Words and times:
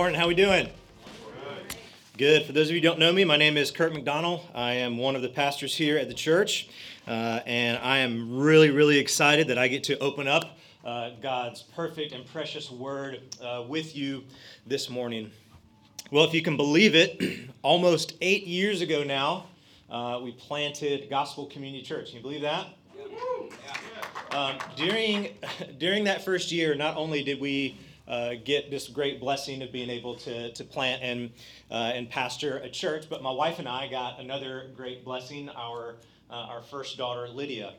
Morning, 0.00 0.18
how 0.18 0.28
we 0.28 0.34
doing? 0.34 0.66
Good. 2.16 2.46
For 2.46 2.52
those 2.52 2.68
of 2.68 2.74
you 2.74 2.80
who 2.80 2.88
don't 2.88 2.98
know 2.98 3.12
me, 3.12 3.22
my 3.26 3.36
name 3.36 3.58
is 3.58 3.70
Kurt 3.70 3.92
McDonald. 3.92 4.40
I 4.54 4.72
am 4.72 4.96
one 4.96 5.14
of 5.14 5.20
the 5.20 5.28
pastors 5.28 5.76
here 5.76 5.98
at 5.98 6.08
the 6.08 6.14
church, 6.14 6.70
uh, 7.06 7.40
and 7.44 7.76
I 7.76 7.98
am 7.98 8.38
really, 8.38 8.70
really 8.70 8.96
excited 8.96 9.48
that 9.48 9.58
I 9.58 9.68
get 9.68 9.84
to 9.84 9.98
open 9.98 10.26
up 10.26 10.56
uh, 10.86 11.10
God's 11.20 11.60
perfect 11.60 12.14
and 12.14 12.26
precious 12.26 12.70
word 12.70 13.20
uh, 13.44 13.64
with 13.68 13.94
you 13.94 14.24
this 14.66 14.88
morning. 14.88 15.30
Well, 16.10 16.24
if 16.24 16.32
you 16.32 16.40
can 16.40 16.56
believe 16.56 16.94
it, 16.94 17.20
almost 17.62 18.14
eight 18.22 18.46
years 18.46 18.80
ago 18.80 19.04
now, 19.04 19.48
uh, 19.90 20.18
we 20.22 20.32
planted 20.32 21.10
Gospel 21.10 21.44
Community 21.44 21.84
Church. 21.84 22.06
Can 22.06 22.16
you 22.16 22.22
believe 22.22 22.40
that? 22.40 22.68
Um, 24.30 24.56
during 24.76 25.34
during 25.78 26.04
that 26.04 26.24
first 26.24 26.50
year, 26.50 26.74
not 26.74 26.96
only 26.96 27.22
did 27.22 27.38
we 27.38 27.76
uh, 28.10 28.34
get 28.44 28.70
this 28.72 28.88
great 28.88 29.20
blessing 29.20 29.62
of 29.62 29.70
being 29.70 29.88
able 29.88 30.16
to, 30.16 30.52
to 30.52 30.64
plant 30.64 31.00
and, 31.00 31.30
uh, 31.70 31.92
and 31.94 32.10
pastor 32.10 32.58
a 32.58 32.68
church. 32.68 33.08
But 33.08 33.22
my 33.22 33.30
wife 33.30 33.60
and 33.60 33.68
I 33.68 33.86
got 33.86 34.18
another 34.18 34.72
great 34.76 35.04
blessing, 35.04 35.48
our, 35.50 35.94
uh, 36.28 36.34
our 36.34 36.62
first 36.62 36.98
daughter, 36.98 37.28
Lydia. 37.28 37.74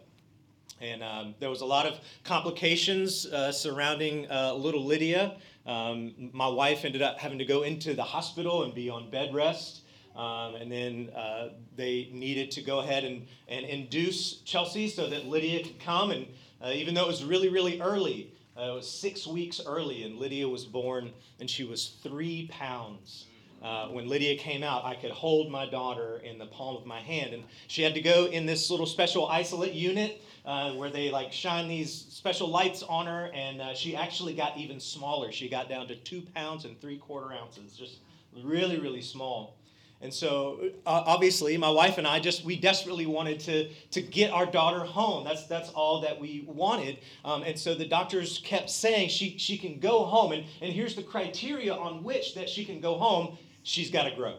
And 0.79 1.03
um, 1.03 1.35
there 1.39 1.49
was 1.49 1.59
a 1.61 1.65
lot 1.65 1.85
of 1.85 1.99
complications 2.23 3.25
uh, 3.25 3.51
surrounding 3.51 4.31
uh, 4.31 4.53
little 4.53 4.85
Lydia. 4.85 5.35
Um, 5.67 6.31
my 6.31 6.47
wife 6.47 6.85
ended 6.85 7.01
up 7.01 7.19
having 7.19 7.37
to 7.39 7.45
go 7.45 7.63
into 7.63 7.93
the 7.93 8.03
hospital 8.03 8.63
and 8.63 8.73
be 8.73 8.89
on 8.89 9.11
bed 9.11 9.33
rest. 9.33 9.81
Um, 10.15 10.55
and 10.55 10.71
then 10.71 11.09
uh, 11.15 11.49
they 11.75 12.09
needed 12.13 12.51
to 12.51 12.61
go 12.61 12.79
ahead 12.79 13.03
and, 13.03 13.27
and 13.49 13.65
induce 13.65 14.37
Chelsea 14.43 14.87
so 14.87 15.09
that 15.09 15.25
Lydia 15.25 15.61
could 15.61 15.79
come. 15.79 16.11
And 16.11 16.25
even 16.65 16.93
though 16.93 17.03
it 17.03 17.07
was 17.07 17.23
really, 17.25 17.49
really 17.49 17.81
early, 17.81 18.31
uh, 18.61 18.65
it 18.65 18.75
was 18.75 18.89
six 18.89 19.25
weeks 19.25 19.59
early, 19.65 20.03
and 20.03 20.17
Lydia 20.17 20.47
was 20.47 20.65
born, 20.65 21.11
and 21.39 21.49
she 21.49 21.63
was 21.63 21.95
three 22.03 22.47
pounds. 22.51 23.25
Uh, 23.61 23.87
when 23.87 24.07
Lydia 24.07 24.37
came 24.37 24.63
out, 24.63 24.85
I 24.85 24.95
could 24.95 25.11
hold 25.11 25.51
my 25.51 25.69
daughter 25.69 26.21
in 26.23 26.37
the 26.37 26.47
palm 26.47 26.75
of 26.75 26.85
my 26.85 26.99
hand, 26.99 27.33
and 27.33 27.43
she 27.67 27.81
had 27.81 27.93
to 27.93 28.01
go 28.01 28.25
in 28.25 28.45
this 28.45 28.69
little 28.69 28.87
special 28.87 29.27
isolette 29.27 29.73
unit 29.73 30.21
uh, 30.45 30.71
where 30.73 30.89
they 30.89 31.11
like 31.11 31.31
shine 31.31 31.67
these 31.67 31.93
special 31.93 32.47
lights 32.47 32.83
on 32.83 33.05
her, 33.05 33.31
and 33.33 33.61
uh, 33.61 33.73
she 33.73 33.95
actually 33.95 34.33
got 34.33 34.57
even 34.57 34.79
smaller. 34.79 35.31
She 35.31 35.47
got 35.47 35.69
down 35.69 35.87
to 35.87 35.95
two 35.95 36.21
pounds 36.33 36.65
and 36.65 36.79
three 36.81 36.97
quarter 36.97 37.33
ounces, 37.33 37.77
just 37.77 37.99
really, 38.43 38.79
really 38.79 39.01
small. 39.01 39.57
And 40.01 40.13
so, 40.13 40.71
uh, 40.85 41.03
obviously, 41.05 41.57
my 41.57 41.69
wife 41.69 41.97
and 41.99 42.07
I 42.07 42.19
just 42.19 42.43
we 42.43 42.55
desperately 42.55 43.05
wanted 43.05 43.39
to 43.41 43.69
to 43.91 44.01
get 44.01 44.31
our 44.31 44.45
daughter 44.45 44.79
home. 44.79 45.23
That's 45.23 45.45
that's 45.45 45.69
all 45.69 46.01
that 46.01 46.19
we 46.19 46.43
wanted. 46.47 46.97
Um, 47.23 47.43
and 47.43 47.57
so 47.57 47.75
the 47.75 47.85
doctors 47.85 48.41
kept 48.43 48.69
saying 48.69 49.09
she 49.09 49.37
she 49.37 49.57
can 49.57 49.79
go 49.79 50.03
home. 50.03 50.31
And 50.31 50.43
and 50.61 50.73
here's 50.73 50.95
the 50.95 51.03
criteria 51.03 51.73
on 51.73 52.03
which 52.03 52.33
that 52.35 52.49
she 52.49 52.65
can 52.65 52.81
go 52.81 52.97
home. 52.97 53.37
She's 53.63 53.91
got 53.91 54.03
to 54.03 54.15
grow. 54.15 54.37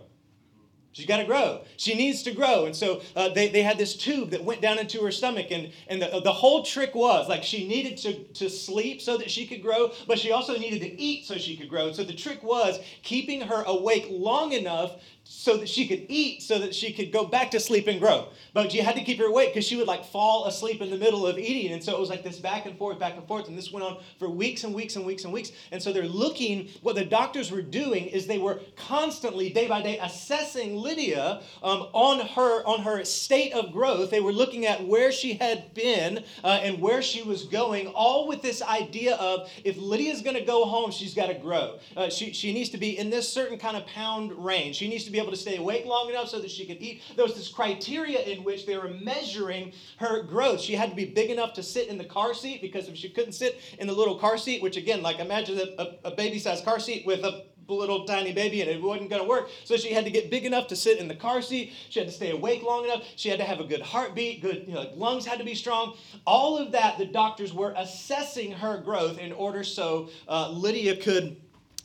She's 0.93 1.07
got 1.07 1.17
to 1.19 1.25
grow. 1.25 1.63
She 1.79 1.95
needs 1.95 2.23
to 2.25 2.33
grow. 2.33 2.67
And 2.67 2.77
so 2.77 3.01
uh, 3.17 3.31
they, 3.31 3.49
they 3.49 3.63
had 3.63 3.79
this 3.79 3.97
tube 3.97 4.31
that 4.31 4.45
went 4.45 4.61
down 4.61 4.79
into 4.79 5.01
her 5.03 5.11
stomach. 5.11 5.47
And, 5.51 5.73
and 5.89 6.03
the, 6.03 6.21
the 6.23 6.33
whole 6.33 6.63
trick 6.65 6.95
was 6.95 7.29
like 7.31 7.43
she 7.43 7.67
needed 7.67 7.97
to, 7.99 8.25
to 8.35 8.51
sleep 8.51 9.01
so 9.01 9.17
that 9.17 9.31
she 9.31 9.47
could 9.47 9.63
grow, 9.63 9.93
but 10.07 10.19
she 10.19 10.33
also 10.33 10.59
needed 10.59 10.83
to 10.83 11.01
eat 11.01 11.25
so 11.25 11.39
she 11.39 11.57
could 11.57 11.71
grow. 11.71 11.87
And 11.87 11.97
so 11.97 12.05
the 12.05 12.13
trick 12.13 12.43
was 12.43 12.79
keeping 13.03 13.41
her 13.41 13.63
awake 13.63 14.07
long 14.11 14.53
enough 14.53 14.97
so 15.33 15.57
that 15.57 15.69
she 15.69 15.89
could 15.89 16.05
eat, 16.09 16.43
so 16.43 16.59
that 16.59 16.75
she 16.75 16.93
could 16.93 17.11
go 17.11 17.25
back 17.25 17.51
to 17.51 17.59
sleep 17.59 17.87
and 17.87 17.99
grow. 17.99 18.29
But 18.53 18.75
you 18.75 18.83
had 18.83 18.97
to 18.97 19.03
keep 19.03 19.19
her 19.19 19.25
awake 19.25 19.55
because 19.55 19.67
she 19.67 19.77
would 19.77 19.87
like 19.87 20.05
fall 20.05 20.45
asleep 20.45 20.83
in 20.83 20.91
the 20.91 20.97
middle 20.99 21.27
of 21.27 21.39
eating. 21.39 21.73
And 21.73 21.83
so 21.83 21.95
it 21.95 21.99
was 21.99 22.11
like 22.11 22.23
this 22.23 22.39
back 22.39 22.67
and 22.67 22.77
forth, 22.77 22.99
back 22.99 23.17
and 23.17 23.27
forth. 23.27 23.49
And 23.49 23.57
this 23.57 23.73
went 23.73 23.85
on 23.85 23.99
for 24.19 24.29
weeks 24.29 24.63
and 24.65 24.75
weeks 24.75 24.95
and 24.97 25.07
weeks 25.07 25.25
and 25.25 25.33
weeks. 25.33 25.51
And 25.73 25.83
so 25.83 25.91
they're 25.91 26.05
looking, 26.05 26.69
what 26.83 26.97
the 26.97 27.05
doctors 27.05 27.51
were 27.51 27.63
doing 27.63 28.07
is 28.07 28.27
they 28.27 28.39
were 28.39 28.61
constantly, 28.77 29.49
day 29.49 29.67
by 29.67 29.81
day, 29.81 29.99
assessing 29.99 30.77
Lydia 30.77 31.41
um, 31.63 31.89
on, 31.95 32.21
her, 32.21 32.65
on 32.67 32.83
her 32.83 33.03
state 33.05 33.53
of 33.55 33.73
growth. 33.73 34.11
They 34.11 34.21
were 34.21 34.33
looking 34.33 34.67
at 34.67 34.87
where 34.87 35.11
she 35.11 35.35
had 35.35 35.73
been 35.73 36.25
uh, 36.45 36.61
and 36.63 36.79
where 36.79 37.01
she 37.01 37.23
was 37.23 37.45
going, 37.45 37.89
all 37.89 38.29
with 38.29 38.43
this 38.43 38.61
idea 38.61 39.15
of 39.17 39.51
if 39.65 39.79
Lydia's 39.79 40.21
going 40.21 40.37
to 40.37 40.45
go 40.45 40.67
home, 40.67 40.91
she's 40.91 41.15
got 41.15 41.29
to 41.29 41.35
grow. 41.35 41.79
Uh, 41.97 42.11
she, 42.11 42.33
she 42.35 42.53
needs 42.53 42.69
to 42.69 42.79
be 42.79 42.99
in 42.99 43.09
this 43.09 43.29
certain 43.29 43.59
kind 43.59 43.79
of 43.79 43.87
pound 43.87 44.33
range. 44.45 44.77
She 44.77 44.89
needs 44.89 45.05
to 45.05 45.11
be 45.11 45.22
able 45.23 45.33
to 45.33 45.39
stay 45.39 45.57
awake 45.57 45.87
long 45.87 46.09
enough 46.09 46.29
so 46.29 46.41
that 46.41 46.51
she 46.51 46.67
could 46.67 46.81
eat. 46.81 47.03
There 47.17 47.25
was 47.25 47.35
this 47.35 47.49
criteria 47.49 48.21
in 48.21 48.45
which 48.45 48.67
they 48.67 48.77
were 48.77 48.89
measuring 48.89 49.73
her 49.99 50.23
growth. 50.23 50.61
She 50.61 50.75
had 50.75 50.91
to 50.91 50.97
be 50.97 51.07
big 51.07 51.31
enough 51.31 51.55
to 51.55 51.63
sit 51.63 51.89
in 51.89 51.99
the 51.99 52.05
car 52.05 52.35
seat 52.35 52.61
because 52.61 52.89
if 52.89 52.97
she 52.97 53.09
couldn't 53.09 53.33
sit 53.33 53.61
in 53.79 53.87
the 53.87 53.93
little 53.93 54.19
car 54.19 54.37
seat, 54.37 54.63
which 54.63 54.77
again, 54.77 55.03
like 55.03 55.19
imagine 55.19 55.59
a, 55.59 55.83
a, 55.83 56.13
a 56.13 56.17
baby 56.17 56.39
sized 56.39 56.65
car 56.65 56.79
seat 56.79 57.07
with 57.07 57.25
a 57.25 57.45
little 57.69 58.05
tiny 58.05 58.33
baby 58.33 58.61
and 58.61 58.71
it 58.71 58.83
wasn't 58.83 59.09
going 59.09 59.23
to 59.23 59.29
work. 59.29 59.49
So 59.65 59.77
she 59.77 59.93
had 59.93 60.05
to 60.05 60.11
get 60.11 60.31
big 60.31 60.45
enough 60.45 60.67
to 60.69 60.77
sit 60.77 60.99
in 60.99 61.09
the 61.09 61.15
car 61.15 61.43
seat. 61.43 61.73
She 61.89 62.01
had 62.01 62.09
to 62.09 62.15
stay 62.15 62.31
awake 62.31 62.63
long 62.63 62.85
enough. 62.85 63.05
She 63.17 63.29
had 63.29 63.39
to 63.39 63.45
have 63.45 63.61
a 63.61 63.65
good 63.65 63.81
heartbeat, 63.81 64.43
good 64.43 64.65
you 64.67 64.75
know, 64.75 64.91
lungs 64.95 65.25
had 65.25 65.39
to 65.39 65.45
be 65.45 65.55
strong. 65.55 65.97
All 66.27 66.59
of 66.59 66.73
that, 66.73 66.99
the 66.99 67.07
doctors 67.07 67.53
were 67.53 67.75
assessing 67.77 68.53
her 68.53 68.79
growth 68.79 69.19
in 69.19 69.33
order 69.33 69.65
so 69.65 70.11
uh, 70.29 70.51
Lydia 70.51 70.97
could 70.97 71.37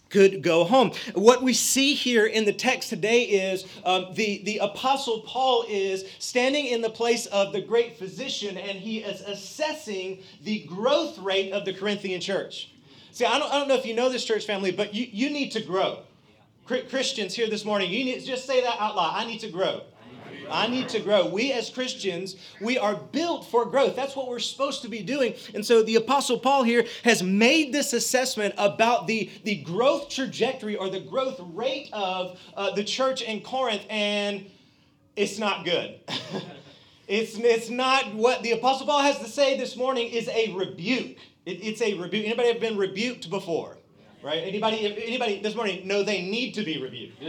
could 0.09 0.41
go 0.41 0.63
home. 0.63 0.91
What 1.13 1.43
we 1.43 1.53
see 1.53 1.93
here 1.93 2.25
in 2.25 2.45
the 2.45 2.53
text 2.53 2.89
today 2.89 3.23
is 3.23 3.65
um, 3.85 4.07
the, 4.13 4.41
the 4.43 4.59
Apostle 4.59 5.21
Paul 5.21 5.65
is 5.67 6.05
standing 6.19 6.65
in 6.65 6.81
the 6.81 6.89
place 6.89 7.25
of 7.27 7.53
the 7.53 7.61
great 7.61 7.97
physician 7.97 8.57
and 8.57 8.77
he 8.77 8.99
is 8.99 9.21
assessing 9.21 10.23
the 10.43 10.59
growth 10.65 11.17
rate 11.19 11.51
of 11.51 11.65
the 11.65 11.73
Corinthian 11.73 12.21
church. 12.21 12.71
See, 13.11 13.25
I 13.25 13.39
don't, 13.39 13.51
I 13.51 13.59
don't 13.59 13.67
know 13.67 13.75
if 13.75 13.85
you 13.85 13.95
know 13.95 14.09
this 14.09 14.23
church 14.23 14.45
family, 14.45 14.71
but 14.71 14.93
you, 14.93 15.07
you 15.11 15.29
need 15.29 15.51
to 15.53 15.61
grow. 15.61 16.03
Christians 16.67 17.33
here 17.33 17.49
this 17.49 17.63
morning, 17.63 17.89
you 17.89 18.03
need 18.03 18.23
just 18.25 18.45
say 18.45 18.61
that 18.61 18.75
out 18.79 18.95
loud. 18.95 19.13
I 19.15 19.25
need 19.25 19.39
to 19.39 19.49
grow. 19.49 19.83
I 20.51 20.67
need 20.67 20.89
to 20.89 20.99
grow. 20.99 21.27
We 21.27 21.51
as 21.51 21.69
Christians, 21.69 22.35
we 22.61 22.77
are 22.77 22.95
built 22.95 23.45
for 23.45 23.65
growth. 23.65 23.95
That's 23.95 24.15
what 24.15 24.27
we're 24.27 24.39
supposed 24.39 24.81
to 24.83 24.89
be 24.89 25.01
doing. 25.01 25.33
And 25.53 25.65
so 25.65 25.83
the 25.83 25.95
Apostle 25.95 26.39
Paul 26.39 26.63
here 26.63 26.85
has 27.03 27.23
made 27.23 27.73
this 27.73 27.93
assessment 27.93 28.55
about 28.57 29.07
the, 29.07 29.29
the 29.43 29.55
growth 29.57 30.09
trajectory 30.09 30.75
or 30.75 30.89
the 30.89 30.99
growth 30.99 31.39
rate 31.53 31.89
of 31.93 32.39
uh, 32.55 32.71
the 32.71 32.83
church 32.83 33.21
in 33.21 33.41
Corinth, 33.41 33.85
and 33.89 34.49
it's 35.15 35.39
not 35.39 35.65
good. 35.65 35.99
it's, 37.07 37.37
it's 37.37 37.69
not 37.69 38.13
what 38.13 38.43
the 38.43 38.51
Apostle 38.51 38.87
Paul 38.87 39.01
has 39.01 39.19
to 39.19 39.27
say 39.27 39.57
this 39.57 39.75
morning 39.75 40.07
is 40.07 40.27
a 40.29 40.53
rebuke. 40.53 41.17
It, 41.45 41.63
it's 41.63 41.81
a 41.81 41.93
rebuke. 41.95 42.25
Anybody 42.25 42.49
have 42.49 42.61
been 42.61 42.77
rebuked 42.77 43.29
before? 43.29 43.77
Right? 44.23 44.43
Anybody, 44.43 45.05
anybody 45.05 45.41
this 45.41 45.55
morning 45.55 45.87
know 45.87 46.03
they 46.03 46.23
need 46.23 46.53
to 46.55 46.63
be 46.63 46.81
rebuked? 46.81 47.21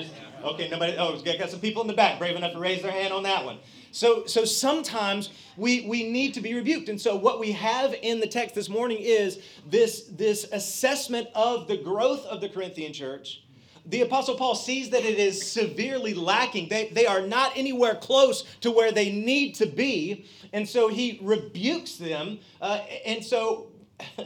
Okay, 0.43 0.69
nobody. 0.71 0.97
Oh, 0.99 1.21
got 1.21 1.50
some 1.50 1.60
people 1.60 1.83
in 1.83 1.89
the 1.89 1.95
back 1.95 2.18
brave 2.18 2.34
enough 2.34 2.53
to 2.53 2.59
raise 2.59 2.83
their 2.83 2.91
hand 2.92 3.13
on 3.13 3.22
that 3.24 3.45
one. 3.45 3.59
So, 3.91 4.27
so 4.27 4.45
sometimes 4.45 5.30
we, 5.57 5.86
we 5.86 6.10
need 6.10 6.34
to 6.34 6.41
be 6.41 6.54
rebuked. 6.54 6.89
And 6.89 7.01
so, 7.01 7.16
what 7.16 7.41
we 7.41 7.53
have 7.53 7.95
in 8.03 8.21
the 8.21 8.27
text 8.27 8.54
this 8.54 8.68
morning 8.68 8.98
is 9.01 9.41
this, 9.66 10.04
this 10.13 10.45
assessment 10.53 11.28
of 11.34 11.68
the 11.68 11.77
growth 11.77 12.24
of 12.27 12.41
the 12.41 12.48
Corinthian 12.48 12.92
church. 12.92 13.42
The 13.86 14.03
Apostle 14.03 14.36
Paul 14.36 14.54
sees 14.54 14.91
that 14.91 15.04
it 15.04 15.18
is 15.18 15.51
severely 15.51 16.15
lacking. 16.15 16.68
They, 16.68 16.89
they 16.91 17.07
are 17.07 17.22
not 17.22 17.53
anywhere 17.57 17.95
close 17.95 18.42
to 18.60 18.71
where 18.71 18.92
they 18.92 19.10
need 19.10 19.54
to 19.57 19.66
be. 19.66 20.27
And 20.53 20.68
so, 20.68 20.89
he 20.89 21.18
rebukes 21.22 21.97
them. 21.97 22.39
Uh, 22.60 22.80
and 23.04 23.24
so, 23.24 23.68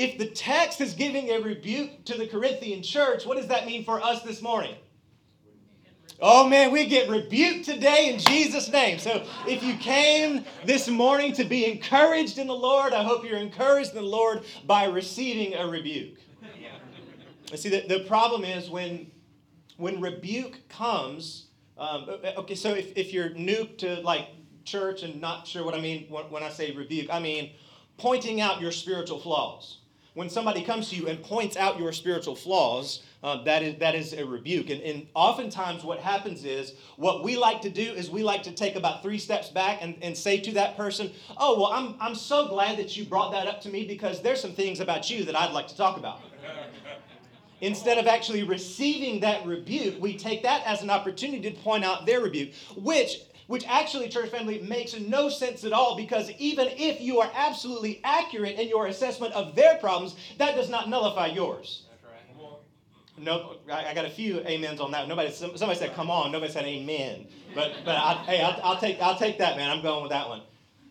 if 0.00 0.16
the 0.16 0.24
text 0.24 0.80
is 0.80 0.94
giving 0.94 1.28
a 1.28 1.40
rebuke 1.40 2.06
to 2.06 2.16
the 2.16 2.26
Corinthian 2.26 2.82
church, 2.82 3.26
what 3.26 3.36
does 3.36 3.48
that 3.48 3.66
mean 3.66 3.84
for 3.84 4.00
us 4.00 4.22
this 4.22 4.40
morning? 4.40 4.74
Oh 6.22 6.48
man, 6.48 6.72
we 6.72 6.86
get 6.86 7.10
rebuked 7.10 7.66
today 7.66 8.10
in 8.12 8.18
Jesus' 8.18 8.70
name. 8.72 8.98
So 8.98 9.26
if 9.46 9.62
you 9.62 9.74
came 9.76 10.46
this 10.64 10.88
morning 10.88 11.34
to 11.34 11.44
be 11.44 11.66
encouraged 11.70 12.38
in 12.38 12.46
the 12.46 12.54
Lord, 12.54 12.94
I 12.94 13.02
hope 13.02 13.26
you're 13.26 13.38
encouraged 13.38 13.90
in 13.90 13.96
the 13.96 14.08
Lord 14.08 14.42
by 14.66 14.84
receiving 14.84 15.54
a 15.54 15.66
rebuke. 15.66 16.16
See, 17.54 17.68
the, 17.68 17.84
the 17.86 18.04
problem 18.04 18.44
is 18.44 18.70
when, 18.70 19.10
when 19.76 20.00
rebuke 20.00 20.66
comes, 20.70 21.48
um, 21.76 22.06
okay, 22.38 22.54
so 22.54 22.72
if, 22.74 22.96
if 22.96 23.12
you're 23.12 23.30
new 23.30 23.66
to 23.78 24.00
like 24.00 24.28
church 24.64 25.02
and 25.02 25.20
not 25.20 25.46
sure 25.46 25.62
what 25.62 25.74
I 25.74 25.80
mean 25.80 26.06
when 26.08 26.42
I 26.42 26.48
say 26.48 26.70
rebuke, 26.72 27.08
I 27.12 27.18
mean 27.18 27.52
pointing 27.98 28.40
out 28.40 28.62
your 28.62 28.72
spiritual 28.72 29.18
flaws. 29.18 29.79
When 30.14 30.28
somebody 30.28 30.62
comes 30.62 30.90
to 30.90 30.96
you 30.96 31.06
and 31.06 31.22
points 31.22 31.56
out 31.56 31.78
your 31.78 31.92
spiritual 31.92 32.34
flaws, 32.34 33.02
uh, 33.22 33.42
that, 33.44 33.62
is, 33.62 33.78
that 33.78 33.94
is 33.94 34.12
a 34.12 34.24
rebuke. 34.24 34.70
And, 34.70 34.80
and 34.82 35.06
oftentimes, 35.14 35.84
what 35.84 36.00
happens 36.00 36.44
is 36.44 36.74
what 36.96 37.22
we 37.22 37.36
like 37.36 37.60
to 37.62 37.70
do 37.70 37.82
is 37.82 38.10
we 38.10 38.22
like 38.22 38.42
to 38.44 38.52
take 38.52 38.76
about 38.76 39.02
three 39.02 39.18
steps 39.18 39.48
back 39.48 39.78
and, 39.82 39.96
and 40.02 40.16
say 40.16 40.38
to 40.40 40.52
that 40.52 40.76
person, 40.76 41.10
Oh, 41.36 41.60
well, 41.60 41.72
I'm, 41.72 41.94
I'm 42.00 42.14
so 42.14 42.48
glad 42.48 42.78
that 42.78 42.96
you 42.96 43.04
brought 43.04 43.32
that 43.32 43.46
up 43.46 43.60
to 43.62 43.68
me 43.68 43.86
because 43.86 44.22
there's 44.22 44.40
some 44.40 44.52
things 44.52 44.80
about 44.80 45.10
you 45.10 45.24
that 45.24 45.36
I'd 45.36 45.52
like 45.52 45.68
to 45.68 45.76
talk 45.76 45.96
about. 45.96 46.20
Instead 47.60 47.98
of 47.98 48.06
actually 48.06 48.42
receiving 48.42 49.20
that 49.20 49.44
rebuke, 49.44 50.00
we 50.00 50.16
take 50.16 50.42
that 50.42 50.64
as 50.64 50.82
an 50.82 50.88
opportunity 50.88 51.50
to 51.50 51.56
point 51.60 51.84
out 51.84 52.06
their 52.06 52.20
rebuke, 52.20 52.54
which 52.74 53.20
which 53.50 53.64
actually, 53.66 54.08
church 54.08 54.30
family, 54.30 54.60
makes 54.60 54.96
no 54.96 55.28
sense 55.28 55.64
at 55.64 55.72
all 55.72 55.96
because 55.96 56.30
even 56.38 56.68
if 56.76 57.00
you 57.00 57.18
are 57.18 57.28
absolutely 57.34 58.00
accurate 58.04 58.56
in 58.60 58.68
your 58.68 58.86
assessment 58.86 59.34
of 59.34 59.56
their 59.56 59.76
problems, 59.78 60.14
that 60.38 60.54
does 60.54 60.70
not 60.70 60.88
nullify 60.88 61.26
yours. 61.26 61.82
No, 63.18 63.56
I, 63.68 63.86
I, 63.86 63.94
got 63.94 64.04
a 64.04 64.10
few 64.10 64.38
amens 64.46 64.80
on 64.80 64.92
that. 64.92 65.08
Nobody, 65.08 65.32
somebody 65.32 65.74
said, 65.74 65.94
"Come 65.94 66.12
on." 66.12 66.30
Nobody 66.30 66.52
said 66.52 66.64
amen. 66.64 67.26
But, 67.52 67.72
but 67.84 67.96
I, 67.96 68.14
hey, 68.24 68.40
I'll, 68.40 68.60
I'll, 68.62 68.78
take, 68.78 69.02
I'll 69.02 69.18
take 69.18 69.38
that, 69.38 69.56
man. 69.56 69.68
I'm 69.68 69.82
going 69.82 70.02
with 70.02 70.12
that 70.12 70.28
one. 70.28 70.42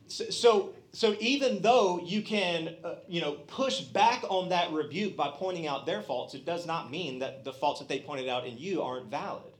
So, 0.07 0.25
so, 0.29 0.73
so 0.91 1.15
even 1.21 1.61
though 1.61 2.01
you 2.03 2.21
can, 2.21 2.75
uh, 2.83 2.95
you 3.07 3.21
know, 3.21 3.31
push 3.47 3.79
back 3.79 4.25
on 4.29 4.49
that 4.49 4.73
rebuke 4.73 5.15
by 5.15 5.31
pointing 5.33 5.65
out 5.65 5.85
their 5.85 6.01
faults, 6.01 6.33
it 6.33 6.45
does 6.45 6.67
not 6.67 6.91
mean 6.91 7.19
that 7.19 7.45
the 7.45 7.53
faults 7.53 7.79
that 7.79 7.87
they 7.87 7.99
pointed 8.01 8.27
out 8.27 8.45
in 8.45 8.57
you 8.57 8.81
aren't 8.81 9.09
valid. 9.09 9.53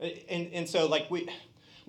And, 0.00 0.52
and 0.52 0.68
so, 0.68 0.86
like 0.86 1.10
we, 1.10 1.28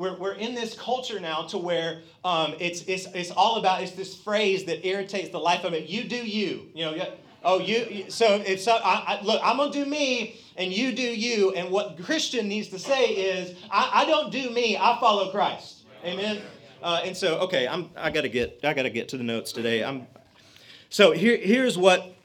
we're, 0.02 0.16
we're 0.16 0.34
in 0.34 0.56
this 0.56 0.74
culture 0.78 1.20
now 1.20 1.44
to 1.44 1.58
where 1.60 2.02
um, 2.26 2.56
it's, 2.60 2.82
it's, 2.84 3.06
it's 3.14 3.30
all 3.30 3.58
about, 3.58 3.84
it's 3.84 3.92
this 3.92 4.16
phrase 4.16 4.66
that 4.66 4.86
irritates 4.86 5.30
the 5.30 5.38
life 5.38 5.64
of 5.64 5.74
it. 5.74 5.88
You 5.88 6.04
do 6.06 6.16
you. 6.16 6.70
You 6.74 6.86
know, 6.86 7.14
oh, 7.44 7.60
you, 7.60 8.10
so 8.10 8.42
if 8.46 8.60
so, 8.62 8.74
I, 8.84 9.20
I, 9.20 9.22
look, 9.24 9.40
I'm 9.44 9.58
going 9.58 9.72
to 9.72 9.84
do 9.84 9.90
me 9.90 10.42
and 10.58 10.74
you 10.74 10.92
do 10.92 11.04
you. 11.04 11.52
And 11.52 11.72
what 11.72 12.02
Christian 12.04 12.48
needs 12.48 12.70
to 12.70 12.80
say 12.80 13.10
is, 13.10 13.56
I, 13.70 14.02
I 14.02 14.06
don't 14.06 14.32
do 14.32 14.50
me, 14.50 14.76
I 14.76 14.98
follow 15.00 15.30
Christ. 15.30 15.84
Amen. 16.04 16.42
Uh, 16.82 17.02
and 17.06 17.16
so, 17.16 17.38
okay, 17.42 17.68
I'm, 17.68 17.92
I 17.96 18.10
gotta 18.10 18.28
get, 18.28 18.60
I 18.64 18.74
gotta 18.74 18.90
get 18.90 19.08
to 19.10 19.18
the 19.18 19.24
notes 19.24 19.52
today. 19.52 19.84
I'm, 19.84 20.08
so 20.90 21.12
here, 21.12 21.38
here's 21.38 21.78
what 21.78 22.16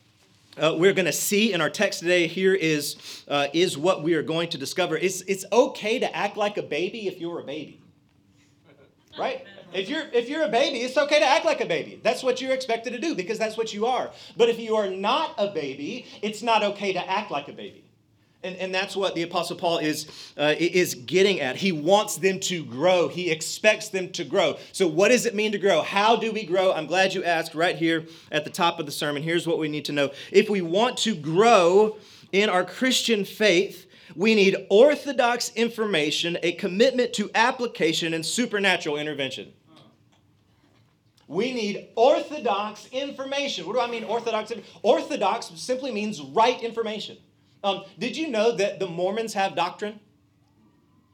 uh, 0.61 0.75
we're 0.77 0.93
going 0.93 1.07
to 1.07 1.13
see 1.13 1.53
in 1.53 1.61
our 1.61 1.71
text 1.71 2.01
today 2.01 2.27
here 2.27 2.55
is, 2.55 2.97
uh, 3.29 3.49
is 3.53 3.77
what 3.77 4.03
we 4.03 4.15
are 4.15 4.23
going 4.23 4.49
to 4.51 4.59
discover. 4.59 4.97
It's, 4.97 5.21
it's 5.23 5.45
okay 5.53 5.99
to 5.99 6.17
act 6.17 6.37
like 6.37 6.57
a 6.57 6.63
baby 6.63 7.09
if 7.09 7.21
you're 7.21 7.41
a 7.41 7.45
baby. 7.45 7.81
Right? 9.19 9.47
If 9.73 9.89
you're, 9.89 10.05
if 10.13 10.29
you're 10.29 10.43
a 10.43 10.49
baby, 10.49 10.79
it's 10.81 10.97
okay 10.97 11.19
to 11.19 11.25
act 11.25 11.47
like 11.47 11.63
a 11.63 11.67
baby. 11.67 11.99
That's 12.03 12.23
what 12.23 12.43
you're 12.43 12.53
expected 12.53 12.93
to 12.93 12.99
do 12.99 13.15
because 13.15 13.39
that's 13.39 13.57
what 13.57 13.73
you 13.73 13.87
are. 13.87 14.11
But 14.37 14.51
if 14.51 14.59
you 14.59 14.77
are 14.77 14.91
not 14.91 15.35
a 15.39 15.49
baby, 15.49 16.05
it's 16.21 16.43
not 16.43 16.63
okay 16.63 16.93
to 16.93 17.11
act 17.11 17.31
like 17.31 17.49
a 17.49 17.53
baby. 17.53 17.86
And, 18.47 18.57
and 18.59 18.73
that's 18.73 18.95
what 18.95 19.17
the 19.17 19.23
Apostle 19.23 19.57
Paul 19.57 19.79
is, 19.79 20.07
uh, 20.39 20.55
is 20.57 20.95
getting 20.95 21.41
at. 21.41 21.57
He 21.57 21.73
wants 21.73 22.17
them 22.17 22.39
to 22.41 22.65
grow, 22.65 23.09
he 23.09 23.31
expects 23.31 23.89
them 23.89 24.11
to 24.13 24.25
grow. 24.25 24.57
So, 24.71 24.87
what 24.87 25.09
does 25.09 25.27
it 25.27 25.35
mean 25.35 25.51
to 25.51 25.59
grow? 25.59 25.83
How 25.83 26.15
do 26.15 26.31
we 26.31 26.45
grow? 26.45 26.73
I'm 26.73 26.87
glad 26.87 27.13
you 27.13 27.25
asked 27.25 27.57
right 27.57 27.75
here 27.75 28.07
at 28.31 28.45
the 28.45 28.51
top 28.51 28.79
of 28.79 28.87
the 28.87 28.93
sermon. 28.93 29.25
Here's 29.25 29.49
what 29.49 29.59
we 29.59 29.69
need 29.69 29.85
to 29.87 29.93
know. 29.93 30.13
If 30.31 30.49
we 30.49 30.61
want 30.61 30.97
to 30.99 31.17
grow 31.17 31.97
in 32.31 32.49
our 32.49 32.65
Christian 32.65 33.25
faith, 33.25 33.89
we 34.15 34.37
need 34.37 34.57
orthodox 34.71 35.51
information, 35.57 36.39
a 36.45 36.53
commitment 36.53 37.13
to 37.15 37.29
application, 37.35 38.15
and 38.15 38.25
supernatural 38.25 38.97
intervention. 38.97 39.53
We 41.27 41.53
need 41.53 41.89
orthodox 41.97 42.87
information. 42.93 43.67
What 43.67 43.75
do 43.75 43.81
I 43.81 43.91
mean, 43.91 44.05
orthodox? 44.05 44.53
Orthodox 44.83 45.51
simply 45.57 45.91
means 45.91 46.21
right 46.21 46.63
information. 46.63 47.17
Um, 47.67 47.83
did 47.99 48.17
you 48.17 48.29
know 48.29 48.53
that 48.53 48.79
the 48.79 48.87
Mormons 48.87 49.35
have 49.35 49.57
doctrine? 49.57 49.99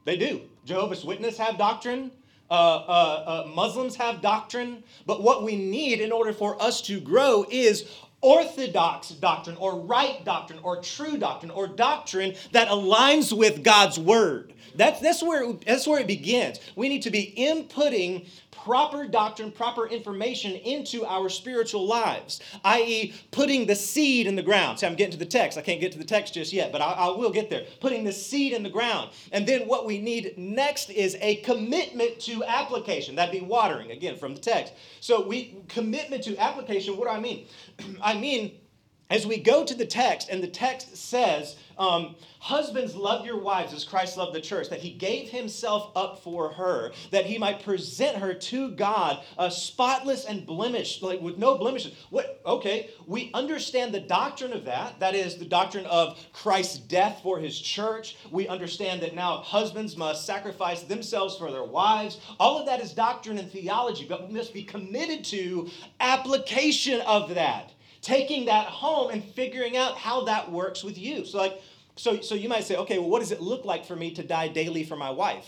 They 0.05 0.17
do. 0.17 0.41
Jehovah's 0.65 1.03
Witnesses 1.03 1.39
have 1.39 1.57
doctrine. 1.57 2.11
Uh, 2.51 2.53
uh, 2.53 3.43
uh, 3.47 3.49
Muslims 3.55 3.95
have 3.95 4.21
doctrine. 4.21 4.83
But 5.07 5.23
what 5.23 5.41
we 5.41 5.55
need 5.55 5.99
in 5.99 6.11
order 6.11 6.31
for 6.31 6.61
us 6.61 6.79
to 6.83 6.99
grow 6.99 7.43
is 7.49 7.89
orthodox 8.21 9.09
doctrine 9.09 9.57
or 9.57 9.79
right 9.79 10.23
doctrine 10.23 10.59
or 10.61 10.79
true 10.79 11.17
doctrine 11.17 11.49
or 11.49 11.67
doctrine 11.67 12.35
that 12.51 12.67
aligns 12.67 13.35
with 13.35 13.63
God's 13.63 13.97
word. 13.97 14.53
That's, 14.75 14.99
that's, 15.01 15.23
where, 15.23 15.53
that's 15.53 15.87
where 15.87 15.99
it 16.01 16.07
begins. 16.07 16.59
We 16.75 16.87
need 16.87 17.01
to 17.01 17.11
be 17.11 17.33
inputting 17.35 18.27
proper 18.63 19.05
doctrine, 19.05 19.51
proper 19.51 19.87
information 19.87 20.53
into 20.53 21.05
our 21.05 21.27
spiritual 21.27 21.85
lives, 21.85 22.39
i.e., 22.63 23.13
putting 23.31 23.65
the 23.65 23.75
seed 23.75 24.25
in 24.25 24.35
the 24.35 24.41
ground. 24.41 24.79
See, 24.79 24.87
I'm 24.87 24.95
getting 24.95 25.11
to 25.11 25.17
the 25.17 25.25
text. 25.25 25.57
I 25.57 25.61
can't 25.61 25.81
get 25.81 25.91
to 25.91 25.97
the 25.97 26.05
text 26.05 26.33
just 26.33 26.53
yet, 26.53 26.71
but 26.71 26.81
I, 26.81 26.93
I 26.93 27.07
will 27.09 27.29
get 27.29 27.49
there. 27.49 27.65
Putting 27.81 28.05
the 28.05 28.13
seed 28.13 28.53
in 28.53 28.63
the 28.63 28.69
ground. 28.69 29.11
And 29.33 29.45
then 29.45 29.67
what 29.67 29.85
we 29.85 29.99
need 29.99 30.37
next 30.37 30.89
is 30.89 31.17
a 31.19 31.37
commitment 31.37 32.19
to 32.21 32.43
application. 32.45 33.15
That'd 33.15 33.37
be 33.37 33.45
watering, 33.45 33.91
again, 33.91 34.17
from 34.17 34.33
the 34.33 34.41
text. 34.41 34.73
So, 35.01 35.27
we 35.27 35.57
commitment 35.67 36.23
to 36.23 36.37
application, 36.37 36.95
what 36.95 37.09
do 37.09 37.15
I 37.15 37.19
mean? 37.19 37.47
I 38.01 38.13
mean, 38.13 38.59
as 39.13 39.27
we 39.27 39.37
go 39.37 39.63
to 39.63 39.75
the 39.75 39.85
text, 39.85 40.27
and 40.29 40.41
the 40.41 40.47
text 40.47 40.97
says, 40.97 41.55
um, 41.77 42.15
Husbands, 42.39 42.95
love 42.95 43.27
your 43.27 43.39
wives 43.39 43.71
as 43.71 43.83
Christ 43.83 44.17
loved 44.17 44.33
the 44.33 44.41
church, 44.41 44.69
that 44.69 44.79
he 44.79 44.89
gave 44.89 45.29
himself 45.29 45.91
up 45.95 46.23
for 46.23 46.49
her, 46.49 46.91
that 47.11 47.27
he 47.27 47.37
might 47.37 47.63
present 47.63 48.17
her 48.17 48.33
to 48.33 48.71
God, 48.71 49.23
uh, 49.37 49.51
spotless 49.51 50.25
and 50.25 50.47
blemished, 50.47 51.03
like 51.03 51.21
with 51.21 51.37
no 51.37 51.59
blemishes. 51.59 51.93
What? 52.09 52.41
Okay, 52.43 52.89
we 53.05 53.29
understand 53.35 53.93
the 53.93 53.99
doctrine 53.99 54.51
of 54.51 54.65
that. 54.65 54.99
That 54.99 55.13
is 55.13 55.37
the 55.37 55.45
doctrine 55.45 55.85
of 55.85 56.17
Christ's 56.33 56.79
death 56.79 57.19
for 57.21 57.37
his 57.37 57.57
church. 57.57 58.17
We 58.31 58.47
understand 58.47 59.03
that 59.03 59.13
now 59.13 59.37
husbands 59.37 59.95
must 59.95 60.25
sacrifice 60.25 60.81
themselves 60.81 61.37
for 61.37 61.51
their 61.51 61.63
wives. 61.63 62.19
All 62.39 62.59
of 62.59 62.65
that 62.65 62.81
is 62.81 62.93
doctrine 62.93 63.37
and 63.37 63.51
theology, 63.51 64.07
but 64.09 64.27
we 64.27 64.33
must 64.33 64.55
be 64.55 64.63
committed 64.63 65.23
to 65.25 65.69
application 65.99 66.99
of 67.01 67.35
that 67.35 67.73
taking 68.03 68.45
that 68.45 68.67
home 68.67 69.09
and 69.09 69.23
figuring 69.23 69.75
out 69.75 69.97
how 69.97 70.25
that 70.25 70.51
works 70.51 70.83
with 70.83 70.97
you. 70.97 71.25
So, 71.25 71.39
like, 71.39 71.59
so, 71.95 72.21
so 72.21 72.35
you 72.35 72.49
might 72.49 72.65
say, 72.65 72.75
okay, 72.75 72.99
well, 72.99 73.09
what 73.09 73.19
does 73.19 73.31
it 73.31 73.41
look 73.41 73.65
like 73.65 73.85
for 73.85 73.95
me 73.95 74.11
to 74.11 74.23
die 74.23 74.49
daily 74.49 74.83
for 74.83 74.95
my 74.95 75.09
wife? 75.09 75.47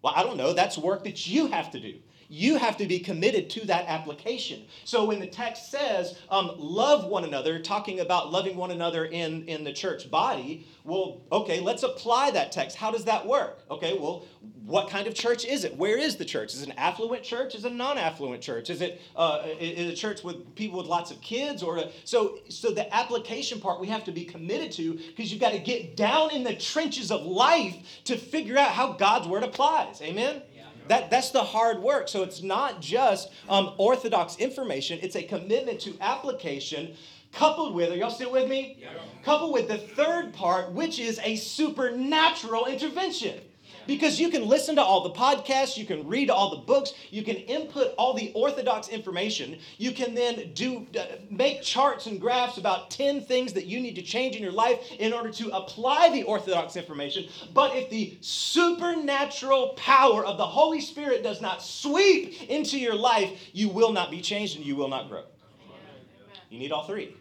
Well, 0.00 0.14
I 0.16 0.22
don't 0.22 0.36
know. 0.36 0.52
That's 0.52 0.78
work 0.78 1.04
that 1.04 1.26
you 1.26 1.48
have 1.48 1.70
to 1.72 1.80
do 1.80 1.94
you 2.28 2.56
have 2.56 2.76
to 2.76 2.86
be 2.86 2.98
committed 2.98 3.48
to 3.50 3.66
that 3.66 3.86
application. 3.86 4.64
So 4.84 5.04
when 5.04 5.18
the 5.18 5.26
text 5.26 5.70
says, 5.70 6.18
um, 6.30 6.52
love 6.56 7.06
one 7.06 7.24
another, 7.24 7.58
talking 7.58 8.00
about 8.00 8.30
loving 8.30 8.56
one 8.56 8.70
another 8.70 9.06
in, 9.06 9.48
in 9.48 9.64
the 9.64 9.72
church 9.72 10.10
body, 10.10 10.66
well, 10.84 11.22
okay, 11.32 11.60
let's 11.60 11.82
apply 11.82 12.30
that 12.32 12.52
text. 12.52 12.76
How 12.76 12.90
does 12.90 13.04
that 13.06 13.26
work? 13.26 13.64
Okay, 13.70 13.96
well, 13.98 14.26
what 14.68 14.90
kind 14.90 15.06
of 15.06 15.14
church 15.14 15.46
is 15.46 15.64
it? 15.64 15.74
Where 15.76 15.96
is 15.96 16.16
the 16.16 16.26
church? 16.26 16.52
Is 16.52 16.62
it 16.62 16.68
an 16.68 16.74
affluent 16.76 17.22
church? 17.22 17.54
Is 17.54 17.64
it 17.64 17.72
a 17.72 17.74
non-affluent 17.74 18.42
church? 18.42 18.68
Is 18.68 18.82
it 18.82 19.00
uh, 19.16 19.46
is 19.58 19.90
a 19.90 19.96
church 19.96 20.22
with 20.22 20.54
people 20.54 20.78
with 20.78 20.86
lots 20.86 21.10
of 21.10 21.20
kids? 21.22 21.62
Or 21.62 21.82
so 22.04 22.38
so 22.50 22.72
the 22.72 22.94
application 22.94 23.60
part 23.60 23.80
we 23.80 23.86
have 23.86 24.04
to 24.04 24.12
be 24.12 24.26
committed 24.26 24.70
to 24.72 24.94
because 24.94 25.32
you've 25.32 25.40
got 25.40 25.52
to 25.52 25.58
get 25.58 25.96
down 25.96 26.32
in 26.32 26.44
the 26.44 26.54
trenches 26.54 27.10
of 27.10 27.22
life 27.22 27.76
to 28.04 28.18
figure 28.18 28.58
out 28.58 28.72
how 28.72 28.92
God's 28.92 29.26
word 29.26 29.42
applies. 29.42 30.02
Amen. 30.02 30.42
That, 30.88 31.10
that's 31.10 31.30
the 31.30 31.42
hard 31.42 31.80
work. 31.80 32.08
So 32.08 32.22
it's 32.22 32.42
not 32.42 32.80
just 32.80 33.30
um, 33.48 33.74
orthodox 33.78 34.36
information, 34.36 34.98
it's 35.02 35.16
a 35.16 35.22
commitment 35.22 35.80
to 35.80 35.94
application 36.00 36.94
coupled 37.32 37.74
with, 37.74 37.92
are 37.92 37.96
y'all 37.96 38.10
still 38.10 38.32
with 38.32 38.48
me? 38.48 38.78
Yeah. 38.80 38.88
Coupled 39.22 39.52
with 39.52 39.68
the 39.68 39.78
third 39.78 40.32
part, 40.32 40.72
which 40.72 40.98
is 40.98 41.20
a 41.22 41.36
supernatural 41.36 42.66
intervention 42.66 43.40
because 43.88 44.20
you 44.20 44.28
can 44.28 44.46
listen 44.46 44.76
to 44.76 44.82
all 44.82 45.02
the 45.02 45.14
podcasts, 45.14 45.78
you 45.78 45.86
can 45.86 46.06
read 46.06 46.28
all 46.28 46.50
the 46.50 46.62
books, 46.62 46.92
you 47.10 47.24
can 47.24 47.36
input 47.36 47.94
all 47.96 48.12
the 48.12 48.30
orthodox 48.34 48.88
information. 48.88 49.58
You 49.78 49.92
can 49.92 50.14
then 50.14 50.52
do 50.52 50.86
uh, 50.96 51.16
make 51.30 51.62
charts 51.62 52.06
and 52.06 52.20
graphs 52.20 52.58
about 52.58 52.90
10 52.90 53.22
things 53.22 53.54
that 53.54 53.64
you 53.64 53.80
need 53.80 53.94
to 53.94 54.02
change 54.02 54.36
in 54.36 54.42
your 54.42 54.52
life 54.52 54.78
in 54.98 55.14
order 55.14 55.30
to 55.30 55.48
apply 55.56 56.10
the 56.10 56.22
orthodox 56.24 56.76
information. 56.76 57.28
But 57.54 57.74
if 57.74 57.88
the 57.88 58.18
supernatural 58.20 59.70
power 59.78 60.24
of 60.24 60.36
the 60.36 60.46
Holy 60.46 60.82
Spirit 60.82 61.22
does 61.22 61.40
not 61.40 61.62
sweep 61.62 62.42
into 62.50 62.78
your 62.78 62.94
life, 62.94 63.40
you 63.54 63.70
will 63.70 63.92
not 63.92 64.10
be 64.10 64.20
changed 64.20 64.56
and 64.56 64.66
you 64.66 64.76
will 64.76 64.88
not 64.88 65.08
grow. 65.08 65.24
You 66.50 66.58
need 66.58 66.72
all 66.72 66.86
three. 66.86 67.16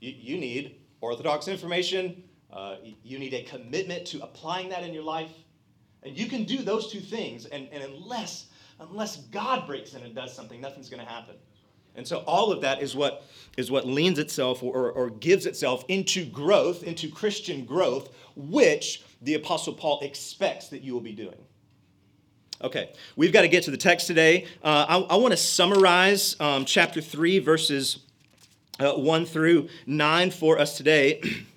You, 0.00 0.14
you 0.16 0.38
need 0.38 0.76
orthodox 1.02 1.46
information, 1.46 2.22
uh, 2.50 2.76
you 3.04 3.18
need 3.18 3.34
a 3.34 3.42
commitment 3.42 4.06
to 4.06 4.22
applying 4.22 4.70
that 4.70 4.82
in 4.82 4.94
your 4.94 5.02
life 5.02 5.30
and 6.02 6.16
you 6.16 6.26
can 6.26 6.44
do 6.44 6.58
those 6.58 6.90
two 6.90 7.00
things, 7.00 7.46
and, 7.46 7.68
and 7.72 7.82
unless, 7.82 8.46
unless 8.80 9.16
God 9.16 9.66
breaks 9.66 9.94
in 9.94 10.02
and 10.02 10.14
does 10.14 10.34
something, 10.34 10.60
nothing's 10.60 10.88
going 10.88 11.04
to 11.04 11.10
happen. 11.10 11.36
And 11.96 12.06
so 12.06 12.18
all 12.26 12.52
of 12.52 12.60
that 12.60 12.82
is 12.82 12.94
what, 12.94 13.24
is 13.56 13.70
what 13.70 13.86
leans 13.86 14.18
itself 14.18 14.62
or, 14.62 14.90
or 14.92 15.10
gives 15.10 15.46
itself 15.46 15.84
into 15.88 16.26
growth, 16.26 16.82
into 16.82 17.10
Christian 17.10 17.64
growth, 17.64 18.14
which 18.36 19.02
the 19.22 19.34
Apostle 19.34 19.72
Paul 19.72 20.00
expects 20.02 20.68
that 20.68 20.82
you 20.82 20.92
will 20.92 21.00
be 21.00 21.12
doing. 21.12 21.38
Okay, 22.62 22.92
we've 23.16 23.32
got 23.32 23.42
to 23.42 23.48
get 23.48 23.64
to 23.64 23.70
the 23.70 23.76
text 23.76 24.06
today. 24.06 24.46
Uh, 24.62 24.86
I, 24.88 25.14
I 25.14 25.16
want 25.16 25.32
to 25.32 25.36
summarize 25.36 26.36
um, 26.40 26.64
chapter 26.64 27.00
3, 27.00 27.38
verses 27.38 27.98
uh, 28.80 28.92
1 28.92 29.26
through 29.26 29.68
9 29.86 30.30
for 30.30 30.58
us 30.58 30.76
today. 30.76 31.20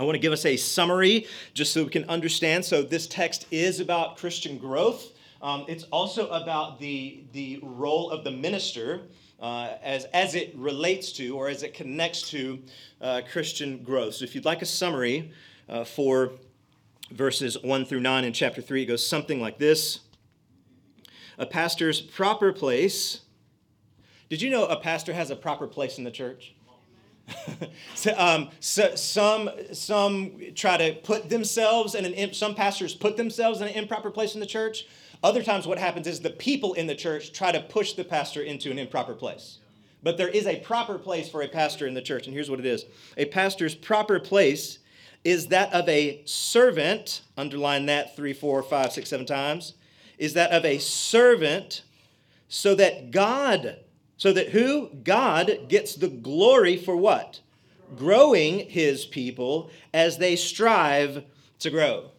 I 0.00 0.02
want 0.02 0.14
to 0.14 0.18
give 0.18 0.32
us 0.32 0.46
a 0.46 0.56
summary 0.56 1.26
just 1.52 1.74
so 1.74 1.84
we 1.84 1.90
can 1.90 2.08
understand. 2.08 2.64
So, 2.64 2.80
this 2.80 3.06
text 3.06 3.46
is 3.50 3.80
about 3.80 4.16
Christian 4.16 4.56
growth. 4.56 5.12
Um, 5.42 5.66
it's 5.68 5.84
also 5.92 6.30
about 6.30 6.80
the, 6.80 7.24
the 7.34 7.60
role 7.62 8.10
of 8.10 8.24
the 8.24 8.30
minister 8.30 9.02
uh, 9.40 9.74
as, 9.82 10.06
as 10.06 10.34
it 10.34 10.54
relates 10.56 11.12
to 11.12 11.36
or 11.36 11.50
as 11.50 11.62
it 11.62 11.74
connects 11.74 12.30
to 12.30 12.62
uh, 13.02 13.20
Christian 13.30 13.82
growth. 13.82 14.14
So, 14.14 14.24
if 14.24 14.34
you'd 14.34 14.46
like 14.46 14.62
a 14.62 14.66
summary 14.66 15.32
uh, 15.68 15.84
for 15.84 16.32
verses 17.10 17.62
1 17.62 17.84
through 17.84 18.00
9 18.00 18.24
in 18.24 18.32
chapter 18.32 18.62
3, 18.62 18.84
it 18.84 18.86
goes 18.86 19.06
something 19.06 19.38
like 19.38 19.58
this 19.58 20.00
A 21.36 21.44
pastor's 21.44 22.00
proper 22.00 22.54
place. 22.54 23.20
Did 24.30 24.40
you 24.40 24.48
know 24.48 24.64
a 24.64 24.80
pastor 24.80 25.12
has 25.12 25.30
a 25.30 25.36
proper 25.36 25.66
place 25.66 25.98
in 25.98 26.04
the 26.04 26.10
church? 26.10 26.54
so, 27.94 28.14
um, 28.16 28.50
so, 28.60 28.94
some 28.94 29.50
some 29.72 30.32
try 30.54 30.76
to 30.76 30.94
put 31.02 31.28
themselves 31.28 31.94
in 31.94 32.04
an 32.04 32.34
some 32.34 32.54
pastors 32.54 32.94
put 32.94 33.16
themselves 33.16 33.60
in 33.60 33.68
an 33.68 33.74
improper 33.74 34.10
place 34.10 34.34
in 34.34 34.40
the 34.40 34.46
church 34.46 34.86
other 35.22 35.42
times, 35.42 35.66
what 35.66 35.78
happens 35.78 36.06
is 36.06 36.20
the 36.20 36.30
people 36.30 36.72
in 36.74 36.86
the 36.86 36.94
church 36.94 37.32
try 37.32 37.52
to 37.52 37.60
push 37.60 37.92
the 37.92 38.04
pastor 38.04 38.42
into 38.42 38.70
an 38.70 38.78
improper 38.78 39.14
place. 39.14 39.58
But 40.02 40.16
there 40.16 40.28
is 40.28 40.46
a 40.46 40.60
proper 40.60 40.98
place 40.98 41.28
for 41.28 41.42
a 41.42 41.48
pastor 41.48 41.86
in 41.86 41.92
the 41.92 42.00
church, 42.00 42.26
and 42.26 42.32
here's 42.32 42.48
what 42.48 42.58
it 42.58 42.66
is 42.66 42.86
a 43.16 43.26
pastor's 43.26 43.74
proper 43.74 44.18
place 44.18 44.78
is 45.22 45.48
that 45.48 45.70
of 45.74 45.86
a 45.86 46.22
servant, 46.24 47.20
underline 47.36 47.84
that 47.86 48.16
three, 48.16 48.32
four, 48.32 48.62
five, 48.62 48.90
six, 48.90 49.10
seven 49.10 49.26
times, 49.26 49.74
is 50.16 50.32
that 50.32 50.50
of 50.50 50.64
a 50.64 50.78
servant, 50.78 51.82
so 52.48 52.74
that 52.74 53.10
God, 53.10 53.76
so 54.20 54.34
that 54.34 54.50
who? 54.50 54.90
God 55.02 55.68
gets 55.68 55.94
the 55.94 56.08
glory 56.08 56.76
for 56.76 56.94
what? 56.94 57.40
Growing 57.96 58.68
his 58.68 59.06
people 59.06 59.70
as 59.94 60.18
they 60.18 60.36
strive 60.36 61.24
to 61.60 61.70
grow. 61.70 62.10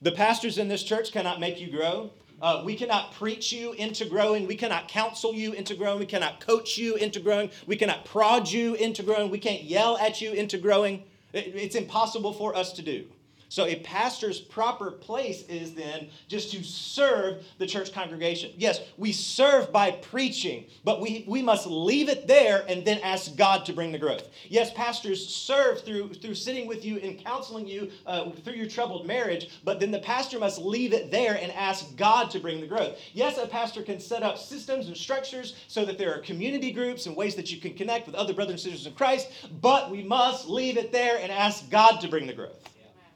The 0.00 0.12
pastors 0.12 0.56
in 0.56 0.68
this 0.68 0.82
church 0.82 1.12
cannot 1.12 1.38
make 1.38 1.60
you 1.60 1.70
grow. 1.70 2.10
Uh, 2.40 2.62
we 2.64 2.74
cannot 2.74 3.12
preach 3.12 3.52
you 3.52 3.74
into 3.74 4.06
growing. 4.06 4.46
We 4.46 4.56
cannot 4.56 4.88
counsel 4.88 5.34
you 5.34 5.52
into 5.52 5.74
growing. 5.74 5.98
We 5.98 6.06
cannot 6.06 6.40
coach 6.40 6.78
you 6.78 6.94
into 6.94 7.20
growing. 7.20 7.50
We 7.66 7.76
cannot 7.76 8.06
prod 8.06 8.48
you 8.48 8.72
into 8.76 9.02
growing. 9.02 9.30
We 9.30 9.38
can't 9.38 9.62
yell 9.62 9.98
at 9.98 10.22
you 10.22 10.32
into 10.32 10.56
growing. 10.56 11.02
It, 11.34 11.52
it's 11.54 11.76
impossible 11.76 12.32
for 12.32 12.56
us 12.56 12.72
to 12.72 12.82
do. 12.82 13.04
So, 13.50 13.66
a 13.66 13.80
pastor's 13.80 14.38
proper 14.38 14.92
place 14.92 15.42
is 15.48 15.74
then 15.74 16.08
just 16.28 16.52
to 16.52 16.62
serve 16.62 17.44
the 17.58 17.66
church 17.66 17.92
congregation. 17.92 18.52
Yes, 18.56 18.80
we 18.96 19.10
serve 19.10 19.72
by 19.72 19.90
preaching, 19.90 20.66
but 20.84 21.00
we, 21.00 21.24
we 21.26 21.42
must 21.42 21.66
leave 21.66 22.08
it 22.08 22.28
there 22.28 22.64
and 22.68 22.84
then 22.84 23.00
ask 23.00 23.34
God 23.34 23.66
to 23.66 23.72
bring 23.72 23.90
the 23.90 23.98
growth. 23.98 24.28
Yes, 24.48 24.72
pastors 24.72 25.26
serve 25.26 25.80
through, 25.82 26.14
through 26.14 26.36
sitting 26.36 26.68
with 26.68 26.84
you 26.84 26.98
and 26.98 27.18
counseling 27.18 27.66
you 27.66 27.90
uh, 28.06 28.30
through 28.30 28.54
your 28.54 28.68
troubled 28.68 29.04
marriage, 29.04 29.50
but 29.64 29.80
then 29.80 29.90
the 29.90 29.98
pastor 29.98 30.38
must 30.38 30.60
leave 30.60 30.92
it 30.92 31.10
there 31.10 31.34
and 31.34 31.50
ask 31.50 31.96
God 31.96 32.30
to 32.30 32.38
bring 32.38 32.60
the 32.60 32.68
growth. 32.68 32.98
Yes, 33.14 33.36
a 33.36 33.48
pastor 33.48 33.82
can 33.82 33.98
set 33.98 34.22
up 34.22 34.38
systems 34.38 34.86
and 34.86 34.96
structures 34.96 35.56
so 35.66 35.84
that 35.86 35.98
there 35.98 36.14
are 36.14 36.20
community 36.20 36.70
groups 36.70 37.06
and 37.06 37.16
ways 37.16 37.34
that 37.34 37.50
you 37.50 37.60
can 37.60 37.74
connect 37.74 38.06
with 38.06 38.14
other 38.14 38.32
brothers 38.32 38.64
and 38.64 38.72
sisters 38.72 38.86
in 38.86 38.94
Christ, 38.94 39.28
but 39.60 39.90
we 39.90 40.04
must 40.04 40.48
leave 40.48 40.76
it 40.76 40.92
there 40.92 41.18
and 41.18 41.32
ask 41.32 41.68
God 41.68 42.00
to 42.02 42.06
bring 42.06 42.28
the 42.28 42.32
growth 42.32 42.69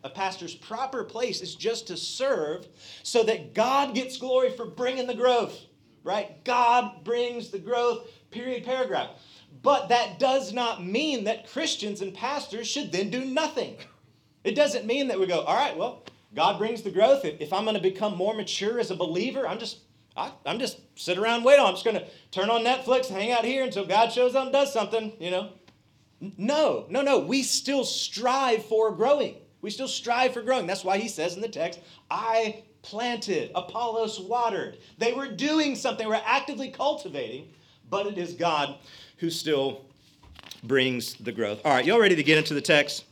a 0.04 0.10
pastor's 0.10 0.54
proper 0.54 1.02
place 1.02 1.40
is 1.40 1.54
just 1.54 1.86
to 1.88 1.96
serve 1.96 2.68
so 3.02 3.24
that 3.24 3.54
God 3.54 3.94
gets 3.94 4.18
glory 4.18 4.50
for 4.50 4.66
bringing 4.66 5.06
the 5.06 5.14
growth, 5.14 5.58
right? 6.04 6.44
God 6.44 7.02
brings 7.02 7.48
the 7.50 7.58
growth, 7.58 8.06
period, 8.30 8.64
paragraph. 8.64 9.10
But 9.62 9.88
that 9.88 10.18
does 10.18 10.52
not 10.52 10.84
mean 10.84 11.24
that 11.24 11.48
Christians 11.48 12.02
and 12.02 12.12
pastors 12.12 12.68
should 12.68 12.92
then 12.92 13.08
do 13.08 13.24
nothing. 13.24 13.76
It 14.44 14.54
doesn't 14.54 14.84
mean 14.84 15.08
that 15.08 15.18
we 15.18 15.26
go, 15.26 15.40
all 15.40 15.56
right, 15.56 15.76
well, 15.76 16.04
God 16.34 16.58
brings 16.58 16.82
the 16.82 16.90
growth. 16.90 17.24
If 17.24 17.52
I'm 17.52 17.64
going 17.64 17.76
to 17.76 17.82
become 17.82 18.16
more 18.16 18.34
mature 18.34 18.78
as 18.78 18.90
a 18.90 18.96
believer, 18.96 19.48
I'm 19.48 19.58
just 19.58 19.78
I, 20.16 20.30
am 20.46 20.60
just 20.60 20.80
sit 20.96 21.18
around 21.18 21.42
wait 21.42 21.58
on. 21.58 21.66
I'm 21.66 21.74
just 21.74 21.84
going 21.84 21.96
to 21.96 22.06
turn 22.30 22.50
on 22.50 22.62
Netflix, 22.62 23.08
and 23.08 23.16
hang 23.16 23.32
out 23.32 23.44
here 23.44 23.64
until 23.64 23.84
God 23.84 24.12
shows 24.12 24.36
up 24.36 24.44
and 24.44 24.52
does 24.52 24.72
something, 24.72 25.12
you 25.18 25.30
know. 25.30 25.50
No, 26.36 26.86
no, 26.88 27.02
no. 27.02 27.18
We 27.18 27.42
still 27.42 27.84
strive 27.84 28.64
for 28.64 28.92
growing. 28.92 29.36
We 29.64 29.70
still 29.70 29.88
strive 29.88 30.34
for 30.34 30.42
growing. 30.42 30.66
That's 30.66 30.84
why 30.84 30.98
he 30.98 31.08
says 31.08 31.36
in 31.36 31.40
the 31.40 31.48
text, 31.48 31.80
I 32.10 32.64
planted, 32.82 33.50
Apollos 33.54 34.20
watered. 34.20 34.76
They 34.98 35.14
were 35.14 35.26
doing 35.26 35.74
something, 35.74 36.04
they 36.04 36.06
were 36.06 36.20
actively 36.22 36.68
cultivating, 36.68 37.48
but 37.88 38.06
it 38.06 38.18
is 38.18 38.34
God 38.34 38.76
who 39.16 39.30
still 39.30 39.86
brings 40.64 41.14
the 41.14 41.32
growth. 41.32 41.62
All 41.64 41.72
right, 41.72 41.82
y'all 41.82 41.98
ready 41.98 42.14
to 42.14 42.22
get 42.22 42.36
into 42.36 42.52
the 42.52 42.60
text? 42.60 43.06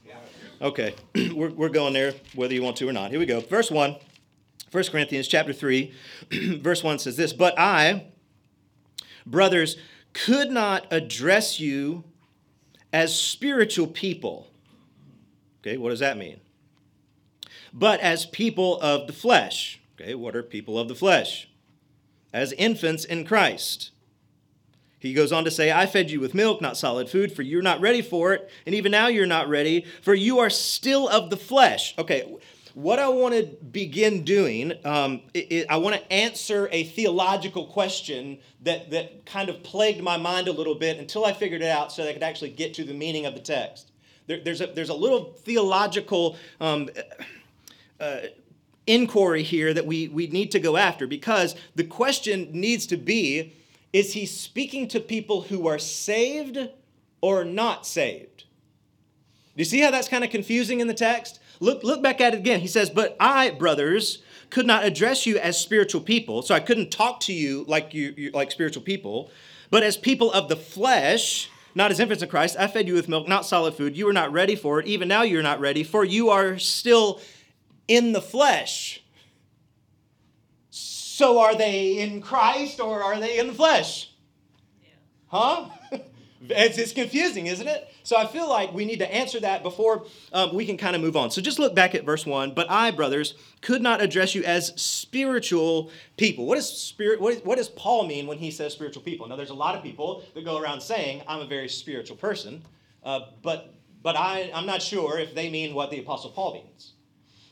Okay, 0.60 0.94
we're, 1.34 1.48
we're 1.48 1.70
going 1.70 1.94
there 1.94 2.12
whether 2.34 2.52
you 2.52 2.62
want 2.62 2.76
to 2.76 2.86
or 2.86 2.92
not. 2.92 3.10
Here 3.10 3.18
we 3.18 3.24
go. 3.24 3.40
Verse 3.40 3.70
1, 3.70 3.96
1 4.72 4.84
Corinthians 4.84 5.28
chapter 5.28 5.54
3, 5.54 5.94
verse 6.60 6.84
1 6.84 6.98
says 6.98 7.16
this 7.16 7.32
But 7.32 7.58
I, 7.58 8.08
brothers, 9.24 9.78
could 10.12 10.50
not 10.50 10.86
address 10.90 11.58
you 11.58 12.04
as 12.92 13.18
spiritual 13.18 13.86
people 13.86 14.48
Okay, 15.62 15.76
what 15.76 15.90
does 15.90 16.00
that 16.00 16.18
mean? 16.18 16.40
But 17.72 18.00
as 18.00 18.26
people 18.26 18.80
of 18.80 19.06
the 19.06 19.12
flesh. 19.12 19.80
Okay, 20.00 20.14
what 20.14 20.36
are 20.36 20.42
people 20.42 20.78
of 20.78 20.88
the 20.88 20.94
flesh? 20.94 21.48
As 22.32 22.52
infants 22.52 23.04
in 23.04 23.24
Christ. 23.24 23.90
He 24.98 25.14
goes 25.14 25.32
on 25.32 25.44
to 25.44 25.50
say, 25.50 25.72
I 25.72 25.86
fed 25.86 26.10
you 26.10 26.20
with 26.20 26.32
milk, 26.32 26.60
not 26.60 26.76
solid 26.76 27.08
food, 27.08 27.34
for 27.34 27.42
you're 27.42 27.60
not 27.60 27.80
ready 27.80 28.02
for 28.02 28.34
it, 28.34 28.48
and 28.64 28.74
even 28.74 28.92
now 28.92 29.08
you're 29.08 29.26
not 29.26 29.48
ready, 29.48 29.84
for 30.00 30.14
you 30.14 30.38
are 30.38 30.48
still 30.48 31.08
of 31.08 31.28
the 31.28 31.36
flesh. 31.36 31.94
Okay, 31.98 32.36
what 32.74 32.98
I 32.98 33.08
want 33.08 33.34
to 33.34 33.42
begin 33.64 34.22
doing, 34.22 34.72
um, 34.84 35.22
it, 35.34 35.52
it, 35.52 35.66
I 35.68 35.76
want 35.78 35.96
to 35.96 36.12
answer 36.12 36.68
a 36.70 36.84
theological 36.84 37.66
question 37.66 38.38
that, 38.62 38.90
that 38.92 39.26
kind 39.26 39.48
of 39.48 39.62
plagued 39.62 40.02
my 40.02 40.16
mind 40.16 40.48
a 40.48 40.52
little 40.52 40.76
bit 40.76 40.98
until 40.98 41.24
I 41.24 41.32
figured 41.32 41.62
it 41.62 41.68
out 41.68 41.92
so 41.92 42.02
that 42.02 42.10
I 42.10 42.12
could 42.12 42.22
actually 42.22 42.50
get 42.50 42.72
to 42.74 42.84
the 42.84 42.94
meaning 42.94 43.26
of 43.26 43.34
the 43.34 43.40
text. 43.40 43.90
There, 44.26 44.40
there's, 44.42 44.60
a, 44.60 44.68
there's 44.68 44.88
a 44.88 44.94
little 44.94 45.32
theological 45.32 46.36
um, 46.60 46.88
uh, 48.02 48.20
inquiry 48.86 49.44
here 49.44 49.72
that 49.72 49.86
we, 49.86 50.08
we 50.08 50.26
need 50.26 50.50
to 50.50 50.58
go 50.58 50.76
after 50.76 51.06
because 51.06 51.54
the 51.76 51.84
question 51.84 52.48
needs 52.52 52.84
to 52.86 52.96
be 52.96 53.54
is 53.92 54.14
he 54.14 54.26
speaking 54.26 54.88
to 54.88 54.98
people 54.98 55.42
who 55.42 55.68
are 55.68 55.78
saved 55.78 56.58
or 57.20 57.44
not 57.44 57.86
saved? 57.86 58.44
Do 59.54 59.60
you 59.60 59.66
see 59.66 59.80
how 59.80 59.90
that's 59.90 60.08
kind 60.08 60.24
of 60.24 60.30
confusing 60.30 60.80
in 60.80 60.88
the 60.88 60.94
text? 60.94 61.38
Look, 61.60 61.84
look 61.84 62.02
back 62.02 62.20
at 62.20 62.32
it 62.32 62.38
again. 62.38 62.60
He 62.60 62.68
says, 62.68 62.88
But 62.88 63.16
I, 63.20 63.50
brothers, 63.50 64.22
could 64.48 64.66
not 64.66 64.84
address 64.84 65.26
you 65.26 65.38
as 65.38 65.60
spiritual 65.60 66.00
people. 66.00 66.40
So 66.40 66.54
I 66.54 66.60
couldn't 66.60 66.90
talk 66.90 67.20
to 67.20 67.34
you 67.34 67.64
like 67.68 67.92
you, 67.92 68.14
you 68.16 68.30
like 68.30 68.50
spiritual 68.50 68.82
people, 68.82 69.30
but 69.70 69.82
as 69.82 69.96
people 69.96 70.32
of 70.32 70.48
the 70.48 70.56
flesh 70.56 71.50
not 71.74 71.90
as 71.90 72.00
infants 72.00 72.22
in 72.22 72.28
Christ. 72.28 72.56
I 72.58 72.66
fed 72.66 72.86
you 72.86 72.94
with 72.94 73.08
milk, 73.08 73.28
not 73.28 73.46
solid 73.46 73.74
food. 73.74 73.96
You 73.96 74.06
were 74.06 74.12
not 74.12 74.32
ready 74.32 74.56
for 74.56 74.80
it. 74.80 74.86
Even 74.86 75.08
now 75.08 75.22
you're 75.22 75.42
not 75.42 75.60
ready, 75.60 75.82
for 75.82 76.04
you 76.04 76.30
are 76.30 76.58
still 76.58 77.20
in 77.96 78.12
the 78.12 78.22
flesh. 78.22 79.04
So 80.70 81.40
are 81.40 81.54
they 81.54 81.98
in 81.98 82.22
Christ 82.22 82.80
or 82.80 83.02
are 83.02 83.20
they 83.20 83.38
in 83.38 83.48
the 83.48 83.52
flesh? 83.52 84.10
Yeah. 84.82 84.88
Huh? 85.26 85.68
it's, 86.48 86.78
it's 86.78 86.92
confusing, 86.92 87.48
isn't 87.48 87.68
it? 87.68 87.92
So 88.02 88.16
I 88.16 88.26
feel 88.26 88.48
like 88.48 88.72
we 88.72 88.86
need 88.86 88.98
to 89.00 89.14
answer 89.14 89.38
that 89.40 89.62
before 89.62 90.06
um, 90.32 90.54
we 90.54 90.64
can 90.64 90.78
kind 90.78 90.96
of 90.96 91.02
move 91.02 91.18
on. 91.18 91.30
So 91.30 91.42
just 91.42 91.58
look 91.58 91.74
back 91.74 91.94
at 91.94 92.06
verse 92.06 92.24
1. 92.24 92.54
But 92.54 92.70
I, 92.70 92.92
brothers, 92.92 93.34
could 93.60 93.82
not 93.82 94.00
address 94.00 94.34
you 94.34 94.42
as 94.42 94.68
spiritual 94.80 95.90
people. 96.16 96.46
What, 96.46 96.56
is 96.56 96.66
spirit, 96.66 97.20
what, 97.20 97.34
is, 97.34 97.44
what 97.44 97.58
does 97.58 97.68
Paul 97.68 98.06
mean 98.06 98.26
when 98.26 98.38
he 98.38 98.50
says 98.50 98.72
spiritual 98.72 99.02
people? 99.02 99.28
Now, 99.28 99.36
there's 99.36 99.50
a 99.50 99.54
lot 99.54 99.76
of 99.76 99.82
people 99.82 100.24
that 100.34 100.46
go 100.46 100.58
around 100.58 100.80
saying, 100.80 101.22
I'm 101.28 101.42
a 101.42 101.46
very 101.46 101.68
spiritual 101.68 102.16
person, 102.16 102.62
uh, 103.04 103.20
but, 103.42 103.74
but 104.02 104.16
I, 104.16 104.50
I'm 104.54 104.66
not 104.66 104.80
sure 104.80 105.18
if 105.18 105.34
they 105.34 105.50
mean 105.50 105.74
what 105.74 105.90
the 105.90 106.00
Apostle 106.00 106.30
Paul 106.30 106.54
means. 106.54 106.91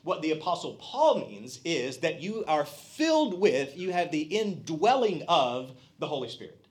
What 0.02 0.22
the 0.22 0.30
Apostle 0.30 0.74
Paul 0.80 1.20
means 1.20 1.60
is 1.64 1.98
that 1.98 2.22
you 2.22 2.44
are 2.46 2.64
filled 2.64 3.38
with, 3.38 3.76
you 3.76 3.92
have 3.92 4.10
the 4.10 4.22
indwelling 4.22 5.24
of 5.28 5.72
the 5.98 6.06
Holy 6.06 6.28
Spirit. 6.28 6.64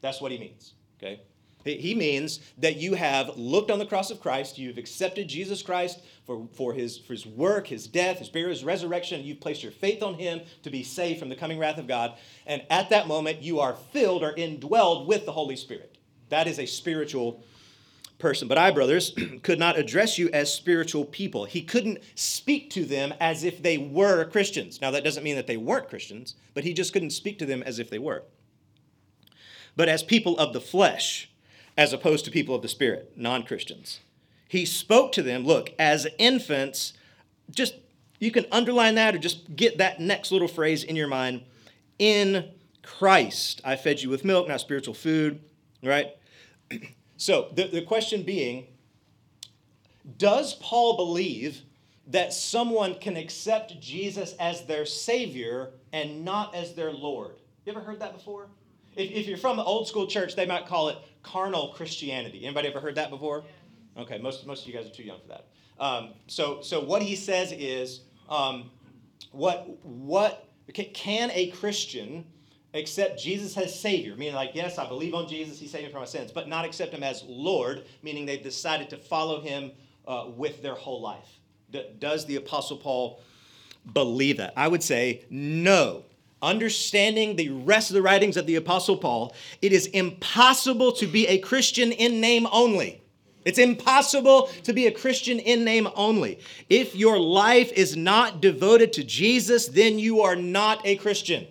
That's 0.00 0.20
what 0.20 0.32
he 0.32 0.38
means, 0.38 0.74
okay? 0.98 1.20
He 1.64 1.94
means 1.94 2.40
that 2.58 2.76
you 2.76 2.94
have 2.94 3.38
looked 3.38 3.70
on 3.70 3.78
the 3.78 3.86
cross 3.86 4.10
of 4.10 4.20
Christ, 4.20 4.58
you've 4.58 4.76
accepted 4.76 5.28
Jesus 5.28 5.62
Christ 5.62 6.00
for, 6.26 6.46
for, 6.52 6.74
his, 6.74 6.98
for 6.98 7.14
his 7.14 7.24
work, 7.24 7.66
his 7.66 7.86
death, 7.86 8.18
his 8.18 8.28
burial, 8.28 8.50
his 8.50 8.64
resurrection, 8.64 9.24
you've 9.24 9.40
placed 9.40 9.62
your 9.62 9.72
faith 9.72 10.02
on 10.02 10.14
him 10.14 10.42
to 10.62 10.70
be 10.70 10.82
saved 10.82 11.18
from 11.18 11.30
the 11.30 11.36
coming 11.36 11.58
wrath 11.58 11.78
of 11.78 11.86
God. 11.86 12.14
And 12.46 12.62
at 12.68 12.90
that 12.90 13.08
moment, 13.08 13.40
you 13.40 13.60
are 13.60 13.76
filled 13.92 14.22
or 14.22 14.34
indwelled 14.34 15.06
with 15.06 15.24
the 15.24 15.32
Holy 15.32 15.56
Spirit. 15.56 15.96
That 16.28 16.46
is 16.46 16.58
a 16.58 16.66
spiritual 16.66 17.42
person. 18.18 18.48
But 18.48 18.58
I, 18.58 18.70
brothers, 18.70 19.14
could 19.42 19.58
not 19.58 19.78
address 19.78 20.18
you 20.18 20.30
as 20.32 20.52
spiritual 20.52 21.04
people. 21.04 21.44
He 21.44 21.62
couldn't 21.62 21.98
speak 22.14 22.70
to 22.70 22.84
them 22.84 23.14
as 23.20 23.44
if 23.44 23.62
they 23.62 23.78
were 23.78 24.24
Christians. 24.24 24.80
Now, 24.80 24.90
that 24.90 25.04
doesn't 25.04 25.24
mean 25.24 25.36
that 25.36 25.46
they 25.46 25.56
weren't 25.56 25.88
Christians, 25.88 26.34
but 26.54 26.64
he 26.64 26.72
just 26.72 26.92
couldn't 26.92 27.10
speak 27.10 27.38
to 27.40 27.46
them 27.46 27.62
as 27.62 27.78
if 27.78 27.90
they 27.90 27.98
were. 27.98 28.22
But 29.76 29.88
as 29.88 30.02
people 30.02 30.38
of 30.38 30.52
the 30.52 30.60
flesh, 30.60 31.30
as 31.76 31.92
opposed 31.92 32.24
to 32.24 32.30
people 32.30 32.54
of 32.54 32.62
the 32.62 32.68
Spirit, 32.68 33.12
non 33.16 33.42
Christians. 33.42 34.00
He 34.48 34.64
spoke 34.64 35.12
to 35.12 35.22
them, 35.22 35.44
look, 35.44 35.72
as 35.78 36.06
infants, 36.18 36.92
just 37.50 37.74
you 38.20 38.30
can 38.30 38.46
underline 38.52 38.94
that 38.94 39.14
or 39.14 39.18
just 39.18 39.56
get 39.56 39.78
that 39.78 40.00
next 40.00 40.30
little 40.30 40.48
phrase 40.48 40.84
in 40.84 40.96
your 40.96 41.08
mind 41.08 41.42
in 41.98 42.50
Christ. 42.82 43.60
I 43.64 43.76
fed 43.76 44.02
you 44.02 44.10
with 44.10 44.24
milk, 44.24 44.46
not 44.46 44.60
spiritual 44.60 44.94
food, 44.94 45.40
right? 45.82 46.14
So 47.24 47.48
the, 47.54 47.68
the 47.68 47.80
question 47.80 48.22
being, 48.22 48.66
does 50.18 50.56
Paul 50.56 50.94
believe 50.94 51.62
that 52.08 52.34
someone 52.34 52.96
can 52.96 53.16
accept 53.16 53.80
Jesus 53.80 54.34
as 54.38 54.66
their 54.66 54.84
Savior 54.84 55.70
and 55.94 56.22
not 56.22 56.54
as 56.54 56.74
their 56.74 56.92
Lord? 56.92 57.36
You 57.64 57.72
ever 57.72 57.80
heard 57.80 57.98
that 58.00 58.12
before? 58.12 58.48
If, 58.94 59.10
if 59.10 59.26
you're 59.26 59.38
from 59.38 59.56
the 59.56 59.64
old 59.64 59.88
school 59.88 60.06
church, 60.06 60.36
they 60.36 60.44
might 60.44 60.66
call 60.66 60.90
it 60.90 60.98
carnal 61.22 61.68
Christianity. 61.68 62.44
Anybody 62.44 62.68
ever 62.68 62.78
heard 62.78 62.96
that 62.96 63.08
before? 63.08 63.42
Okay, 63.96 64.18
most, 64.18 64.46
most 64.46 64.60
of 64.60 64.68
you 64.68 64.74
guys 64.74 64.84
are 64.84 64.94
too 64.94 65.04
young 65.04 65.20
for 65.22 65.28
that. 65.28 65.46
Um, 65.80 66.10
so, 66.26 66.60
so 66.60 66.78
what 66.78 67.00
he 67.00 67.16
says 67.16 67.52
is, 67.52 68.02
um, 68.28 68.70
what, 69.32 69.82
what 69.82 70.46
can 70.92 71.30
a 71.32 71.46
Christian 71.52 72.26
accept 72.74 73.20
Jesus 73.20 73.56
as 73.56 73.78
Savior, 73.78 74.16
meaning 74.16 74.34
like, 74.34 74.50
yes, 74.54 74.78
I 74.78 74.86
believe 74.86 75.14
on 75.14 75.28
Jesus, 75.28 75.58
He 75.58 75.66
saved 75.66 75.84
me 75.84 75.90
from 75.90 76.00
my 76.00 76.06
sins, 76.06 76.32
but 76.32 76.48
not 76.48 76.64
accept 76.64 76.92
Him 76.92 77.02
as 77.02 77.24
Lord, 77.26 77.84
meaning 78.02 78.26
they've 78.26 78.42
decided 78.42 78.90
to 78.90 78.96
follow 78.96 79.40
Him 79.40 79.72
uh, 80.06 80.26
with 80.36 80.62
their 80.62 80.74
whole 80.74 81.00
life. 81.00 81.40
D- 81.70 81.86
does 81.98 82.26
the 82.26 82.36
Apostle 82.36 82.76
Paul 82.76 83.20
believe 83.92 84.38
that? 84.38 84.52
I 84.56 84.68
would 84.68 84.82
say 84.82 85.24
no. 85.30 86.04
Understanding 86.42 87.36
the 87.36 87.48
rest 87.48 87.88
of 87.88 87.94
the 87.94 88.02
writings 88.02 88.36
of 88.36 88.46
the 88.46 88.56
Apostle 88.56 88.98
Paul, 88.98 89.34
it 89.62 89.72
is 89.72 89.86
impossible 89.86 90.92
to 90.92 91.06
be 91.06 91.26
a 91.26 91.38
Christian 91.38 91.90
in 91.90 92.20
name 92.20 92.46
only. 92.52 93.00
It's 93.44 93.58
impossible 93.58 94.48
to 94.64 94.72
be 94.72 94.86
a 94.86 94.90
Christian 94.90 95.38
in 95.38 95.64
name 95.64 95.88
only. 95.94 96.40
If 96.68 96.94
your 96.94 97.18
life 97.18 97.72
is 97.72 97.96
not 97.96 98.40
devoted 98.40 98.92
to 98.94 99.04
Jesus, 99.04 99.68
then 99.68 99.98
you 99.98 100.22
are 100.22 100.36
not 100.36 100.80
a 100.84 100.96
Christian. 100.96 101.46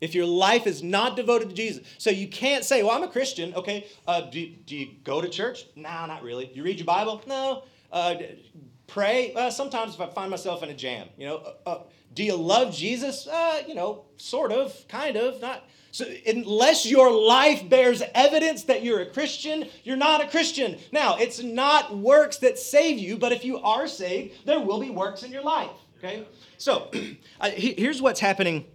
If 0.00 0.14
your 0.14 0.26
life 0.26 0.66
is 0.66 0.82
not 0.82 1.16
devoted 1.16 1.48
to 1.50 1.54
Jesus. 1.54 1.84
So 1.98 2.10
you 2.10 2.28
can't 2.28 2.64
say, 2.64 2.82
well, 2.82 2.92
I'm 2.92 3.02
a 3.02 3.08
Christian. 3.08 3.54
Okay, 3.54 3.86
uh, 4.06 4.22
do, 4.22 4.46
do 4.46 4.76
you 4.76 4.88
go 5.04 5.20
to 5.20 5.28
church? 5.28 5.66
No, 5.74 6.06
not 6.06 6.22
really. 6.22 6.50
You 6.54 6.62
read 6.62 6.78
your 6.78 6.86
Bible? 6.86 7.22
No. 7.26 7.64
Uh, 7.90 8.16
pray? 8.86 9.32
Uh, 9.34 9.50
sometimes 9.50 9.94
if 9.94 10.00
I 10.00 10.08
find 10.08 10.30
myself 10.30 10.62
in 10.62 10.70
a 10.70 10.74
jam. 10.74 11.08
You 11.16 11.26
know, 11.26 11.36
uh, 11.36 11.68
uh, 11.68 11.82
do 12.14 12.22
you 12.22 12.36
love 12.36 12.74
Jesus? 12.74 13.26
Uh, 13.26 13.62
you 13.66 13.74
know, 13.74 14.04
sort 14.16 14.52
of, 14.52 14.86
kind 14.88 15.16
of, 15.16 15.40
not. 15.40 15.64
So 15.90 16.04
unless 16.26 16.86
your 16.86 17.10
life 17.10 17.68
bears 17.68 18.02
evidence 18.14 18.64
that 18.64 18.84
you're 18.84 19.00
a 19.00 19.06
Christian, 19.06 19.68
you're 19.84 19.96
not 19.96 20.22
a 20.22 20.28
Christian. 20.28 20.78
Now, 20.92 21.16
it's 21.16 21.42
not 21.42 21.96
works 21.96 22.36
that 22.38 22.58
save 22.58 22.98
you, 22.98 23.16
but 23.16 23.32
if 23.32 23.44
you 23.44 23.58
are 23.58 23.88
saved, 23.88 24.46
there 24.46 24.60
will 24.60 24.80
be 24.80 24.90
works 24.90 25.22
in 25.22 25.32
your 25.32 25.42
life. 25.42 25.70
Okay? 25.98 26.26
So 26.58 26.90
here's 27.42 28.00
what's 28.02 28.20
happening 28.20 28.66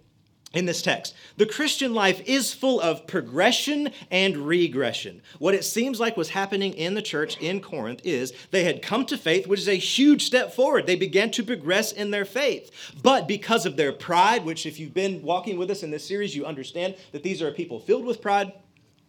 in 0.54 0.66
this 0.66 0.82
text. 0.82 1.14
The 1.36 1.46
Christian 1.46 1.92
life 1.94 2.22
is 2.26 2.54
full 2.54 2.80
of 2.80 3.06
progression 3.06 3.90
and 4.10 4.36
regression. 4.36 5.20
What 5.38 5.54
it 5.54 5.64
seems 5.64 6.00
like 6.00 6.16
was 6.16 6.30
happening 6.30 6.72
in 6.74 6.94
the 6.94 7.02
church 7.02 7.36
in 7.38 7.60
Corinth 7.60 8.00
is 8.04 8.32
they 8.50 8.64
had 8.64 8.82
come 8.82 9.04
to 9.06 9.18
faith, 9.18 9.46
which 9.46 9.60
is 9.60 9.68
a 9.68 9.74
huge 9.74 10.24
step 10.24 10.54
forward. 10.54 10.86
They 10.86 10.96
began 10.96 11.30
to 11.32 11.42
progress 11.42 11.92
in 11.92 12.10
their 12.10 12.24
faith. 12.24 12.70
But 13.02 13.26
because 13.28 13.66
of 13.66 13.76
their 13.76 13.92
pride, 13.92 14.44
which, 14.44 14.66
if 14.66 14.78
you've 14.78 14.94
been 14.94 15.22
walking 15.22 15.58
with 15.58 15.70
us 15.70 15.82
in 15.82 15.90
this 15.90 16.06
series, 16.06 16.34
you 16.34 16.46
understand 16.46 16.94
that 17.12 17.22
these 17.22 17.42
are 17.42 17.50
people 17.50 17.80
filled 17.80 18.04
with 18.04 18.22
pride. 18.22 18.52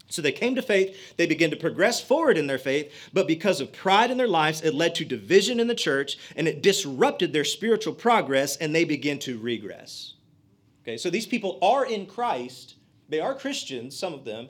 So 0.07 0.21
they 0.21 0.31
came 0.31 0.55
to 0.55 0.61
faith, 0.61 1.15
they 1.17 1.25
began 1.25 1.49
to 1.49 1.55
progress 1.55 1.99
forward 1.99 2.37
in 2.37 2.45
their 2.45 2.59
faith, 2.59 2.93
but 3.11 3.27
because 3.27 3.59
of 3.59 3.73
pride 3.73 4.11
in 4.11 4.17
their 4.17 4.27
lives, 4.27 4.61
it 4.61 4.75
led 4.75 4.93
to 4.95 5.05
division 5.05 5.59
in 5.59 5.67
the 5.67 5.73
church 5.73 6.17
and 6.35 6.47
it 6.47 6.61
disrupted 6.61 7.33
their 7.33 7.43
spiritual 7.43 7.93
progress 7.93 8.55
and 8.57 8.73
they 8.73 8.83
began 8.83 9.17
to 9.19 9.39
regress. 9.39 10.14
Okay, 10.85 10.97
so 10.97 11.09
these 11.09 11.25
people 11.25 11.57
are 11.63 11.83
in 11.83 12.05
Christ. 12.05 12.75
They 13.09 13.19
are 13.19 13.33
Christians, 13.33 13.97
some 13.97 14.13
of 14.13 14.23
them, 14.23 14.49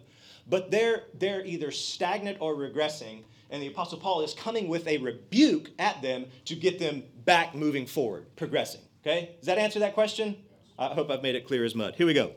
but 0.49 0.69
they're, 0.69 1.03
they're 1.13 1.45
either 1.45 1.71
stagnant 1.71 2.39
or 2.41 2.55
regressing. 2.55 3.23
And 3.49 3.63
the 3.63 3.67
Apostle 3.67 3.99
Paul 3.99 4.21
is 4.21 4.33
coming 4.33 4.67
with 4.67 4.85
a 4.85 4.97
rebuke 4.97 5.69
at 5.79 6.01
them 6.01 6.25
to 6.45 6.55
get 6.55 6.77
them 6.77 7.03
back 7.23 7.55
moving 7.55 7.85
forward, 7.85 8.35
progressing. 8.35 8.81
Okay? 9.01 9.35
Does 9.39 9.45
that 9.45 9.57
answer 9.57 9.79
that 9.79 9.93
question? 9.93 10.35
I 10.77 10.87
hope 10.87 11.09
I've 11.09 11.21
made 11.21 11.35
it 11.35 11.47
clear 11.47 11.63
as 11.63 11.73
mud. 11.73 11.95
Here 11.95 12.05
we 12.05 12.13
go. 12.13 12.33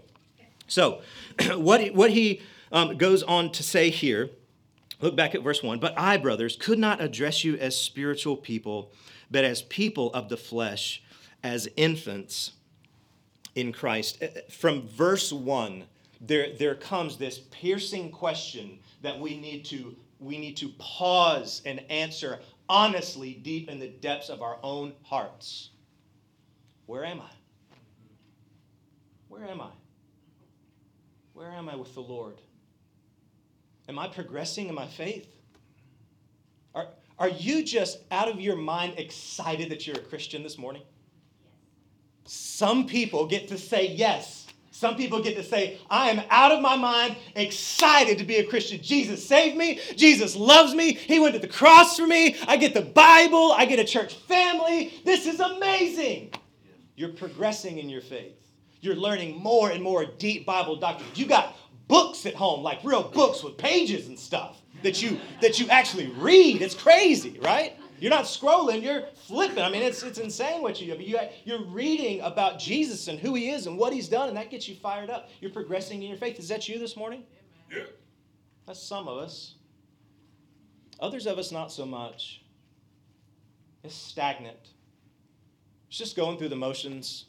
So, 0.69 1.03
what 1.57 1.81
he, 1.81 1.91
what 1.91 2.13
he 2.13 2.41
um, 2.71 2.99
goes 2.99 3.25
on 3.25 3.51
to 3.53 3.65
say 3.65 3.91
here, 3.91 4.31
look 5.01 5.17
back 5.17 5.35
at 5.35 5.43
verse 5.43 5.61
1 5.61 5.81
But 5.81 5.99
I, 5.99 6.19
brothers, 6.19 6.55
could 6.55 6.79
not 6.79 7.01
address 7.01 7.43
you 7.43 7.57
as 7.57 7.77
spiritual 7.77 8.37
people, 8.37 8.93
but 9.29 9.45
as 9.45 9.63
people 9.63 10.13
of 10.13 10.29
the 10.29 10.37
flesh, 10.37 11.03
as 11.43 11.69
infants 11.77 12.53
in 13.55 13.73
Christ. 13.73 14.23
Uh, 14.23 14.27
from 14.51 14.87
verse 14.89 15.33
1, 15.33 15.85
there, 16.21 16.49
there 16.59 16.75
comes 16.75 17.17
this 17.17 17.39
piercing 17.51 18.11
question 18.11 18.79
that 19.03 19.19
we 19.19 19.39
need 19.39 19.65
to 19.67 19.97
we 20.21 20.37
need 20.37 20.57
to 20.57 20.69
pause 20.79 21.63
and 21.65 21.81
answer 21.91 22.41
honestly 22.69 23.35
deep 23.35 23.71
in 23.71 23.79
the 23.79 23.87
depths 23.87 24.29
of 24.29 24.43
our 24.43 24.59
own 24.65 24.93
hearts. 25.05 25.71
Where 26.87 27.05
am 27.05 27.21
I? 27.21 27.31
Where 29.29 29.45
am 29.45 29.61
I? 29.61 29.71
Where 31.35 31.53
am 31.53 31.69
I 31.69 31.77
with 31.77 31.95
the 31.95 32.01
Lord? 32.01 32.41
Am 33.89 33.99
I 33.99 34.09
progressing 34.09 34.69
in 34.69 34.75
my 34.75 34.87
faith? 34.87 35.29
Are, 36.75 36.89
are 37.19 37.29
you 37.29 37.63
just 37.63 37.99
out 38.11 38.29
of 38.29 38.41
your 38.41 38.57
mind 38.57 38.95
excited 38.99 39.71
that 39.71 39.87
you're 39.87 39.97
a 39.97 40.01
Christian 40.01 40.43
this 40.43 40.59
morning? 40.59 40.83
Some 42.29 42.87
people 42.87 43.27
get 43.27 43.49
to 43.49 43.59
say 43.59 43.89
yes. 43.89 44.47
Some 44.71 44.97
people 44.97 45.23
get 45.23 45.35
to 45.37 45.43
say, 45.43 45.79
I 45.91 46.11
am 46.11 46.23
out 46.31 46.53
of 46.53 46.61
my 46.61 46.77
mind, 46.77 47.17
excited 47.35 48.19
to 48.19 48.25
be 48.25 48.37
a 48.37 48.45
Christian. 48.45 48.81
Jesus 48.81 49.27
saved 49.27 49.57
me. 49.57 49.81
Jesus 49.97 50.37
loves 50.37 50.75
me. 50.75 50.93
He 50.93 51.19
went 51.19 51.35
to 51.35 51.41
the 51.41 51.49
cross 51.49 51.97
for 51.97 52.07
me. 52.07 52.37
I 52.47 52.57
get 52.59 52.75
the 52.75 52.83
Bible. 52.83 53.53
I 53.53 53.65
get 53.65 53.81
a 53.81 53.85
church 53.85 54.15
family. 54.15 54.93
This 55.05 55.27
is 55.27 55.41
amazing. 55.41 56.33
You're 56.97 57.09
progressing 57.09 57.79
in 57.79 57.89
your 57.89 58.03
faith. 58.03 58.37
You're 58.81 58.95
learning 58.95 59.39
more 59.39 59.71
and 59.71 59.83
more 59.83 60.05
deep 60.05 60.47
Bible 60.47 60.77
doctrine. 60.77 61.09
You 61.15 61.27
got 61.27 61.57
books 61.89 62.27
at 62.27 62.35
home, 62.35 62.63
like 62.63 62.85
real 62.85 63.03
books 63.03 63.43
with 63.43 63.57
pages 63.57 64.07
and 64.07 64.19
stuff 64.19 64.61
that 64.83 65.03
you 65.03 65.19
that 65.41 65.59
you 65.59 65.69
actually 65.71 66.09
read. 66.09 66.63
It's 66.63 66.75
crazy, 66.75 67.39
right? 67.41 67.78
You're 68.01 68.11
not 68.11 68.25
scrolling, 68.25 68.83
you're 68.83 69.05
flipping. 69.27 69.63
I 69.63 69.71
mean, 69.71 69.83
it's, 69.83 70.03
it's 70.03 70.19
insane 70.19 70.63
what 70.63 70.81
you 70.81 70.95
do. 70.95 71.03
You, 71.03 71.19
you're 71.45 71.65
reading 71.65 72.21
about 72.21 72.59
Jesus 72.59 73.09
and 73.09 73.19
who 73.19 73.35
he 73.35 73.51
is 73.51 73.67
and 73.67 73.79
what 73.79 73.93
he's 73.93 74.09
done, 74.09 74.29
and 74.29 74.37
that 74.37 74.51
gets 74.51 74.69
you 74.69 74.77
fired 74.77 75.11
up. 75.11 75.29
You're 75.41 75.51
progressing 75.51 76.03
in 76.03 76.09
your 76.09 76.19
faith. 76.19 76.39
Is 76.39 76.49
that 76.49 76.69
you 76.69 76.79
this 76.79 76.97
morning? 76.97 77.25
Yeah. 77.71 77.85
That's 78.67 78.83
some 78.83 79.09
of 79.09 79.19
us. 79.19 79.55
Others 81.01 81.27
of 81.27 81.39
us, 81.39 81.53
not 81.53 81.73
so 81.73 81.87
much. 81.87 82.43
It's 83.83 83.95
stagnant. 83.95 84.59
It's 85.89 85.97
just 85.97 86.17
going 86.17 86.39
through 86.39 86.51
the 86.51 86.57
motions. 86.57 87.27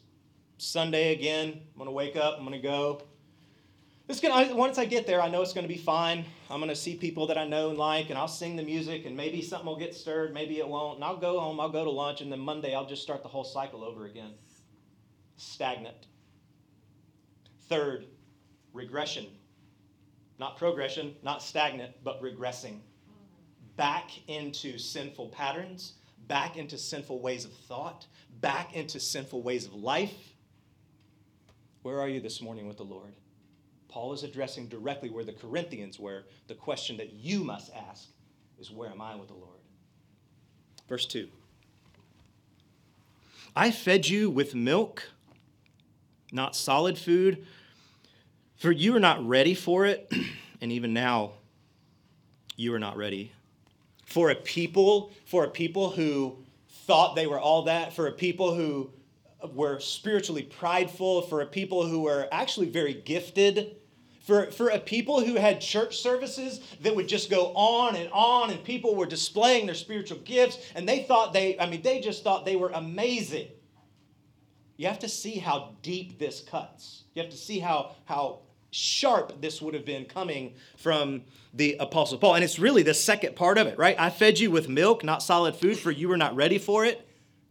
Sunday 0.58 1.14
again, 1.14 1.48
I'm 1.48 1.78
going 1.78 1.86
to 1.86 1.92
wake 1.92 2.16
up, 2.16 2.36
I'm 2.36 2.44
going 2.44 2.60
to 2.60 2.66
go. 2.66 3.02
It's 4.10 4.18
gonna, 4.18 4.56
once 4.56 4.76
I 4.76 4.86
get 4.86 5.06
there, 5.06 5.22
I 5.22 5.28
know 5.28 5.40
it's 5.40 5.52
going 5.52 5.62
to 5.62 5.72
be 5.72 5.78
fine. 5.78 6.24
I'm 6.50 6.58
going 6.58 6.68
to 6.68 6.74
see 6.74 6.96
people 6.96 7.28
that 7.28 7.38
I 7.38 7.46
know 7.46 7.70
and 7.70 7.78
like, 7.78 8.10
and 8.10 8.18
I'll 8.18 8.26
sing 8.26 8.56
the 8.56 8.62
music, 8.64 9.06
and 9.06 9.16
maybe 9.16 9.40
something 9.40 9.68
will 9.68 9.78
get 9.78 9.94
stirred, 9.94 10.34
maybe 10.34 10.58
it 10.58 10.66
won't. 10.66 10.96
And 10.96 11.04
I'll 11.04 11.16
go 11.16 11.38
home, 11.38 11.60
I'll 11.60 11.70
go 11.70 11.84
to 11.84 11.90
lunch, 11.90 12.20
and 12.20 12.32
then 12.32 12.40
Monday 12.40 12.74
I'll 12.74 12.88
just 12.88 13.02
start 13.02 13.22
the 13.22 13.28
whole 13.28 13.44
cycle 13.44 13.84
over 13.84 14.06
again. 14.06 14.32
Stagnant. 15.36 16.08
Third, 17.68 18.06
regression. 18.72 19.26
Not 20.40 20.56
progression, 20.56 21.14
not 21.22 21.40
stagnant, 21.40 21.92
but 22.02 22.20
regressing. 22.20 22.80
Back 23.76 24.10
into 24.26 24.76
sinful 24.76 25.28
patterns, 25.28 25.92
back 26.26 26.56
into 26.56 26.78
sinful 26.78 27.22
ways 27.22 27.44
of 27.44 27.52
thought, 27.52 28.08
back 28.40 28.74
into 28.74 28.98
sinful 28.98 29.44
ways 29.44 29.66
of 29.66 29.74
life. 29.74 30.34
Where 31.82 32.00
are 32.00 32.08
you 32.08 32.18
this 32.18 32.42
morning 32.42 32.66
with 32.66 32.76
the 32.76 32.82
Lord? 32.82 33.14
Paul 33.90 34.12
is 34.12 34.22
addressing 34.22 34.68
directly 34.68 35.10
where 35.10 35.24
the 35.24 35.32
Corinthians 35.32 35.98
were. 35.98 36.22
The 36.46 36.54
question 36.54 36.96
that 36.98 37.12
you 37.12 37.42
must 37.42 37.72
ask 37.74 38.08
is, 38.58 38.70
Where 38.70 38.88
am 38.88 39.00
I 39.00 39.16
with 39.16 39.28
the 39.28 39.34
Lord? 39.34 39.58
Verse 40.88 41.06
2 41.06 41.28
I 43.56 43.72
fed 43.72 44.08
you 44.08 44.30
with 44.30 44.54
milk, 44.54 45.10
not 46.30 46.54
solid 46.54 46.96
food, 46.96 47.44
for 48.56 48.70
you 48.70 48.94
are 48.94 49.00
not 49.00 49.26
ready 49.26 49.54
for 49.54 49.86
it, 49.86 50.12
and 50.60 50.70
even 50.70 50.94
now 50.94 51.32
you 52.56 52.72
are 52.72 52.78
not 52.78 52.96
ready. 52.96 53.32
For 54.06 54.30
a 54.30 54.36
people, 54.36 55.10
for 55.24 55.44
a 55.44 55.48
people 55.48 55.90
who 55.90 56.38
thought 56.68 57.16
they 57.16 57.26
were 57.26 57.40
all 57.40 57.62
that, 57.62 57.92
for 57.92 58.06
a 58.06 58.12
people 58.12 58.54
who 58.54 58.90
were 59.52 59.80
spiritually 59.80 60.42
prideful, 60.42 61.22
for 61.22 61.40
a 61.40 61.46
people 61.46 61.86
who 61.86 62.02
were 62.02 62.28
actually 62.30 62.68
very 62.68 62.94
gifted, 62.94 63.76
For, 64.20 64.50
for 64.50 64.68
a 64.68 64.78
people 64.78 65.24
who 65.24 65.36
had 65.36 65.60
church 65.60 65.98
services 65.98 66.60
that 66.82 66.94
would 66.94 67.08
just 67.08 67.30
go 67.30 67.52
on 67.54 67.96
and 67.96 68.10
on, 68.12 68.50
and 68.50 68.62
people 68.62 68.94
were 68.94 69.06
displaying 69.06 69.66
their 69.66 69.74
spiritual 69.74 70.18
gifts, 70.18 70.58
and 70.74 70.88
they 70.88 71.04
thought 71.04 71.32
they, 71.32 71.58
I 71.58 71.68
mean, 71.68 71.82
they 71.82 72.00
just 72.00 72.22
thought 72.22 72.44
they 72.44 72.56
were 72.56 72.70
amazing. 72.74 73.48
You 74.76 74.88
have 74.88 74.98
to 75.00 75.08
see 75.08 75.38
how 75.38 75.74
deep 75.82 76.18
this 76.18 76.40
cuts. 76.40 77.04
You 77.14 77.22
have 77.22 77.30
to 77.30 77.36
see 77.36 77.58
how, 77.58 77.92
how 78.04 78.40
sharp 78.70 79.40
this 79.40 79.60
would 79.60 79.74
have 79.74 79.84
been 79.84 80.04
coming 80.04 80.54
from 80.76 81.22
the 81.52 81.76
Apostle 81.80 82.18
Paul. 82.18 82.34
And 82.34 82.44
it's 82.44 82.58
really 82.58 82.82
the 82.82 82.94
second 82.94 83.36
part 83.36 83.58
of 83.58 83.66
it, 83.66 83.78
right? 83.78 83.96
I 83.98 84.10
fed 84.10 84.38
you 84.38 84.50
with 84.50 84.68
milk, 84.68 85.02
not 85.02 85.22
solid 85.22 85.56
food, 85.56 85.78
for 85.78 85.90
you 85.90 86.08
were 86.08 86.16
not 86.16 86.36
ready 86.36 86.58
for 86.58 86.84
it. 86.84 87.06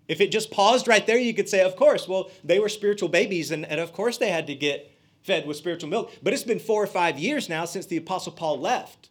If 0.07 0.21
it 0.21 0.31
just 0.31 0.49
paused 0.49 0.87
right 0.87 1.05
there, 1.05 1.17
you 1.19 1.33
could 1.33 1.49
say, 1.49 1.61
of 1.61 1.75
course, 1.75 2.07
well, 2.07 2.31
they 2.43 2.59
were 2.59 2.69
spiritual 2.69 3.09
babies, 3.09 3.51
and, 3.51 3.65
and 3.65 3.79
of 3.79 3.93
course 3.93 4.17
they 4.17 4.31
had 4.31 4.47
to 4.47 4.55
get 4.55 4.88
fed 5.21 5.47
with 5.47 5.57
spiritual 5.57 5.89
milk. 5.89 6.11
But 6.23 6.33
it's 6.33 6.43
been 6.43 6.59
four 6.59 6.83
or 6.83 6.87
five 6.87 7.19
years 7.19 7.49
now 7.49 7.65
since 7.65 7.85
the 7.85 7.97
Apostle 7.97 8.31
Paul 8.31 8.59
left. 8.59 9.09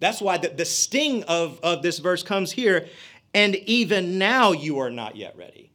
That's 0.00 0.20
why 0.20 0.38
the, 0.38 0.48
the 0.48 0.64
sting 0.64 1.24
of, 1.24 1.58
of 1.62 1.82
this 1.82 1.98
verse 1.98 2.22
comes 2.22 2.52
here. 2.52 2.88
And 3.34 3.56
even 3.56 4.18
now 4.18 4.52
you 4.52 4.78
are 4.78 4.90
not 4.90 5.16
yet 5.16 5.36
ready. 5.36 5.72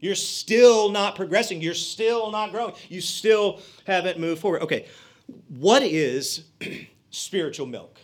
You're 0.00 0.14
still 0.14 0.90
not 0.90 1.16
progressing. 1.16 1.62
You're 1.62 1.72
still 1.74 2.30
not 2.30 2.50
growing. 2.50 2.74
You 2.88 3.00
still 3.00 3.60
haven't 3.86 4.18
moved 4.18 4.42
forward. 4.42 4.62
Okay, 4.62 4.86
what 5.48 5.82
is 5.82 6.44
spiritual 7.10 7.66
milk? 7.66 7.98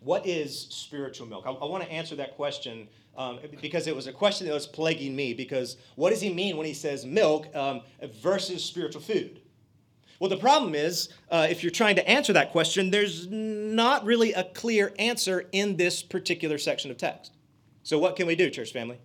What 0.00 0.26
is 0.26 0.66
spiritual 0.70 1.26
milk? 1.26 1.44
I, 1.46 1.50
I 1.50 1.64
want 1.66 1.84
to 1.84 1.92
answer 1.92 2.16
that 2.16 2.34
question 2.34 2.88
um, 3.18 3.40
because 3.60 3.88
it 3.88 3.94
was 3.94 4.06
a 4.06 4.12
question 4.12 4.46
that 4.46 4.54
was 4.54 4.66
plaguing 4.66 5.14
me. 5.14 5.34
Because 5.34 5.76
what 5.96 6.10
does 6.10 6.20
he 6.20 6.32
mean 6.32 6.56
when 6.56 6.66
he 6.66 6.72
says 6.72 7.04
milk 7.04 7.54
um, 7.54 7.82
versus 8.22 8.64
spiritual 8.64 9.02
food? 9.02 9.40
Well, 10.20 10.30
the 10.30 10.36
problem 10.36 10.74
is, 10.74 11.10
uh, 11.30 11.46
if 11.50 11.62
you're 11.62 11.70
trying 11.70 11.96
to 11.96 12.08
answer 12.08 12.32
that 12.32 12.50
question, 12.50 12.90
there's 12.90 13.26
not 13.28 14.04
really 14.04 14.32
a 14.32 14.44
clear 14.44 14.92
answer 14.98 15.46
in 15.52 15.76
this 15.76 16.02
particular 16.02 16.58
section 16.58 16.90
of 16.90 16.96
text. 16.96 17.32
So, 17.82 17.98
what 17.98 18.16
can 18.16 18.26
we 18.26 18.34
do, 18.34 18.50
church 18.50 18.72
family? 18.72 18.98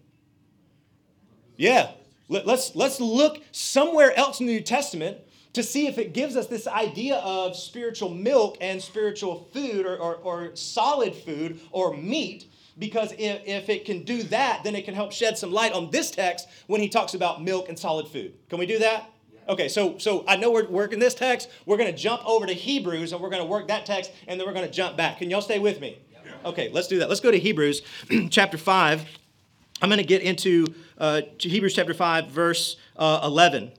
Yeah, 1.56 1.91
let's, 2.30 2.76
let's 2.76 2.99
look 2.99 3.43
somewhere 3.52 4.15
else 4.17 4.39
in 4.39 4.47
the 4.47 4.54
New 4.54 4.62
Testament 4.62 5.17
to 5.54 5.62
see 5.62 5.86
if 5.86 5.99
it 5.99 6.13
gives 6.13 6.36
us 6.36 6.47
this 6.47 6.67
idea 6.67 7.17
of 7.17 7.56
spiritual 7.56 8.10
milk 8.10 8.58
and 8.60 8.82
spiritual 8.82 9.47
food 9.54 9.86
or, 9.86 9.97
or, 9.97 10.15
or 10.15 10.56
solid 10.56 11.13
food 11.13 11.60
or 11.71 11.95
meat 11.95 12.47
because 12.78 13.12
if, 13.14 13.42
if 13.46 13.70
it 13.70 13.86
can 13.86 14.04
do 14.04 14.24
that, 14.24 14.64
then 14.64 14.76
it 14.76 14.86
can 14.86 14.96
help 14.96 15.12
shed 15.12 15.38
some 15.38 15.52
light 15.52 15.74
on 15.74 15.92
this 15.92 16.12
text 16.12 16.48
when 16.68 16.82
he 16.82 16.90
talks 16.90 17.14
about 17.14 17.44
milk 17.44 17.70
and 17.70 17.78
solid 17.78 18.08
food. 18.08 18.34
Can 18.50 18.60
we 18.60 18.66
do 18.66 18.80
that? 18.80 19.10
Okay, 19.48 19.68
so 19.68 19.98
so 19.98 20.24
I 20.28 20.38
know 20.38 20.52
we're 20.52 20.68
working 20.70 21.00
this 21.00 21.14
text. 21.14 21.50
We're 21.66 21.78
going 21.78 21.92
to 21.92 21.98
jump 21.98 22.26
over 22.26 22.46
to 22.46 22.54
Hebrews 22.54 23.12
and 23.12 23.22
we're 23.22 23.30
going 23.30 23.42
to 23.42 23.48
work 23.48 23.68
that 23.68 23.86
text 23.86 24.12
and 24.28 24.40
then 24.40 24.48
we're 24.48 24.54
going 24.54 24.66
to 24.66 24.72
jump 24.72 24.96
back. 24.96 25.18
Can 25.18 25.30
y'all 25.30 25.42
stay 25.42 25.60
with 25.60 25.82
me? 25.82 26.00
Okay, 26.46 26.70
let's 26.70 26.88
do 26.88 27.00
that. 27.00 27.10
Let's 27.10 27.22
go 27.22 27.32
to 27.32 27.40
Hebrews 27.40 27.82
chapter 28.30 28.58
5. 28.58 29.06
I'm 29.82 29.90
going 29.90 29.98
to 29.98 30.06
get 30.06 30.22
into 30.22 30.74
uh, 30.98 31.22
Hebrews 31.40 31.76
chapter 31.76 31.94
5, 31.94 32.28
verse 32.30 32.78
uh, 32.96 33.22
11. 33.24 33.72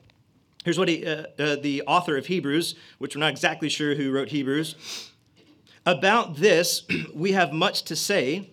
Here's 0.64 0.78
what 0.78 0.88
he, 0.88 1.06
uh, 1.06 1.24
uh, 1.38 1.56
the 1.56 1.82
author 1.86 2.16
of 2.16 2.26
Hebrews, 2.26 2.74
which 2.98 3.14
we're 3.14 3.20
not 3.20 3.30
exactly 3.30 3.68
sure 3.68 3.94
who 3.94 4.10
wrote 4.10 4.28
Hebrews. 4.28 5.10
About 5.86 6.36
this, 6.36 6.84
we 7.14 7.32
have 7.32 7.52
much 7.52 7.82
to 7.84 7.96
say 7.96 8.50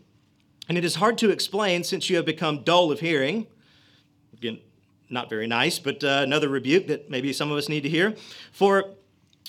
and 0.72 0.78
it 0.78 0.86
is 0.86 0.96
hard 0.96 1.18
to 1.18 1.32
explain 1.32 1.84
since 1.84 2.10
you 2.10 2.16
have 2.16 2.24
become 2.24 2.64
dull 2.64 2.94
of 2.94 3.02
hearing. 3.02 3.46
Again, 4.32 4.58
not 5.10 5.30
very 5.30 5.46
nice, 5.46 5.80
but 5.80 6.02
uh, 6.02 6.22
another 6.24 6.48
rebuke 6.48 6.88
that 6.88 7.10
maybe 7.10 7.34
some 7.34 7.52
of 7.52 7.58
us 7.58 7.68
need 7.68 7.82
to 7.82 7.90
hear. 7.90 8.16
For 8.54 8.94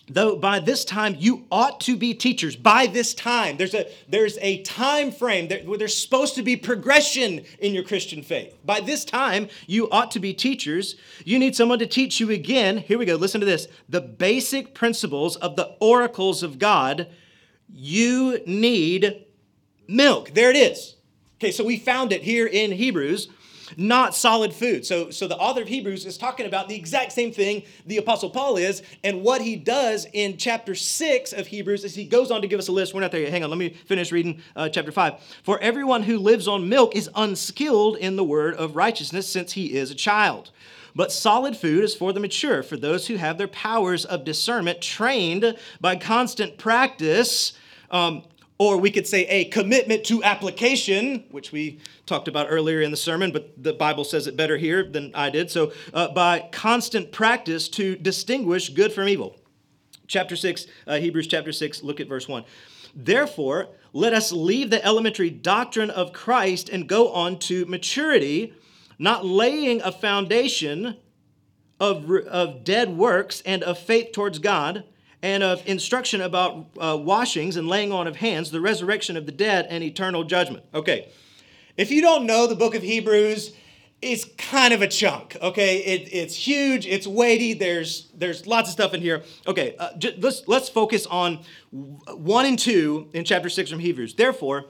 though 0.09 0.35
by 0.35 0.59
this 0.59 0.85
time 0.85 1.15
you 1.21 1.47
ought 1.53 1.81
to 1.83 1.97
be 1.97 2.13
teachers 2.13 2.57
by 2.57 2.89
this 2.89 3.15
time 3.15 3.57
there's 3.57 3.73
a 3.73 3.89
there's 4.09 4.37
a 4.41 4.61
time 4.63 5.13
frame 5.13 5.49
where 5.65 5.79
there's 5.79 5.97
supposed 5.97 6.35
to 6.35 6.43
be 6.43 6.57
progression 6.57 7.45
in 7.61 7.73
your 7.73 7.85
christian 7.85 8.21
faith. 8.21 8.59
By 8.65 8.81
this 8.81 9.05
time 9.05 9.47
you 9.69 9.89
ought 9.91 10.11
to 10.11 10.19
be 10.19 10.35
teachers. 10.35 10.97
You 11.25 11.39
need 11.39 11.55
someone 11.55 11.79
to 11.79 11.87
teach 11.87 12.19
you 12.19 12.33
again 12.33 12.79
here 12.79 12.99
we 12.99 13.05
go 13.05 13.15
listen 13.15 13.39
to 13.39 13.47
this 13.47 13.69
the 13.89 14.01
basic 14.01 14.75
principles 14.75 15.37
of 15.37 15.55
the 15.55 15.77
oracles 15.79 16.43
of 16.43 16.59
god. 16.59 17.07
You 17.73 18.41
need 18.45 19.25
milk. 19.87 20.35
There 20.35 20.51
it 20.51 20.57
is 20.57 20.97
Okay, 21.43 21.51
so 21.51 21.65
we 21.65 21.77
found 21.77 22.13
it 22.13 22.23
here 22.23 22.47
in 22.47 22.71
Hebrews, 22.71 23.27
not 23.77 24.15
solid 24.15 24.55
food. 24.55 24.87
So, 24.87 25.11
so 25.11 25.27
the 25.27 25.37
author 25.37 25.63
of 25.63 25.67
Hebrews 25.67 26.07
is 26.07 26.17
talking 26.17 26.47
about 26.47 26.69
the 26.69 26.77
exact 26.77 27.11
same 27.11 27.33
thing 27.33 27.65
the 27.85 27.97
Apostle 27.97 28.31
Paul 28.31 28.59
is. 28.59 28.85
And 29.03 29.25
what 29.25 29.41
he 29.43 29.57
does 29.57 30.07
in 30.13 30.37
chapter 30.37 30.77
6 30.77 31.33
of 31.33 31.49
Hebrews 31.49 31.83
is 31.83 31.97
he 31.97 32.05
goes 32.05 32.31
on 32.31 32.43
to 32.43 32.47
give 32.47 32.61
us 32.61 32.69
a 32.69 32.73
list. 32.73 32.95
We're 32.95 33.01
not 33.01 33.11
there 33.11 33.23
yet. 33.23 33.33
Hang 33.33 33.43
on, 33.43 33.51
let 33.51 33.59
me 33.59 33.71
finish 33.71 34.13
reading 34.13 34.41
uh, 34.55 34.69
chapter 34.69 34.93
5. 34.93 35.15
For 35.43 35.59
everyone 35.59 36.05
who 36.05 36.19
lives 36.19 36.47
on 36.47 36.69
milk 36.69 36.95
is 36.95 37.11
unskilled 37.17 37.97
in 37.97 38.15
the 38.15 38.23
word 38.23 38.55
of 38.55 38.77
righteousness 38.77 39.29
since 39.29 39.51
he 39.51 39.77
is 39.77 39.91
a 39.91 39.97
child. 39.97 40.53
But 40.95 41.11
solid 41.11 41.57
food 41.57 41.83
is 41.83 41.93
for 41.93 42.13
the 42.13 42.21
mature, 42.21 42.63
for 42.63 42.77
those 42.77 43.09
who 43.09 43.17
have 43.17 43.37
their 43.37 43.49
powers 43.49 44.05
of 44.05 44.23
discernment 44.25 44.81
trained 44.81 45.57
by 45.81 45.97
constant 45.97 46.57
practice. 46.57 47.55
Um, 47.91 48.23
or 48.59 48.77
we 48.77 48.91
could 48.91 49.07
say 49.07 49.27
a 49.27 49.47
commitment 49.47 50.05
to 50.05 50.23
application, 50.23 51.25
which 51.31 51.53
we 51.53 51.81
talked 52.07 52.29
about 52.29 52.47
earlier 52.51 52.81
in 52.81 52.91
the 52.91 52.97
sermon, 52.97 53.33
but 53.33 53.62
the 53.62 53.73
Bible 53.73 54.05
says 54.05 54.27
it 54.27 54.37
better 54.37 54.57
here 54.57 54.85
than 54.85 55.11
I 55.15 55.31
did. 55.31 55.51
So, 55.51 55.73
uh, 55.93 56.09
by 56.09 56.49
constant 56.53 57.12
practice 57.12 57.69
to 57.71 57.97
distinguish 57.97 58.69
good 58.69 58.93
from 58.93 59.09
evil. 59.09 59.37
Chapter 60.07 60.37
6, 60.37 60.67
uh, 60.87 60.99
Hebrews 60.99 61.27
chapter 61.27 61.53
6, 61.53 61.83
look 61.83 62.01
at 62.01 62.09
verse 62.09 62.29
1. 62.29 62.45
Therefore, 62.95 63.69
let 63.93 64.12
us 64.12 64.33
leave 64.33 64.71
the 64.71 64.85
elementary 64.85 65.31
doctrine 65.31 65.91
of 65.91 66.12
Christ 66.12 66.69
and 66.69 66.88
go 66.88 67.12
on 67.12 67.38
to 67.41 67.65
maturity, 67.67 68.55
not 68.99 69.25
laying 69.25 69.81
a 69.81 69.91
foundation 69.91 70.97
of, 71.81 72.11
of 72.11 72.65
dead 72.65 72.97
works 72.97 73.43
and 73.45 73.62
of 73.62 73.79
faith 73.79 74.12
towards 74.12 74.38
God 74.38 74.85
and 75.23 75.43
of 75.43 75.67
instruction 75.67 76.21
about 76.21 76.67
uh, 76.79 76.97
washings 77.01 77.57
and 77.57 77.69
laying 77.69 77.93
on 77.93 78.07
of 78.07 78.17
hands, 78.17 78.51
the 78.51 78.61
resurrection 78.61 79.17
of 79.17 79.25
the 79.27 79.33
dead, 79.33 79.67
and 79.71 79.85
eternal 79.85 80.25
judgment. 80.25 80.65
Okay, 80.75 81.09
if 81.77 81.91
you 81.91 82.03
don't 82.03 82.27
know 82.27 82.47
the 82.47 82.57
book 82.57 82.75
of 82.75 82.83
Hebrews, 82.83 83.55
it's 84.03 84.25
kind 84.37 84.75
of 84.75 84.83
a 84.83 84.89
chunk. 84.89 85.37
Okay, 85.41 85.79
it, 85.79 86.09
it's 86.13 86.35
huge, 86.35 86.87
it's 86.87 87.07
weighty. 87.07 87.55
There's 87.55 88.11
there's 88.15 88.47
lots 88.47 88.69
of 88.69 88.73
stuff 88.73 88.95
in 88.95 89.01
here. 89.01 89.23
Okay, 89.47 89.77
uh, 89.79 89.97
j- 89.97 90.17
let's 90.19 90.43
let's 90.49 90.69
focus 90.69 91.07
on 91.07 91.45
one 91.71 92.45
and 92.47 92.59
two 92.59 93.09
in 93.15 93.25
chapter 93.25 93.49
six 93.49 93.71
from 93.71 93.79
Hebrews. 93.79 94.15
Therefore, 94.15 94.67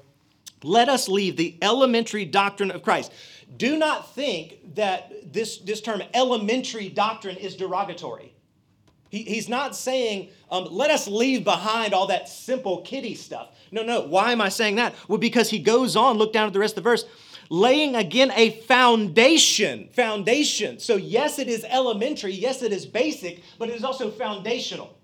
let 0.63 0.89
us 0.91 1.09
leave 1.09 1.37
the 1.37 1.59
elementary 1.63 2.27
doctrine 2.27 2.71
of 2.71 2.83
Christ. 2.83 3.11
Do 3.57 3.79
not 3.79 4.15
think 4.15 4.75
that 4.75 5.33
this 5.33 5.59
this 5.59 5.81
term 5.81 6.03
elementary 6.13 6.91
doctrine 6.91 7.37
is 7.37 7.57
derogatory. 7.57 8.35
He, 9.13 9.25
he's 9.25 9.47
not 9.47 9.77
saying, 9.77 10.31
um, 10.51 10.69
let 10.71 10.91
us 10.91 11.07
leave 11.07 11.45
behind 11.45 11.93
all 11.93 12.07
that 12.07 12.31
simple 12.31 12.81
kiddie 12.81 13.15
stuff. 13.15 13.51
No, 13.71 13.83
no. 13.83 14.01
Why 14.01 14.33
am 14.33 14.41
I 14.41 14.49
saying 14.49 14.77
that? 14.77 14.95
Well, 15.07 15.19
because 15.19 15.51
he 15.51 15.59
goes 15.59 15.97
on, 15.97 16.17
look 16.17 16.33
down 16.33 16.47
at 16.47 16.55
the 16.55 16.59
rest 16.59 16.79
of 16.79 16.83
the 16.83 16.89
verse, 16.89 17.05
laying 17.51 17.95
again 17.95 18.33
a 18.35 18.53
foundation. 18.63 19.91
Foundation. 19.93 20.81
So, 20.81 20.97
yes, 20.97 21.39
it 21.39 21.49
is 21.49 21.63
elementary. 21.69 22.33
Yes, 22.33 22.63
it 22.63 22.73
is 22.73 22.87
basic, 22.87 23.43
but 23.59 23.69
it 23.69 23.77
is 23.77 23.85
also 23.85 24.11
foundational. 24.11 24.99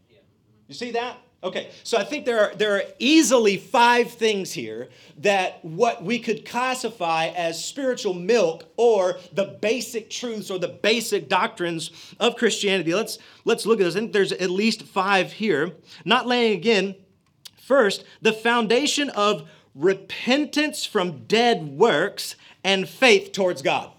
You 0.69 0.75
see 0.75 0.91
that? 0.93 1.19
Okay, 1.43 1.71
so 1.85 1.97
I 1.97 2.03
think 2.03 2.27
there 2.27 2.41
are, 2.41 2.55
there 2.57 2.75
are 2.75 2.83
easily 2.99 3.59
five 3.59 4.11
things 4.11 4.53
here 4.53 4.89
that 5.19 5.65
what 5.65 6.03
we 6.03 6.19
could 6.19 6.45
classify 6.45 7.27
as 7.29 7.65
spiritual 7.65 8.13
milk 8.13 8.65
or 8.77 9.21
the 9.33 9.45
basic 9.45 10.11
truths 10.11 10.51
or 10.51 10.59
the 10.59 10.67
basic 10.67 11.29
doctrines 11.29 11.93
of 12.19 12.35
Christianity. 12.35 12.93
Let's, 12.93 13.19
let's 13.45 13.67
look 13.67 13.81
at 13.81 13.85
this. 13.85 13.95
I 13.95 14.01
think 14.01 14.13
there's 14.13 14.33
at 14.33 14.51
least 14.51 14.83
five 14.83 15.33
here. 15.35 15.77
Not 16.05 16.27
laying 16.27 16.59
again, 16.59 16.97
first, 17.57 18.03
the 18.21 18.33
foundation 18.33 19.09
of 19.11 19.49
repentance 19.77 20.85
from 20.85 21.25
dead 21.27 21.69
works 21.69 22.35
and 22.65 22.89
faith 22.89 23.31
towards 23.31 23.63
God. 23.63 23.93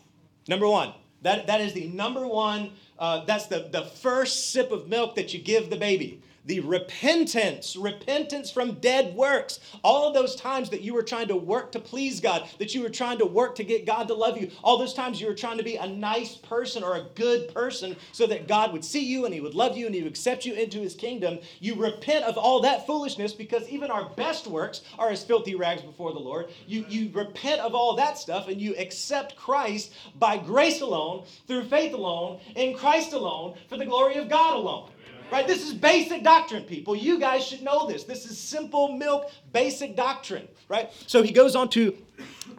Number 0.49 0.67
one, 0.67 0.93
that, 1.21 1.47
that 1.47 1.61
is 1.61 1.71
the 1.71 1.87
number 1.87 2.27
one, 2.27 2.71
uh, 2.97 3.23
that's 3.23 3.45
the, 3.45 3.69
the 3.71 3.83
first 3.83 4.51
sip 4.51 4.73
of 4.73 4.89
milk 4.89 5.15
that 5.15 5.33
you 5.33 5.39
give 5.39 5.69
the 5.69 5.77
baby 5.77 6.21
the 6.45 6.59
repentance, 6.61 7.75
repentance 7.75 8.49
from 8.51 8.73
dead 8.75 9.15
works. 9.15 9.59
All 9.83 10.11
those 10.11 10.35
times 10.35 10.69
that 10.69 10.81
you 10.81 10.93
were 10.93 11.03
trying 11.03 11.27
to 11.27 11.35
work 11.35 11.71
to 11.73 11.79
please 11.79 12.19
God, 12.19 12.49
that 12.59 12.73
you 12.73 12.81
were 12.81 12.89
trying 12.89 13.17
to 13.19 13.25
work 13.25 13.55
to 13.55 13.63
get 13.63 13.85
God 13.85 14.07
to 14.07 14.13
love 14.13 14.37
you, 14.37 14.49
all 14.63 14.77
those 14.77 14.93
times 14.93 15.19
you 15.19 15.27
were 15.27 15.35
trying 15.35 15.57
to 15.57 15.63
be 15.63 15.75
a 15.75 15.87
nice 15.87 16.35
person 16.35 16.83
or 16.83 16.95
a 16.95 17.05
good 17.15 17.53
person 17.53 17.95
so 18.11 18.25
that 18.27 18.47
God 18.47 18.73
would 18.73 18.83
see 18.83 19.03
you 19.03 19.25
and 19.25 19.33
He 19.33 19.41
would 19.41 19.53
love 19.53 19.77
you 19.77 19.85
and 19.85 19.95
He 19.95 20.01
would 20.01 20.11
accept 20.11 20.45
you 20.45 20.53
into 20.53 20.79
His 20.79 20.95
kingdom. 20.95 21.39
You 21.59 21.75
repent 21.75 22.25
of 22.25 22.37
all 22.37 22.61
that 22.61 22.85
foolishness 22.85 23.33
because 23.33 23.67
even 23.69 23.91
our 23.91 24.09
best 24.09 24.47
works 24.47 24.81
are 24.97 25.09
as 25.09 25.23
filthy 25.23 25.55
rags 25.55 25.81
before 25.81 26.13
the 26.13 26.19
Lord. 26.19 26.49
You, 26.67 26.85
you 26.89 27.11
repent 27.13 27.61
of 27.61 27.75
all 27.75 27.95
that 27.95 28.17
stuff 28.17 28.47
and 28.47 28.59
you 28.59 28.75
accept 28.77 29.35
Christ 29.35 29.93
by 30.17 30.37
grace 30.37 30.81
alone, 30.81 31.25
through 31.47 31.65
faith 31.65 31.93
alone, 31.93 32.39
in 32.55 32.75
Christ 32.75 33.13
alone, 33.13 33.55
for 33.67 33.77
the 33.77 33.85
glory 33.85 34.15
of 34.15 34.29
God 34.29 34.55
alone. 34.55 34.89
Right? 35.31 35.45
This 35.45 35.65
is 35.65 35.73
basic 35.73 36.23
doctrine, 36.23 36.63
people. 36.63 36.95
You 36.95 37.19
guys 37.19 37.45
should 37.45 37.61
know 37.61 37.87
this. 37.87 38.03
This 38.03 38.25
is 38.25 38.39
simple 38.39 38.93
milk, 38.97 39.31
basic 39.53 39.95
doctrine, 39.95 40.47
right? 40.67 40.91
So 41.05 41.21
he 41.21 41.31
goes 41.31 41.55
on 41.55 41.69
to, 41.69 41.95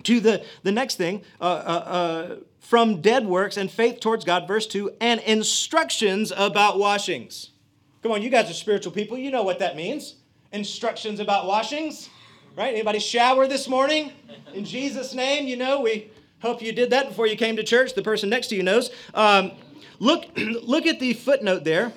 to 0.04 0.20
the, 0.20 0.44
the 0.62 0.70
next 0.70 0.94
thing 0.94 1.22
uh, 1.40 1.44
uh, 1.44 1.46
uh, 1.46 2.36
from 2.60 3.00
dead 3.00 3.26
works 3.26 3.56
and 3.56 3.70
faith 3.70 3.98
towards 3.98 4.24
God, 4.24 4.46
verse 4.46 4.66
2, 4.68 4.92
and 5.00 5.20
instructions 5.20 6.32
about 6.36 6.78
washings. 6.78 7.50
Come 8.02 8.12
on, 8.12 8.22
you 8.22 8.30
guys 8.30 8.48
are 8.48 8.54
spiritual 8.54 8.92
people. 8.92 9.18
You 9.18 9.30
know 9.30 9.42
what 9.42 9.58
that 9.58 9.74
means. 9.76 10.14
Instructions 10.52 11.20
about 11.20 11.46
washings, 11.46 12.08
right? 12.56 12.72
Anybody 12.72 13.00
shower 13.00 13.46
this 13.46 13.68
morning? 13.68 14.12
In 14.54 14.64
Jesus' 14.64 15.12
name, 15.12 15.46
you 15.46 15.56
know, 15.56 15.80
we 15.80 16.10
hope 16.40 16.62
you 16.62 16.72
did 16.72 16.90
that 16.90 17.08
before 17.08 17.26
you 17.26 17.36
came 17.36 17.56
to 17.56 17.64
church. 17.64 17.94
The 17.94 18.02
person 18.02 18.30
next 18.30 18.46
to 18.48 18.56
you 18.56 18.62
knows. 18.62 18.90
Um, 19.12 19.52
look, 19.98 20.26
look 20.36 20.86
at 20.86 21.00
the 21.00 21.12
footnote 21.12 21.64
there. 21.64 21.92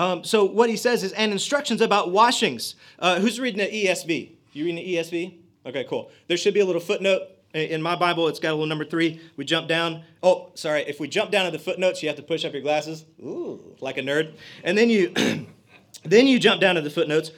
Um, 0.00 0.24
so 0.24 0.46
what 0.46 0.70
he 0.70 0.78
says 0.78 1.02
is, 1.02 1.12
and 1.12 1.30
instructions 1.30 1.82
about 1.82 2.10
washings. 2.10 2.74
Uh, 2.98 3.20
who's 3.20 3.38
reading 3.38 3.58
the 3.58 3.66
ESV? 3.66 4.30
You 4.54 4.64
reading 4.64 4.82
the 4.82 4.94
ESV? 4.94 5.34
Okay, 5.66 5.84
cool. 5.84 6.10
There 6.26 6.38
should 6.38 6.54
be 6.54 6.60
a 6.60 6.64
little 6.64 6.80
footnote 6.80 7.20
in 7.52 7.82
my 7.82 7.96
Bible. 7.96 8.26
It's 8.28 8.40
got 8.40 8.52
a 8.52 8.54
little 8.54 8.66
number 8.66 8.86
three. 8.86 9.20
We 9.36 9.44
jump 9.44 9.68
down. 9.68 10.04
Oh, 10.22 10.52
sorry. 10.54 10.84
If 10.88 11.00
we 11.00 11.08
jump 11.08 11.30
down 11.30 11.44
to 11.44 11.50
the 11.50 11.58
footnotes, 11.58 12.02
you 12.02 12.08
have 12.08 12.16
to 12.16 12.22
push 12.22 12.46
up 12.46 12.54
your 12.54 12.62
glasses. 12.62 13.04
Ooh, 13.20 13.76
like 13.80 13.98
a 13.98 14.00
nerd. 14.00 14.32
And 14.64 14.78
then 14.78 14.88
you, 14.88 15.08
then 16.04 16.26
you 16.26 16.38
jump 16.38 16.62
down 16.62 16.76
to 16.76 16.80
the 16.80 16.88
footnotes, 16.88 17.30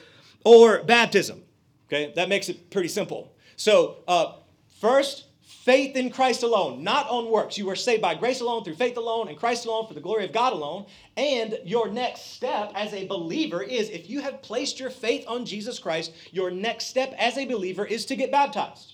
or 0.45 0.83
baptism. 0.83 1.43
Okay, 1.89 2.13
that 2.15 2.29
makes 2.29 2.47
it 2.47 2.69
pretty 2.69 2.87
simple. 2.87 3.35
So 3.57 3.97
uh, 4.07 4.35
first, 4.79 5.25
faith 5.63 5.95
in 5.95 6.09
Christ 6.09 6.43
alone, 6.43 6.83
not 6.83 7.09
on 7.09 7.31
works. 7.31 7.57
You 7.57 7.65
were 7.65 7.75
saved 7.75 8.01
by 8.01 8.15
grace 8.15 8.41
alone, 8.41 8.65
through 8.65 8.75
faith 8.75 8.97
alone, 8.97 9.29
and 9.29 9.37
Christ 9.37 9.65
alone, 9.65 9.87
for 9.87 9.93
the 9.93 10.01
glory 10.01 10.25
of 10.25 10.33
God 10.33 10.51
alone. 10.51 10.85
And 11.15 11.57
your 11.63 11.89
next 11.89 12.33
step 12.33 12.73
as 12.75 12.93
a 12.93 13.07
believer 13.07 13.63
is 13.63 13.89
if 13.89 14.09
you 14.09 14.19
have 14.19 14.41
placed 14.41 14.79
your 14.79 14.89
faith 14.89 15.23
on 15.27 15.45
Jesus 15.45 15.79
Christ, 15.79 16.11
your 16.31 16.51
next 16.51 16.87
step 16.87 17.13
as 17.17 17.37
a 17.37 17.45
believer 17.45 17.85
is 17.85 18.05
to 18.07 18.15
get 18.17 18.31
baptized 18.31 18.92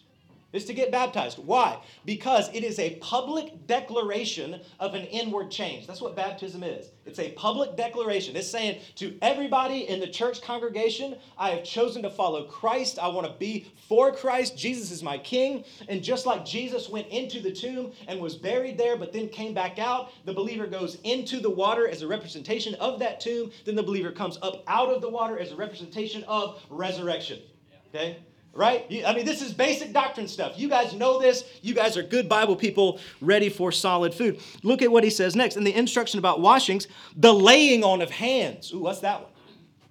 is 0.52 0.66
to 0.66 0.74
get 0.74 0.92
baptized. 0.92 1.38
Why? 1.38 1.80
Because 2.06 2.50
it 2.54 2.64
is 2.64 2.80
a 2.80 2.96
public 2.96 3.68
declaration 3.68 4.62
of 4.80 4.96
an 4.96 5.06
inward 5.06 5.52
change. 5.52 5.86
That's 5.86 6.02
what 6.02 6.16
baptism 6.16 6.64
is. 6.64 6.92
It's 7.06 7.20
a 7.20 7.32
public 7.32 7.76
declaration. 7.76 8.36
It's 8.36 8.50
saying 8.50 8.82
to 8.96 9.18
everybody 9.22 9.88
in 9.88 10.00
the 10.00 10.08
church 10.08 10.42
congregation, 10.42 11.16
I 11.38 11.52
have 11.52 11.64
chosen 11.64 12.02
to 12.04 12.10
follow 12.10 12.44
Christ. 12.46 13.00
I 13.00 13.08
want 13.08 13.28
to 13.28 13.34
be 13.34 13.72
for 13.88 14.12
Christ. 14.12 14.58
Jesus 14.58 14.92
is 14.92 15.04
my 15.04 15.18
king. 15.18 15.64
And 15.88 16.04
just 16.04 16.26
like 16.26 16.46
Jesus 16.46 16.90
went 16.90 17.08
into 17.08 17.42
the 17.42 17.52
tomb 17.52 17.92
and 18.08 18.20
was 18.20 18.36
buried 18.36 18.78
there, 18.78 18.98
but 18.98 19.14
then 19.14 19.30
came 19.30 19.54
back 19.54 19.80
out, 19.80 20.12
the 20.26 20.34
believer 20.34 20.68
goes 20.68 21.00
into 21.04 21.40
the 21.40 21.50
water 21.50 21.88
as 21.88 22.02
a 22.02 22.08
representation 22.08 22.76
of 22.76 23.00
that 23.00 23.20
tomb. 23.20 23.52
Then 23.66 23.76
the 23.76 23.84
believer 23.84 24.12
comes 24.12 24.38
up 24.42 24.64
out 24.68 24.90
of 24.90 25.02
the 25.02 25.10
water 25.10 25.40
as 25.40 25.52
a 25.52 25.56
representation 25.56 26.24
of 26.26 26.62
resurrection. 26.70 27.40
Okay? 27.88 28.18
Right? 28.60 28.86
I 29.08 29.14
mean, 29.14 29.26
this 29.26 29.42
is 29.42 29.54
basic 29.54 29.94
doctrine 29.94 30.28
stuff. 30.28 30.60
You 30.60 30.68
guys 30.68 30.94
know 30.94 31.18
this. 31.18 31.46
You 31.62 31.74
guys 31.74 31.96
are 31.96 32.04
good 32.04 32.28
Bible 32.28 32.58
people 32.58 33.00
ready 33.22 33.48
for 33.48 33.72
solid 33.72 34.14
food. 34.14 34.42
Look 34.64 34.82
at 34.82 34.92
what 34.92 35.06
he 35.06 35.10
says 35.10 35.34
next. 35.34 35.56
In 35.56 35.64
the 35.64 35.74
instruction 35.74 36.20
about 36.20 36.42
washings, 36.42 36.86
the 37.16 37.34
laying 37.34 37.86
on 37.86 38.02
of 38.02 38.12
hands. 38.12 38.74
Ooh, 38.74 38.80
what's 38.80 39.00
that 39.00 39.22
one? 39.22 39.32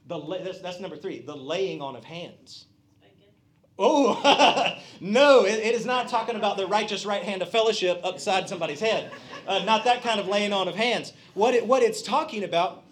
The, 0.06 0.44
that's, 0.44 0.60
that's 0.60 0.80
number 0.80 0.96
three, 0.96 1.20
the 1.22 1.34
laying 1.34 1.80
on 1.80 1.96
of 1.96 2.04
hands. 2.04 2.66
Oh, 3.78 4.76
no, 5.00 5.46
it, 5.46 5.60
it 5.60 5.74
is 5.74 5.86
not 5.86 6.08
talking 6.08 6.36
about 6.36 6.58
the 6.58 6.66
righteous 6.66 7.06
right 7.06 7.22
hand 7.22 7.40
of 7.40 7.50
fellowship 7.50 8.00
upside 8.04 8.50
somebody's 8.50 8.80
head. 8.80 9.10
Uh, 9.46 9.64
not 9.64 9.84
that 9.84 10.02
kind 10.02 10.20
of 10.20 10.26
laying 10.28 10.52
on 10.52 10.68
of 10.68 10.74
hands. 10.74 11.14
What, 11.32 11.54
it, 11.54 11.66
what 11.66 11.82
it's 11.82 12.02
talking 12.02 12.44
about 12.44 12.82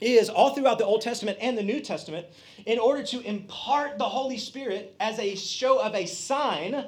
is 0.00 0.28
all 0.28 0.54
throughout 0.54 0.78
the 0.78 0.86
Old 0.86 1.02
Testament 1.02 1.38
and 1.40 1.56
the 1.56 1.62
New 1.62 1.80
Testament, 1.80 2.26
in 2.66 2.78
order 2.78 3.02
to 3.04 3.20
impart 3.20 3.98
the 3.98 4.08
Holy 4.08 4.38
Spirit 4.38 4.94
as 5.00 5.18
a 5.18 5.34
show 5.34 5.80
of 5.80 5.94
a 5.94 6.06
sign, 6.06 6.84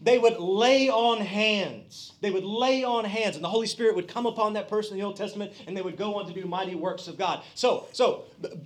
they 0.00 0.18
would 0.18 0.38
lay 0.38 0.88
on 0.88 1.20
hands. 1.20 2.12
They 2.20 2.30
would 2.30 2.44
lay 2.44 2.84
on 2.84 3.04
hands, 3.04 3.34
and 3.36 3.44
the 3.44 3.48
Holy 3.48 3.66
Spirit 3.66 3.96
would 3.96 4.08
come 4.08 4.26
upon 4.26 4.52
that 4.52 4.68
person 4.68 4.92
in 4.92 5.00
the 5.00 5.04
Old 5.04 5.16
Testament, 5.16 5.52
and 5.66 5.76
they 5.76 5.82
would 5.82 5.96
go 5.96 6.16
on 6.16 6.26
to 6.26 6.32
do 6.32 6.46
mighty 6.46 6.74
works 6.74 7.08
of 7.08 7.18
God. 7.18 7.42
So, 7.54 7.86
so 7.92 8.24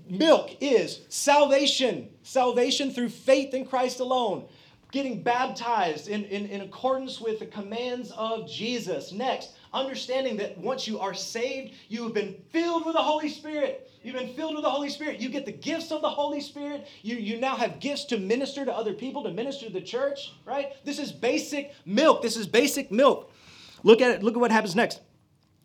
milk 0.08 0.56
is 0.60 1.00
salvation, 1.08 2.10
salvation 2.22 2.90
through 2.90 3.10
faith 3.10 3.54
in 3.54 3.66
Christ 3.66 4.00
alone. 4.00 4.46
Getting 4.90 5.22
baptized 5.22 6.08
in, 6.08 6.24
in, 6.24 6.46
in 6.46 6.60
accordance 6.60 7.18
with 7.18 7.38
the 7.38 7.46
commands 7.46 8.10
of 8.10 8.46
Jesus. 8.46 9.10
Next, 9.10 9.52
understanding 9.72 10.36
that 10.36 10.58
once 10.58 10.86
you 10.86 10.98
are 10.98 11.14
saved, 11.14 11.74
you 11.88 12.02
have 12.04 12.14
been 12.14 12.34
filled 12.50 12.84
with 12.84 12.94
the 12.94 13.02
Holy 13.02 13.28
Spirit. 13.28 13.90
You've 14.02 14.16
been 14.16 14.34
filled 14.34 14.54
with 14.54 14.64
the 14.64 14.70
Holy 14.70 14.90
Spirit. 14.90 15.20
You 15.20 15.28
get 15.28 15.46
the 15.46 15.52
gifts 15.52 15.92
of 15.92 16.02
the 16.02 16.10
Holy 16.10 16.40
Spirit. 16.40 16.88
You, 17.02 17.16
you 17.16 17.38
now 17.38 17.56
have 17.56 17.78
gifts 17.78 18.04
to 18.06 18.18
minister 18.18 18.64
to 18.64 18.72
other 18.72 18.92
people, 18.92 19.22
to 19.22 19.30
minister 19.30 19.66
to 19.66 19.72
the 19.72 19.80
church, 19.80 20.32
right? 20.44 20.72
This 20.84 20.98
is 20.98 21.12
basic 21.12 21.72
milk. 21.86 22.22
This 22.22 22.36
is 22.36 22.46
basic 22.46 22.90
milk. 22.90 23.32
Look 23.84 24.00
at 24.00 24.10
it. 24.10 24.22
Look 24.22 24.34
at 24.34 24.40
what 24.40 24.50
happens 24.50 24.74
next. 24.74 25.00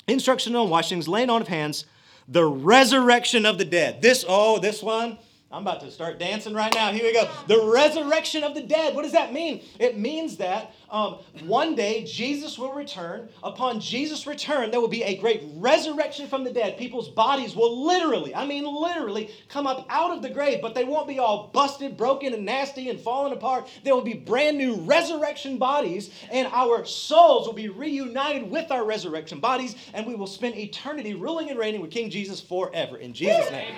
Instruction 0.08 0.56
on 0.56 0.70
washings, 0.70 1.08
laying 1.08 1.30
on 1.30 1.42
of 1.42 1.48
hands, 1.48 1.86
the 2.28 2.46
resurrection 2.46 3.46
of 3.46 3.58
the 3.58 3.66
dead. 3.66 4.02
This, 4.02 4.24
oh, 4.28 4.60
this 4.60 4.82
one, 4.84 5.18
I'm 5.50 5.62
about 5.62 5.80
to 5.82 5.92
start 5.92 6.20
dancing 6.20 6.54
right 6.54 6.74
now. 6.74 6.92
Here 6.92 7.04
we 7.04 7.14
go. 7.14 7.26
The 7.48 7.72
resurrection 7.72 8.44
of 8.44 8.54
the 8.54 8.62
dead. 8.62 8.94
What 8.94 9.04
does 9.04 9.14
that 9.14 9.32
mean? 9.32 9.64
It 9.80 9.98
means 9.98 10.36
that 10.38 10.74
um, 10.90 11.20
one 11.46 11.74
day 11.74 12.04
Jesus 12.04 12.58
will 12.58 12.74
return. 12.74 13.30
Upon 13.44 13.80
Jesus' 13.80 14.28
return, 14.28 14.72
there 14.72 14.82
will 14.82 14.90
be 14.90 15.04
a 15.04 15.16
great 15.16 15.44
resurrection 15.56 16.28
from 16.28 16.44
the 16.44 16.52
dead. 16.52 16.78
People's 16.78 17.08
bodies 17.08 17.56
will 17.56 17.86
literally, 17.86 18.36
I 18.36 18.46
mean, 18.46 18.66
literally, 18.66 19.32
come 19.48 19.68
up 19.68 19.86
out 19.90 20.12
of 20.12 20.22
the 20.22 20.30
grave, 20.30 20.60
but 20.62 20.76
they 20.76 20.84
won't 20.84 21.08
be 21.08 21.18
all 21.18 21.50
busted, 21.54 21.96
broken, 21.96 22.34
and 22.34 22.44
nasty 22.44 22.90
and 22.90 23.00
falling 23.00 23.32
apart. 23.32 23.70
There 23.86 23.96
will 23.96 24.02
be 24.02 24.16
brand 24.16 24.58
new 24.58 24.76
resurrection 24.76 25.58
bodies, 25.58 26.10
and 26.30 26.50
our 26.52 26.84
souls 26.84 27.48
will 27.48 27.54
be 27.54 27.70
reunited 27.70 28.52
with 28.52 28.70
our 28.70 28.84
resurrection 28.84 29.40
bodies, 29.40 29.78
and 29.94 30.06
we 30.06 30.16
will 30.16 30.28
spend 30.28 30.56
eternity 30.56 31.14
ruling 31.14 31.50
and 31.50 31.58
reigning 31.58 31.80
with 31.80 31.92
King 31.92 32.10
Jesus 32.10 32.42
forever. 32.42 32.98
In 32.98 33.14
Jesus' 33.14 33.50
name. 33.50 33.76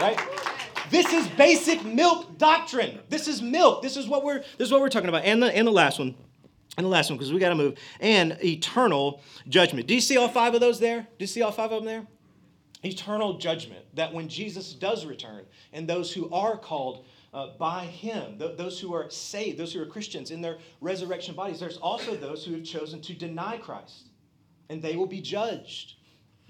Right? 0.00 0.20
This 0.94 1.12
is 1.12 1.26
basic 1.30 1.84
milk 1.84 2.38
doctrine. 2.38 3.00
This 3.08 3.26
is 3.26 3.42
milk. 3.42 3.82
This 3.82 3.96
is 3.96 4.06
what 4.06 4.22
we're 4.22 4.38
this 4.58 4.66
is 4.66 4.70
what 4.70 4.80
we're 4.80 4.88
talking 4.88 5.08
about. 5.08 5.24
And 5.24 5.42
the 5.42 5.46
and 5.46 5.66
the 5.66 5.72
last 5.72 5.98
one. 5.98 6.14
And 6.76 6.84
the 6.84 6.88
last 6.88 7.10
one, 7.10 7.18
because 7.18 7.32
we 7.32 7.40
got 7.40 7.48
to 7.48 7.56
move. 7.56 7.76
And 7.98 8.38
eternal 8.44 9.20
judgment. 9.48 9.88
Do 9.88 9.94
you 9.94 10.00
see 10.00 10.16
all 10.16 10.28
five 10.28 10.54
of 10.54 10.60
those 10.60 10.78
there? 10.78 11.00
Do 11.00 11.22
you 11.24 11.26
see 11.26 11.42
all 11.42 11.50
five 11.50 11.72
of 11.72 11.82
them 11.82 11.84
there? 11.84 12.06
Eternal 12.84 13.38
judgment. 13.38 13.84
That 13.94 14.14
when 14.14 14.28
Jesus 14.28 14.72
does 14.72 15.04
return, 15.04 15.46
and 15.72 15.88
those 15.88 16.12
who 16.12 16.30
are 16.30 16.56
called 16.56 17.06
uh, 17.32 17.48
by 17.58 17.86
him, 17.86 18.38
th- 18.38 18.56
those 18.56 18.78
who 18.78 18.94
are 18.94 19.10
saved, 19.10 19.58
those 19.58 19.72
who 19.72 19.82
are 19.82 19.86
Christians 19.86 20.30
in 20.30 20.40
their 20.40 20.58
resurrection 20.80 21.34
bodies, 21.34 21.58
there's 21.58 21.78
also 21.78 22.14
those 22.14 22.44
who 22.44 22.52
have 22.52 22.62
chosen 22.62 23.00
to 23.00 23.14
deny 23.14 23.56
Christ, 23.56 24.10
and 24.68 24.80
they 24.80 24.94
will 24.94 25.08
be 25.08 25.20
judged. 25.20 25.94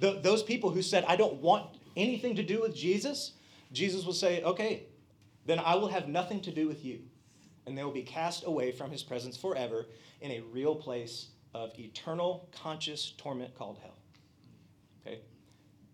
Those 0.00 0.42
people 0.42 0.68
who 0.68 0.83
said, 0.83 1.07
I 1.09 1.16
don't 1.16 1.37
want 1.37 1.78
anything 1.96 2.37
to 2.37 2.42
do 2.42 2.61
with 2.61 2.76
Jesus, 2.76 3.33
Jesus 3.74 4.06
will 4.06 4.12
say, 4.12 4.42
Okay, 4.42 4.87
then 5.46 5.58
I 5.58 5.74
will 5.74 5.88
have 5.88 6.08
nothing 6.08 6.40
to 6.42 6.50
do 6.50 6.66
with 6.66 6.84
you. 6.84 7.00
And 7.66 7.76
they 7.76 7.82
will 7.82 7.92
be 7.92 8.02
cast 8.02 8.46
away 8.46 8.72
from 8.72 8.90
his 8.90 9.02
presence 9.02 9.37
forever 9.37 9.87
in 10.20 10.30
a 10.30 10.40
real 10.40 10.74
place 10.74 11.28
of 11.54 11.72
eternal 11.78 12.48
conscious 12.52 13.14
torment 13.16 13.54
called 13.54 13.78
hell. 13.78 13.96
Okay? 15.06 15.20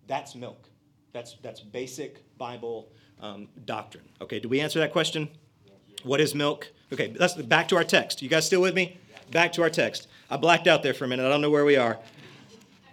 That's 0.07 0.35
milk. 0.35 0.69
That's, 1.12 1.35
that's 1.43 1.61
basic 1.61 2.37
Bible 2.38 2.90
um, 3.21 3.49
doctrine. 3.64 4.05
Okay, 4.21 4.40
do 4.40 4.49
we 4.49 4.61
answer 4.61 4.79
that 4.81 4.93
question? 4.93 5.29
What 6.03 6.21
is 6.21 6.35
milk? 6.35 6.69
Okay, 6.93 7.14
let's 7.19 7.35
back 7.35 7.69
to 7.69 7.77
our 7.77 7.85
text. 7.85 8.23
You 8.23 8.29
guys 8.29 8.47
still 8.47 8.61
with 8.61 8.75
me? 8.75 8.99
Back 9.31 9.53
to 9.53 9.62
our 9.62 9.71
text. 9.71 10.09
I 10.31 10.37
blacked 10.37 10.66
out 10.66 10.83
there 10.83 10.95
for 10.95 11.05
a 11.05 11.09
minute. 11.09 11.27
I 11.27 11.29
don't 11.29 11.40
know 11.40 11.51
where 11.51 11.64
we 11.64 11.77
are. 11.77 11.99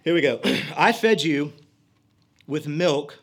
Here 0.04 0.14
we 0.14 0.22
go. 0.22 0.40
I 0.78 0.92
fed 0.92 1.24
you 1.24 1.54
with 2.46 2.68
milk 2.68 3.20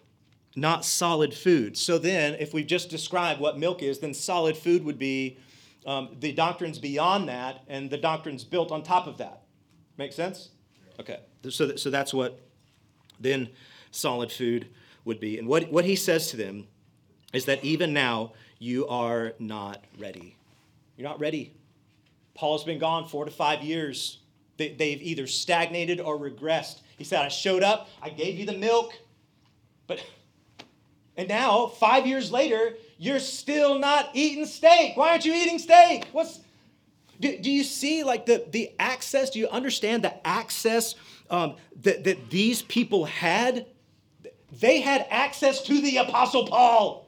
not 0.56 0.84
solid 0.84 1.34
food. 1.34 1.76
So 1.76 1.98
then, 1.98 2.34
if 2.38 2.54
we 2.54 2.64
just 2.64 2.88
describe 2.88 3.40
what 3.40 3.58
milk 3.58 3.82
is, 3.82 3.98
then 3.98 4.14
solid 4.14 4.56
food 4.56 4.84
would 4.84 4.98
be 4.98 5.38
um, 5.86 6.16
the 6.20 6.32
doctrines 6.32 6.78
beyond 6.78 7.28
that 7.28 7.62
and 7.68 7.90
the 7.90 7.98
doctrines 7.98 8.44
built 8.44 8.70
on 8.70 8.82
top 8.82 9.06
of 9.06 9.18
that. 9.18 9.42
Make 9.96 10.12
sense? 10.12 10.50
Okay. 11.00 11.20
So, 11.50 11.76
so 11.76 11.90
that's 11.90 12.14
what 12.14 12.40
then 13.20 13.48
solid 13.90 14.32
food 14.32 14.68
would 15.04 15.20
be. 15.20 15.38
And 15.38 15.46
what, 15.46 15.70
what 15.70 15.84
he 15.84 15.96
says 15.96 16.30
to 16.30 16.36
them 16.36 16.66
is 17.32 17.44
that 17.46 17.62
even 17.64 17.92
now 17.92 18.32
you 18.58 18.86
are 18.88 19.34
not 19.38 19.84
ready. 19.98 20.36
You're 20.96 21.08
not 21.08 21.20
ready. 21.20 21.54
Paul's 22.34 22.64
been 22.64 22.78
gone 22.78 23.06
four 23.06 23.24
to 23.24 23.30
five 23.30 23.62
years. 23.62 24.20
They, 24.56 24.70
they've 24.72 25.02
either 25.02 25.26
stagnated 25.26 26.00
or 26.00 26.18
regressed. 26.18 26.80
He 26.96 27.04
said, 27.04 27.20
I 27.20 27.28
showed 27.28 27.62
up, 27.62 27.88
I 28.00 28.10
gave 28.10 28.38
you 28.38 28.46
the 28.46 28.56
milk, 28.56 28.94
but 29.86 30.04
and 31.16 31.28
now, 31.28 31.66
five 31.66 32.06
years 32.06 32.32
later, 32.32 32.74
you're 32.98 33.20
still 33.20 33.78
not 33.78 34.10
eating 34.14 34.46
steak. 34.46 34.96
Why 34.96 35.10
aren't 35.10 35.24
you 35.24 35.34
eating 35.34 35.58
steak? 35.58 36.06
What's 36.12 36.40
do, 37.20 37.38
do 37.38 37.50
you 37.50 37.62
see 37.62 38.02
like 38.02 38.26
the, 38.26 38.44
the 38.50 38.72
access? 38.78 39.30
Do 39.30 39.38
you 39.38 39.48
understand 39.48 40.02
the 40.02 40.26
access 40.26 40.96
um, 41.30 41.54
that, 41.82 42.04
that 42.04 42.30
these 42.30 42.62
people 42.62 43.04
had? 43.04 43.66
they 44.60 44.80
had 44.80 45.06
access 45.10 45.62
to 45.62 45.80
the 45.80 45.96
Apostle 45.96 46.46
Paul 46.46 47.04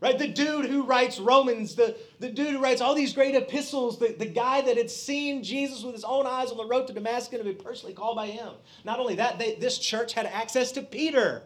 right? 0.00 0.18
The 0.18 0.28
dude 0.28 0.66
who 0.66 0.82
writes 0.82 1.18
Romans, 1.20 1.74
the, 1.74 1.96
the 2.18 2.30
dude 2.30 2.52
who 2.52 2.58
writes 2.58 2.80
all 2.80 2.94
these 2.94 3.12
great 3.12 3.34
epistles, 3.34 3.98
the, 3.98 4.14
the 4.18 4.26
guy 4.26 4.62
that 4.62 4.76
had 4.76 4.90
seen 4.90 5.42
Jesus 5.42 5.82
with 5.82 5.94
his 5.94 6.04
own 6.04 6.26
eyes 6.26 6.50
on 6.50 6.56
the 6.56 6.64
road 6.64 6.86
to 6.86 6.92
Damascus 6.92 7.38
and 7.38 7.44
been 7.44 7.62
personally 7.62 7.94
called 7.94 8.16
by 8.16 8.28
him. 8.28 8.54
Not 8.84 8.98
only 8.98 9.16
that, 9.16 9.38
they, 9.38 9.56
this 9.56 9.78
church 9.78 10.14
had 10.14 10.26
access 10.26 10.72
to 10.72 10.82
Peter. 10.82 11.42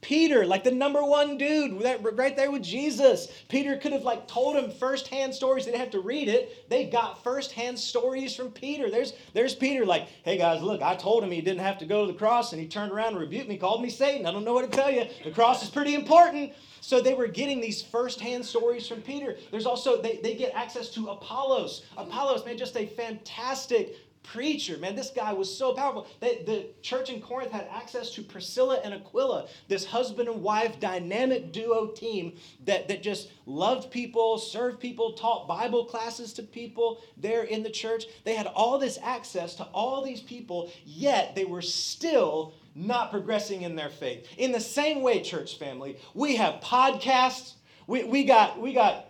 Peter, 0.00 0.46
like 0.46 0.62
the 0.62 0.70
number 0.70 1.02
one 1.02 1.36
dude, 1.36 1.82
right 1.82 2.36
there 2.36 2.50
with 2.52 2.62
Jesus. 2.62 3.28
Peter 3.48 3.76
could 3.76 3.92
have 3.92 4.04
like 4.04 4.28
told 4.28 4.56
him 4.56 4.70
firsthand 4.70 5.34
stories. 5.34 5.64
They 5.64 5.72
didn't 5.72 5.82
have 5.82 5.90
to 5.92 6.00
read 6.00 6.28
it. 6.28 6.68
They 6.70 6.84
got 6.84 7.22
firsthand 7.24 7.78
stories 7.78 8.34
from 8.34 8.52
Peter. 8.52 8.90
There's, 8.90 9.12
there's 9.34 9.54
Peter, 9.54 9.84
like, 9.84 10.08
hey 10.22 10.38
guys, 10.38 10.62
look, 10.62 10.82
I 10.82 10.94
told 10.94 11.24
him 11.24 11.32
he 11.32 11.40
didn't 11.40 11.62
have 11.62 11.78
to 11.78 11.86
go 11.86 12.06
to 12.06 12.12
the 12.12 12.18
cross, 12.18 12.52
and 12.52 12.62
he 12.62 12.68
turned 12.68 12.92
around 12.92 13.08
and 13.08 13.18
rebuked 13.18 13.48
me, 13.48 13.56
called 13.56 13.82
me 13.82 13.90
Satan. 13.90 14.24
I 14.24 14.30
don't 14.30 14.44
know 14.44 14.54
what 14.54 14.70
to 14.70 14.76
tell 14.76 14.90
you. 14.90 15.04
The 15.24 15.32
cross 15.32 15.62
is 15.62 15.68
pretty 15.68 15.94
important. 15.94 16.52
So 16.80 17.00
they 17.00 17.14
were 17.14 17.26
getting 17.26 17.60
these 17.60 17.82
firsthand 17.82 18.46
stories 18.46 18.86
from 18.86 19.02
Peter. 19.02 19.36
There's 19.50 19.66
also, 19.66 20.00
they, 20.00 20.20
they 20.22 20.34
get 20.34 20.54
access 20.54 20.90
to 20.90 21.08
Apollos. 21.08 21.84
Apollos, 21.96 22.44
man, 22.46 22.56
just 22.56 22.76
a 22.76 22.86
fantastic 22.86 23.96
preacher. 24.22 24.76
Man, 24.78 24.94
this 24.94 25.10
guy 25.10 25.32
was 25.32 25.54
so 25.54 25.72
powerful. 25.72 26.06
The, 26.20 26.42
the 26.44 26.66
church 26.82 27.10
in 27.10 27.20
Corinth 27.20 27.52
had 27.52 27.68
access 27.70 28.10
to 28.10 28.22
Priscilla 28.22 28.80
and 28.84 28.92
Aquila, 28.94 29.48
this 29.68 29.84
husband 29.84 30.28
and 30.28 30.42
wife 30.42 30.78
dynamic 30.80 31.52
duo 31.52 31.86
team 31.86 32.34
that, 32.64 32.88
that 32.88 33.02
just 33.02 33.30
loved 33.46 33.90
people, 33.90 34.38
served 34.38 34.80
people, 34.80 35.12
taught 35.12 35.48
Bible 35.48 35.84
classes 35.84 36.32
to 36.34 36.42
people 36.42 37.00
there 37.16 37.44
in 37.44 37.62
the 37.62 37.70
church. 37.70 38.04
They 38.24 38.34
had 38.34 38.46
all 38.46 38.78
this 38.78 38.98
access 39.02 39.54
to 39.56 39.64
all 39.64 40.04
these 40.04 40.20
people, 40.20 40.70
yet 40.84 41.34
they 41.34 41.44
were 41.44 41.62
still 41.62 42.54
not 42.74 43.10
progressing 43.10 43.62
in 43.62 43.74
their 43.74 43.90
faith. 43.90 44.26
In 44.36 44.52
the 44.52 44.60
same 44.60 45.02
way, 45.02 45.22
church 45.22 45.58
family, 45.58 45.98
we 46.14 46.36
have 46.36 46.60
podcasts. 46.60 47.54
We, 47.86 48.04
we 48.04 48.24
got 48.24 48.60
we 48.60 48.74
got 48.74 49.07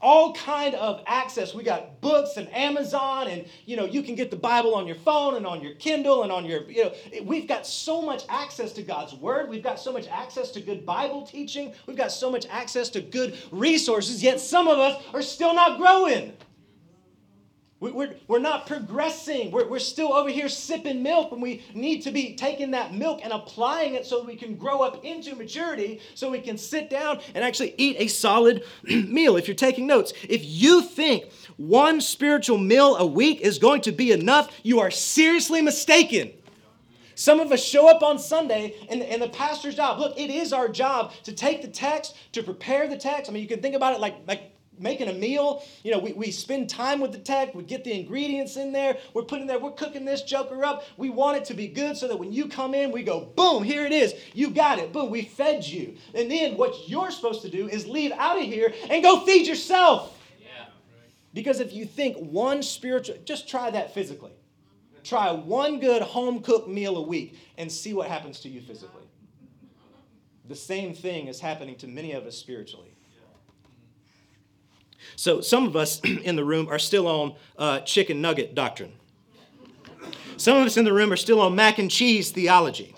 all 0.00 0.32
kind 0.34 0.74
of 0.74 1.02
access. 1.06 1.54
We 1.54 1.62
got 1.62 2.00
books 2.00 2.36
and 2.36 2.52
amazon 2.54 3.28
and 3.28 3.44
you 3.66 3.76
know 3.76 3.84
you 3.84 4.02
can 4.02 4.14
get 4.14 4.30
the 4.30 4.36
bible 4.36 4.74
on 4.74 4.86
your 4.86 4.96
phone 4.96 5.36
and 5.36 5.46
on 5.46 5.62
your 5.62 5.74
kindle 5.74 6.22
and 6.22 6.32
on 6.32 6.46
your 6.46 6.62
you 6.70 6.84
know 6.84 6.92
we've 7.22 7.46
got 7.46 7.66
so 7.66 8.00
much 8.00 8.24
access 8.28 8.72
to 8.72 8.82
god's 8.82 9.14
word. 9.14 9.48
We've 9.48 9.62
got 9.62 9.78
so 9.78 9.92
much 9.92 10.08
access 10.08 10.50
to 10.52 10.60
good 10.60 10.86
bible 10.86 11.26
teaching. 11.26 11.74
We've 11.86 11.96
got 11.96 12.12
so 12.12 12.30
much 12.30 12.46
access 12.50 12.88
to 12.90 13.00
good 13.00 13.36
resources 13.50 14.22
yet 14.22 14.40
some 14.40 14.68
of 14.68 14.78
us 14.78 15.02
are 15.12 15.22
still 15.22 15.54
not 15.54 15.78
growing 15.78 16.32
we're, 17.80 18.14
we're 18.28 18.38
not 18.38 18.66
progressing. 18.66 19.50
We're, 19.50 19.66
we're 19.66 19.78
still 19.78 20.12
over 20.12 20.28
here 20.28 20.50
sipping 20.50 21.02
milk 21.02 21.32
when 21.32 21.40
we 21.40 21.62
need 21.72 22.02
to 22.02 22.10
be 22.10 22.34
taking 22.36 22.72
that 22.72 22.94
milk 22.94 23.20
and 23.24 23.32
applying 23.32 23.94
it 23.94 24.04
so 24.04 24.22
we 24.22 24.36
can 24.36 24.56
grow 24.56 24.82
up 24.82 25.02
into 25.02 25.34
maturity, 25.34 26.00
so 26.14 26.30
we 26.30 26.40
can 26.40 26.58
sit 26.58 26.90
down 26.90 27.20
and 27.34 27.42
actually 27.42 27.74
eat 27.78 27.96
a 27.98 28.06
solid 28.06 28.64
meal. 28.84 29.36
If 29.36 29.48
you're 29.48 29.54
taking 29.54 29.86
notes, 29.86 30.12
if 30.28 30.42
you 30.44 30.82
think 30.82 31.32
one 31.56 32.02
spiritual 32.02 32.58
meal 32.58 32.96
a 32.96 33.06
week 33.06 33.40
is 33.40 33.58
going 33.58 33.80
to 33.82 33.92
be 33.92 34.12
enough, 34.12 34.54
you 34.62 34.80
are 34.80 34.90
seriously 34.90 35.62
mistaken. 35.62 36.32
Some 37.14 37.40
of 37.40 37.50
us 37.50 37.62
show 37.62 37.88
up 37.88 38.02
on 38.02 38.18
Sunday 38.18 38.74
and, 38.90 39.02
and 39.02 39.20
the 39.20 39.28
pastor's 39.28 39.74
job. 39.74 39.98
Look, 39.98 40.18
it 40.18 40.30
is 40.30 40.52
our 40.52 40.68
job 40.68 41.12
to 41.24 41.32
take 41.32 41.62
the 41.62 41.68
text, 41.68 42.16
to 42.32 42.42
prepare 42.42 42.88
the 42.88 42.96
text. 42.96 43.30
I 43.30 43.34
mean, 43.34 43.42
you 43.42 43.48
can 43.48 43.62
think 43.62 43.74
about 43.74 43.94
it 43.94 44.00
like, 44.00 44.16
like 44.26 44.52
making 44.80 45.08
a 45.08 45.12
meal. 45.12 45.62
You 45.82 45.92
know, 45.92 45.98
we, 45.98 46.12
we 46.12 46.30
spend 46.30 46.68
time 46.68 47.00
with 47.00 47.12
the 47.12 47.18
tech, 47.18 47.54
we 47.54 47.62
get 47.62 47.84
the 47.84 47.92
ingredients 47.92 48.56
in 48.56 48.72
there, 48.72 48.96
we're 49.14 49.22
putting 49.22 49.46
there, 49.46 49.58
we're 49.58 49.72
cooking 49.72 50.04
this 50.04 50.22
joker 50.22 50.64
up. 50.64 50.84
We 50.96 51.10
want 51.10 51.36
it 51.36 51.44
to 51.46 51.54
be 51.54 51.68
good 51.68 51.96
so 51.96 52.08
that 52.08 52.18
when 52.18 52.32
you 52.32 52.48
come 52.48 52.74
in, 52.74 52.90
we 52.90 53.02
go, 53.02 53.20
boom, 53.36 53.62
here 53.62 53.84
it 53.86 53.92
is. 53.92 54.14
You 54.34 54.50
got 54.50 54.78
it. 54.78 54.92
Boom, 54.92 55.10
we 55.10 55.22
fed 55.22 55.66
you. 55.66 55.96
And 56.14 56.30
then 56.30 56.56
what 56.56 56.88
you're 56.88 57.10
supposed 57.10 57.42
to 57.42 57.50
do 57.50 57.68
is 57.68 57.86
leave 57.86 58.12
out 58.12 58.38
of 58.38 58.44
here 58.44 58.72
and 58.88 59.02
go 59.02 59.20
feed 59.20 59.46
yourself. 59.46 60.16
Because 61.32 61.60
if 61.60 61.72
you 61.72 61.84
think 61.84 62.16
one 62.16 62.62
spiritual, 62.62 63.16
just 63.24 63.48
try 63.48 63.70
that 63.70 63.94
physically. 63.94 64.32
Try 65.04 65.30
one 65.30 65.80
good 65.80 66.02
home 66.02 66.40
cooked 66.42 66.68
meal 66.68 66.96
a 66.96 67.02
week 67.02 67.38
and 67.56 67.70
see 67.70 67.94
what 67.94 68.08
happens 68.08 68.40
to 68.40 68.48
you 68.48 68.60
physically. 68.60 69.04
The 70.48 70.56
same 70.56 70.94
thing 70.94 71.28
is 71.28 71.40
happening 71.40 71.76
to 71.76 71.86
many 71.86 72.12
of 72.12 72.26
us 72.26 72.36
spiritually. 72.36 72.89
So 75.16 75.40
some 75.40 75.66
of 75.66 75.76
us 75.76 76.00
in 76.04 76.36
the 76.36 76.44
room 76.44 76.68
are 76.68 76.78
still 76.78 77.06
on 77.06 77.34
uh, 77.58 77.80
chicken 77.80 78.20
nugget 78.20 78.54
doctrine. 78.54 78.92
Some 80.36 80.56
of 80.56 80.66
us 80.66 80.76
in 80.76 80.84
the 80.84 80.92
room 80.92 81.12
are 81.12 81.16
still 81.16 81.40
on 81.40 81.54
mac 81.54 81.78
and 81.78 81.90
cheese 81.90 82.30
theology. 82.30 82.94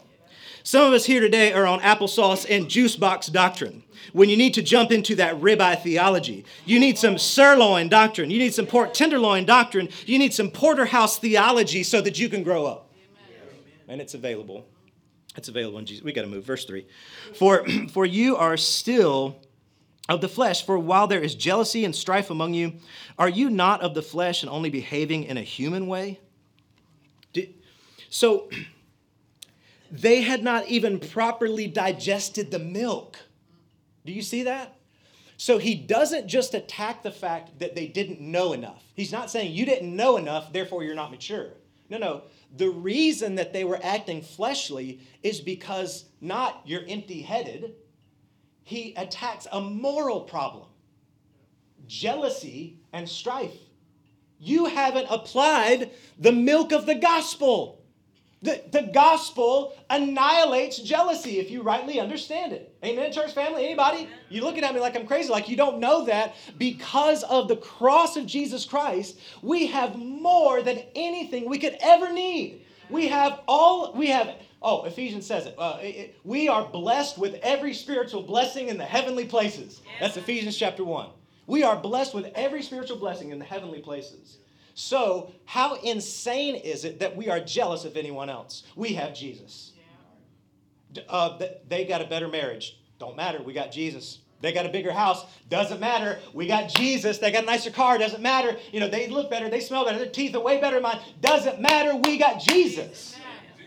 Some 0.65 0.87
of 0.87 0.93
us 0.93 1.05
here 1.05 1.21
today 1.21 1.53
are 1.53 1.67
on 1.67 1.81
applesauce 1.81 2.47
and 2.49 2.69
juice 2.69 2.95
box 2.95 3.27
doctrine. 3.27 3.83
When 4.13 4.29
you 4.29 4.37
need 4.37 4.55
to 4.55 4.63
jump 4.63 4.93
into 4.93 5.17
that 5.17 5.41
ribeye 5.41 5.83
theology, 5.83 6.45
you 6.65 6.79
need 6.79 6.99
some 6.99 7.19
sirloin 7.19 7.89
doctrine, 7.89 8.31
you 8.31 8.39
need 8.39 8.55
some 8.55 8.67
pork 8.67 8.95
tenderloin 8.95 9.45
doctrine, 9.45 9.89
you 10.07 10.19
need 10.19 10.33
some 10.33 10.51
porterhouse 10.51 11.19
theology 11.19 11.83
so 11.83 12.01
that 12.01 12.19
you 12.19 12.29
can 12.29 12.45
grow 12.45 12.67
up. 12.67 12.93
And 13.89 14.01
it's 14.01 14.15
available. 14.15 14.65
It's 15.37 15.49
available 15.49 15.79
in 15.79 15.87
Jesus. 15.87 16.05
We 16.05 16.13
got 16.13 16.23
to 16.23 16.29
move. 16.29 16.45
Verse 16.45 16.65
3. 16.65 16.87
For, 17.35 17.67
for 17.93 18.07
you 18.07 18.37
are 18.37 18.57
still 18.57 19.37
of 20.09 20.21
the 20.21 20.29
flesh. 20.29 20.65
For 20.65 20.79
while 20.79 21.07
there 21.07 21.23
is 21.23 21.35
jealousy 21.35 21.85
and 21.85 21.95
strife 21.95 22.31
among 22.31 22.55
you, 22.55 22.75
are 23.19 23.29
you 23.29 23.51
not 23.51 23.83
of 23.83 23.95
the 23.95 24.03
flesh 24.03 24.43
and 24.43 24.51
only 24.51 24.71
behaving 24.71 25.25
in 25.25 25.37
a 25.37 25.43
human 25.43 25.87
way? 25.87 26.21
So 28.13 28.51
they 29.91 30.23
had 30.23 30.43
not 30.43 30.69
even 30.69 31.01
properly 31.01 31.67
digested 31.67 32.51
the 32.51 32.59
milk. 32.59 33.19
Do 34.05 34.13
you 34.13 34.23
see 34.23 34.43
that? 34.45 34.77
So 35.39 35.59
he 35.59 35.75
doesn't 35.75 36.29
just 36.29 36.55
attack 36.55 37.03
the 37.03 37.11
fact 37.11 37.59
that 37.59 37.75
they 37.75 37.89
didn't 37.89 38.21
know 38.21 38.53
enough. 38.53 38.85
He's 38.95 39.11
not 39.11 39.31
saying 39.31 39.53
you 39.53 39.65
didn't 39.65 39.97
know 39.97 40.17
enough, 40.17 40.53
therefore 40.53 40.85
you're 40.85 40.95
not 40.95 41.11
mature. 41.11 41.49
No, 41.89 41.99
no. 41.99 42.23
The 42.57 42.69
reason 42.69 43.35
that 43.37 43.53
they 43.53 43.65
were 43.65 43.81
acting 43.83 44.23
fleshly 44.23 45.01
is 45.23 45.41
because 45.41 46.05
not 46.21 46.61
you're 46.65 46.85
empty 46.87 47.23
headed, 47.23 47.75
he 48.65 48.95
attacks 48.97 49.47
a 49.51 49.61
moral 49.61 50.21
problem 50.21 50.67
jealousy 51.87 52.79
and 52.93 53.09
strife. 53.09 53.57
You 54.39 54.67
haven't 54.67 55.07
applied 55.11 55.91
the 56.19 56.33
milk 56.33 56.73
of 56.73 56.87
the 56.87 56.95
gospel. 56.95 57.85
The, 58.43 58.61
the 58.73 58.91
gospel 58.93 59.73
annihilates 59.89 60.79
jealousy 60.79 61.39
if 61.39 61.49
you 61.49 61.63
rightly 61.63 62.01
understand 62.01 62.53
it. 62.53 62.75
Amen, 62.85 63.13
church 63.13 63.33
family? 63.33 63.65
Anybody? 63.65 64.09
You 64.31 64.43
looking 64.43 64.65
at 64.65 64.75
me 64.75 64.81
like 64.81 64.97
I'm 64.97 65.07
crazy, 65.07 65.31
like 65.31 65.49
you 65.49 65.57
don't 65.57 65.79
know 65.79 66.07
that. 66.07 66.35
Because 66.59 67.23
of 67.23 67.47
the 67.47 67.57
cross 67.57 68.17
of 68.17 68.27
Jesus 68.27 68.65
Christ, 68.65 69.21
we 69.43 69.67
have 69.67 69.97
more 69.97 70.61
than 70.61 70.83
anything 70.97 71.49
we 71.49 71.59
could 71.59 71.77
ever 71.81 72.13
need. 72.13 72.65
We 72.91 73.07
have 73.09 73.41
all, 73.47 73.93
we 73.95 74.09
have 74.09 74.35
Oh, 74.63 74.85
Ephesians 74.85 75.27
says 75.27 75.47
it. 75.47 75.55
Uh, 75.59 75.79
it, 75.81 75.87
it. 75.87 76.19
We 76.25 76.49
are 76.49 76.65
blessed 76.65 77.19
with 77.19 77.35
every 77.43 77.75
spiritual 77.75 78.23
blessing 78.23 78.69
in 78.69 78.79
the 78.79 78.85
heavenly 78.85 79.25
places. 79.25 79.83
That's 80.01 80.17
Ephesians 80.17 80.57
chapter 80.57 80.85
1. 80.85 81.09
We 81.47 81.65
are 81.65 81.77
blessed 81.77 82.15
with 82.15 82.27
every 82.35 82.63
spiritual 82.63 82.99
blessing 82.99 83.31
in 83.31 83.39
the 83.39 83.45
heavenly 83.45 83.81
places. 83.81 84.39
So, 84.75 85.33
how 85.45 85.75
insane 85.81 86.55
is 86.55 86.85
it 86.85 87.01
that 87.01 87.17
we 87.17 87.29
are 87.29 87.41
jealous 87.41 87.85
of 87.85 87.97
anyone 87.97 88.31
else? 88.31 88.63
We 88.77 88.95
have 88.95 89.15
Jesus. 89.15 89.73
Uh, 91.09 91.39
they 91.69 91.85
got 91.85 92.01
a 92.01 92.07
better 92.07 92.29
marriage. 92.29 92.79
Don't 92.99 93.17
matter. 93.17 93.43
We 93.43 93.53
got 93.53 93.73
Jesus. 93.73 94.19
They 94.41 94.53
got 94.53 94.67
a 94.67 94.69
bigger 94.69 94.93
house. 94.93 95.25
Doesn't 95.49 95.81
matter. 95.81 96.19
We 96.35 96.47
got 96.47 96.69
Jesus. 96.69 97.19
They 97.19 97.31
got 97.31 97.45
a 97.45 97.47
nicer 97.47 97.71
car. 97.71 97.97
Doesn't 97.97 98.23
matter. 98.23 98.57
You 98.73 98.81
know, 98.81 98.89
they 98.89 99.09
look 99.09 99.31
better. 99.31 99.49
They 99.49 99.61
smell 99.61 99.85
better. 99.85 99.99
Their 99.99 100.09
teeth 100.09 100.35
are 100.35 100.41
way 100.41 100.61
better 100.61 100.77
than 100.77 100.83
mine. 100.83 101.01
Doesn't 101.21 101.61
matter. 101.61 101.97
We 101.97 102.19
got 102.19 102.41
Jesus. 102.41 103.17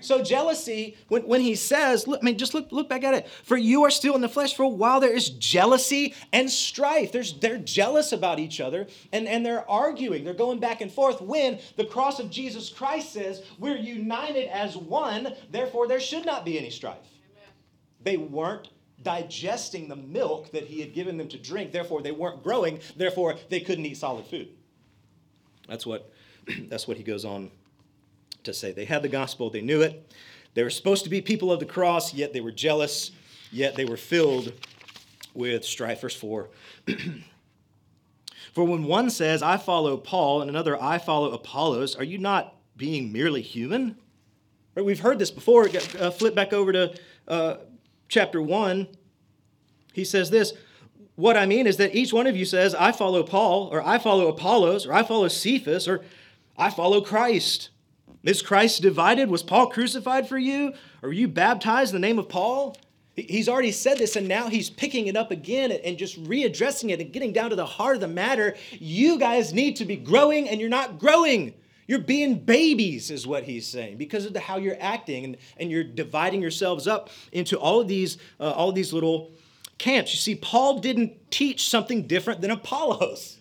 So 0.06 0.22
jealousy, 0.22 0.97
when, 1.08 1.24
when 1.24 1.41
he 1.41 1.56
says, 1.56 2.08
look, 2.08 2.20
I 2.22 2.26
mean, 2.26 2.38
just 2.38 2.53
look, 2.53 2.72
look 2.72 2.88
back 2.88 3.03
at 3.03 3.16
it. 3.16 3.28
For 3.43 3.58
you 3.58 3.84
are 3.84 3.89
still 3.89 4.16
in 4.16 4.22
the 4.22 4.30
flesh, 4.30 4.56
for 4.56 4.64
a 4.64 4.70
while 4.70 4.99
there 4.99 5.14
is 5.14 5.30
jealousy 5.30 6.14
and 6.32 6.49
strife. 6.49 7.12
There's, 7.12 7.39
they're 7.39 7.58
jealous 7.58 8.12
about 8.12 8.39
each 8.39 8.62
other 8.62 8.88
and, 9.12 9.28
and 9.28 9.43
they're 9.45 9.70
arguing. 9.70 10.24
They're 10.24 10.34
going 10.34 10.60
back 10.60 10.82
and 10.82 10.91
forth 10.91 11.22
when 11.22 11.60
the 11.76 11.86
cross 11.86 12.20
of 12.20 12.30
Jesus 12.30 12.70
Christ 12.70 13.14
says 13.14 13.41
we're 13.58 13.78
united 13.78 14.47
as 14.49 14.78
one, 14.78 15.34
therefore 15.49 15.88
there 15.88 15.99
should 15.99 16.26
not 16.26 16.45
be 16.45 16.60
any 16.60 16.70
strife. 16.70 16.97
Amen. 17.34 17.53
They 18.03 18.18
weren't 18.18 18.70
digesting 19.01 19.88
the 19.88 19.95
milk 19.95 20.51
that 20.51 20.66
he 20.66 20.82
had 20.82 20.93
given 20.93 21.18
them 21.18 21.28
to 21.30 21.38
drink, 21.38 21.72
therefore 21.72 22.01
they 22.01 22.12
weren't 22.12 22.43
growing, 22.43 22.80
therefore 22.95 23.36
they 23.49 23.60
couldn't 23.60 23.86
eat 23.86 23.97
solid 23.97 24.26
food. 24.26 24.49
That's 25.68 25.86
what, 25.86 26.12
that's 26.70 26.88
what 26.88 26.97
he 26.97 27.03
goes 27.03 27.26
on 27.26 27.49
to 28.46 28.54
say. 28.54 28.72
They 28.72 28.86
had 28.86 29.02
the 29.02 29.10
gospel, 29.10 29.50
they 29.50 29.62
knew 29.62 29.82
it. 29.82 30.12
They 30.54 30.64
were 30.64 30.70
supposed 30.70 31.04
to 31.04 31.10
be 31.10 31.22
people 31.22 31.52
of 31.52 31.60
the 31.60 31.66
cross, 31.66 32.14
yet 32.14 32.34
they 32.34 32.41
were 32.41 32.52
jealous, 32.52 33.12
yet 33.52 33.76
they 33.76 33.86
were 33.86 33.98
filled 33.98 34.54
with 35.34 35.66
strife. 35.66 36.02
Verse 36.02 36.16
4. 36.16 36.50
For 38.54 38.64
when 38.64 38.86
one 38.86 39.10
says, 39.10 39.43
I 39.43 39.58
follow 39.58 39.98
Paul, 39.98 40.39
and 40.41 40.50
another, 40.50 40.82
I 40.82 40.98
follow 40.98 41.32
Apollos, 41.32 41.98
are 41.98 42.06
you 42.06 42.18
not 42.18 42.56
being 42.78 43.12
merely 43.12 43.41
human? 43.41 43.98
Right, 44.74 44.86
we've 44.86 45.02
heard 45.02 45.20
this 45.20 45.32
before. 45.32 45.68
Uh, 46.00 46.10
flip 46.10 46.36
back 46.36 46.54
over 46.54 46.72
to 46.72 46.96
uh, 47.28 47.58
chapter 48.08 48.41
1, 48.41 48.88
he 49.91 50.06
says 50.06 50.30
this 50.30 50.54
What 51.16 51.36
I 51.36 51.46
mean 51.46 51.68
is 51.68 51.76
that 51.78 51.96
each 51.96 52.14
one 52.14 52.28
of 52.28 52.38
you 52.38 52.46
says, 52.46 52.74
I 52.74 52.93
follow 52.93 53.24
Paul, 53.24 53.68
or 53.74 53.86
I 53.86 53.98
follow 53.98 54.30
Apollos, 54.30 54.86
or 54.86 54.93
I 54.93 55.04
follow 55.04 55.28
Cephas, 55.28 55.86
or 55.86 56.06
I 56.58 56.70
follow 56.70 57.02
Christ. 57.02 57.70
Is 58.26 58.41
Christ 58.41 58.82
divided? 58.82 59.30
Was 59.30 59.43
Paul 59.43 59.67
crucified 59.67 60.28
for 60.28 60.38
you? 60.38 60.73
Were 61.01 61.13
you 61.13 61.28
baptized 61.28 61.93
in 61.93 62.01
the 62.01 62.07
name 62.07 62.17
of 62.17 62.28
Paul? 62.28 62.76
He's 63.13 63.47
already 63.47 63.71
said 63.71 63.97
this, 63.97 64.15
and 64.15 64.28
now 64.28 64.49
he's 64.49 64.69
picking 64.69 65.07
it 65.07 65.15
up 65.15 65.32
again 65.32 65.71
and 65.71 65.97
just 65.97 66.21
readdressing 66.26 66.89
it 66.89 66.99
and 66.99 67.13
getting 67.13 67.32
down 67.32 67.51
to 67.51 67.55
the 67.55 67.65
heart 67.65 67.95
of 67.95 68.01
the 68.01 68.07
matter. 68.07 68.55
You 68.71 69.17
guys 69.19 69.53
need 69.53 69.78
to 69.78 69.86
be 69.86 69.95
growing, 69.95 70.49
and 70.49 70.59
you're 70.59 70.69
not 70.69 70.99
growing. 70.99 71.53
You're 71.88 71.99
being 71.99 72.39
babies, 72.39 73.11
is 73.11 73.28
what 73.28 73.43
he's 73.43 73.67
saying, 73.67 73.97
because 73.97 74.26
of 74.26 74.34
the, 74.34 74.39
how 74.39 74.57
you're 74.57 74.76
acting, 74.82 75.23
and, 75.23 75.38
and 75.57 75.71
you're 75.71 75.84
dividing 75.84 76.41
yourselves 76.41 76.88
up 76.88 77.11
into 77.32 77.57
all 77.57 77.80
of 77.80 77.88
these, 77.88 78.17
uh, 78.39 78.51
all 78.51 78.69
of 78.69 78.76
these 78.76 78.91
little 78.91 79.32
camps. 79.78 80.11
You 80.11 80.17
see, 80.17 80.36
Paul 80.36 80.80
didn't 80.80 81.32
teach 81.32 81.69
something 81.69 82.07
different 82.07 82.41
than 82.41 82.49
Apollos. 82.51 83.39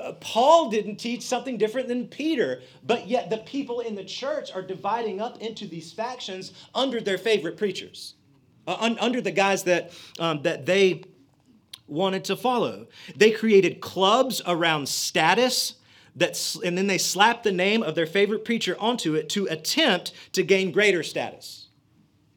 Uh, 0.00 0.12
Paul 0.14 0.70
didn't 0.70 0.96
teach 0.96 1.22
something 1.22 1.58
different 1.58 1.88
than 1.88 2.08
Peter, 2.08 2.62
but 2.86 3.06
yet 3.06 3.28
the 3.28 3.38
people 3.38 3.80
in 3.80 3.94
the 3.94 4.04
church 4.04 4.52
are 4.54 4.62
dividing 4.62 5.20
up 5.20 5.40
into 5.42 5.66
these 5.66 5.92
factions 5.92 6.52
under 6.74 7.00
their 7.00 7.18
favorite 7.18 7.56
preachers, 7.56 8.14
uh, 8.66 8.76
un- 8.80 8.98
under 8.98 9.20
the 9.20 9.30
guys 9.30 9.64
that, 9.64 9.92
um, 10.18 10.42
that 10.42 10.66
they 10.66 11.04
wanted 11.86 12.24
to 12.24 12.36
follow. 12.36 12.86
They 13.16 13.30
created 13.30 13.80
clubs 13.80 14.40
around 14.46 14.88
status. 14.88 15.74
That, 16.16 16.56
and 16.64 16.76
then 16.76 16.88
they 16.88 16.98
slapped 16.98 17.44
the 17.44 17.52
name 17.52 17.84
of 17.84 17.94
their 17.94 18.06
favorite 18.06 18.44
preacher 18.44 18.76
onto 18.80 19.14
it 19.14 19.28
to 19.30 19.46
attempt 19.46 20.12
to 20.32 20.42
gain 20.42 20.72
greater 20.72 21.04
status. 21.04 21.68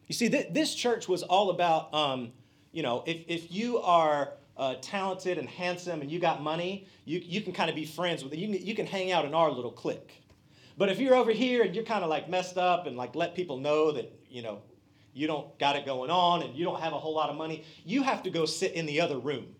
You 0.07 0.13
see, 0.13 0.29
th- 0.29 0.49
this 0.51 0.75
church 0.75 1.07
was 1.07 1.23
all 1.23 1.49
about, 1.49 1.91
um, 1.93 2.33
you 2.71 2.83
know, 2.83 3.03
if, 3.07 3.23
if 3.27 3.51
you 3.51 3.79
are 3.79 4.33
uh, 4.57 4.75
talented 4.81 5.37
and 5.37 5.49
handsome 5.49 6.01
and 6.01 6.11
you 6.11 6.19
got 6.19 6.41
money, 6.41 6.87
you, 7.05 7.19
you 7.23 7.41
can 7.41 7.53
kind 7.53 7.69
of 7.69 7.75
be 7.75 7.85
friends 7.85 8.23
with 8.23 8.33
it. 8.33 8.39
You 8.39 8.47
can, 8.47 8.65
you 8.65 8.75
can 8.75 8.85
hang 8.85 9.11
out 9.11 9.25
in 9.25 9.33
our 9.33 9.51
little 9.51 9.71
clique. 9.71 10.23
But 10.77 10.89
if 10.89 10.99
you're 10.99 11.15
over 11.15 11.31
here 11.31 11.63
and 11.63 11.75
you're 11.75 11.83
kind 11.83 12.03
of 12.03 12.09
like 12.09 12.29
messed 12.29 12.57
up 12.57 12.87
and 12.87 12.97
like 12.97 13.15
let 13.15 13.35
people 13.35 13.57
know 13.57 13.91
that, 13.91 14.11
you 14.29 14.41
know, 14.41 14.61
you 15.13 15.27
don't 15.27 15.57
got 15.59 15.75
it 15.75 15.85
going 15.85 16.09
on 16.09 16.41
and 16.41 16.55
you 16.55 16.65
don't 16.65 16.81
have 16.81 16.93
a 16.93 16.99
whole 16.99 17.13
lot 17.13 17.29
of 17.29 17.35
money, 17.35 17.63
you 17.85 18.01
have 18.03 18.23
to 18.23 18.29
go 18.29 18.45
sit 18.45 18.73
in 18.73 18.85
the 18.85 18.99
other 18.99 19.19
room. 19.19 19.55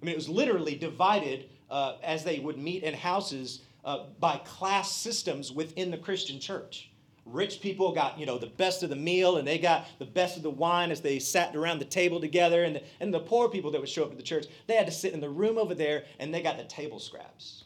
I 0.00 0.06
mean, 0.06 0.12
it 0.12 0.16
was 0.16 0.28
literally 0.28 0.74
divided 0.76 1.50
uh, 1.70 1.96
as 2.02 2.24
they 2.24 2.38
would 2.38 2.58
meet 2.58 2.82
in 2.82 2.94
houses 2.94 3.60
uh, 3.84 4.04
by 4.18 4.38
class 4.38 4.92
systems 4.92 5.52
within 5.52 5.90
the 5.90 5.98
Christian 5.98 6.40
church. 6.40 6.89
Rich 7.32 7.60
people 7.60 7.92
got, 7.92 8.18
you 8.18 8.26
know, 8.26 8.38
the 8.38 8.46
best 8.46 8.82
of 8.82 8.90
the 8.90 8.96
meal 8.96 9.36
and 9.36 9.46
they 9.46 9.58
got 9.58 9.86
the 9.98 10.04
best 10.04 10.36
of 10.36 10.42
the 10.42 10.50
wine 10.50 10.90
as 10.90 11.00
they 11.00 11.18
sat 11.18 11.54
around 11.54 11.78
the 11.78 11.84
table 11.84 12.20
together. 12.20 12.64
And 12.64 12.76
the, 12.76 12.82
and 13.00 13.12
the 13.12 13.20
poor 13.20 13.48
people 13.48 13.70
that 13.70 13.80
would 13.80 13.88
show 13.88 14.04
up 14.04 14.10
to 14.10 14.16
the 14.16 14.22
church, 14.22 14.46
they 14.66 14.74
had 14.74 14.86
to 14.86 14.92
sit 14.92 15.12
in 15.12 15.20
the 15.20 15.28
room 15.28 15.58
over 15.58 15.74
there 15.74 16.04
and 16.18 16.32
they 16.32 16.42
got 16.42 16.56
the 16.58 16.64
table 16.64 16.98
scraps. 16.98 17.64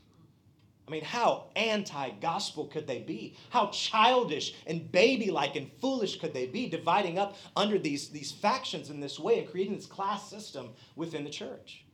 I 0.86 0.90
mean, 0.90 1.04
how 1.04 1.46
anti 1.56 2.10
gospel 2.20 2.66
could 2.66 2.86
they 2.86 3.00
be? 3.00 3.36
How 3.48 3.68
childish 3.68 4.54
and 4.66 4.90
baby 4.92 5.30
like 5.30 5.56
and 5.56 5.70
foolish 5.80 6.20
could 6.20 6.34
they 6.34 6.46
be 6.46 6.68
dividing 6.68 7.18
up 7.18 7.36
under 7.56 7.78
these, 7.78 8.10
these 8.10 8.32
factions 8.32 8.90
in 8.90 9.00
this 9.00 9.18
way 9.18 9.38
and 9.38 9.50
creating 9.50 9.76
this 9.76 9.86
class 9.86 10.28
system 10.28 10.70
within 10.94 11.24
the 11.24 11.30
church? 11.30 11.84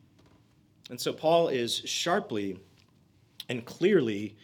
And 0.91 1.01
so 1.01 1.13
Paul 1.13 1.49
is 1.49 1.77
sharply 1.77 2.59
and 3.49 3.65
clearly 3.65 4.37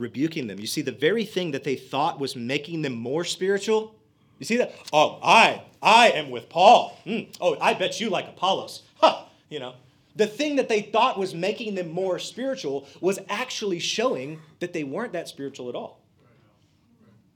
rebuking 0.00 0.46
them. 0.46 0.58
You 0.58 0.66
see, 0.66 0.82
the 0.82 0.92
very 0.92 1.24
thing 1.24 1.52
that 1.52 1.62
they 1.62 1.76
thought 1.76 2.18
was 2.18 2.34
making 2.34 2.82
them 2.82 2.94
more 2.94 3.24
spiritual. 3.24 3.94
You 4.38 4.46
see 4.46 4.56
that? 4.56 4.74
Oh, 4.92 5.20
I, 5.22 5.62
I 5.82 6.10
am 6.10 6.30
with 6.30 6.48
Paul. 6.48 6.98
Mm. 7.06 7.28
Oh, 7.40 7.56
I 7.60 7.74
bet 7.74 8.00
you 8.00 8.10
like 8.10 8.26
Apollos. 8.26 8.82
Huh, 8.96 9.24
you 9.48 9.60
know. 9.60 9.74
The 10.16 10.26
thing 10.26 10.56
that 10.56 10.68
they 10.68 10.82
thought 10.82 11.18
was 11.18 11.34
making 11.34 11.76
them 11.76 11.90
more 11.90 12.18
spiritual 12.18 12.88
was 13.00 13.20
actually 13.28 13.78
showing 13.78 14.40
that 14.58 14.72
they 14.72 14.82
weren't 14.82 15.12
that 15.12 15.28
spiritual 15.28 15.68
at 15.68 15.74
all. 15.74 16.00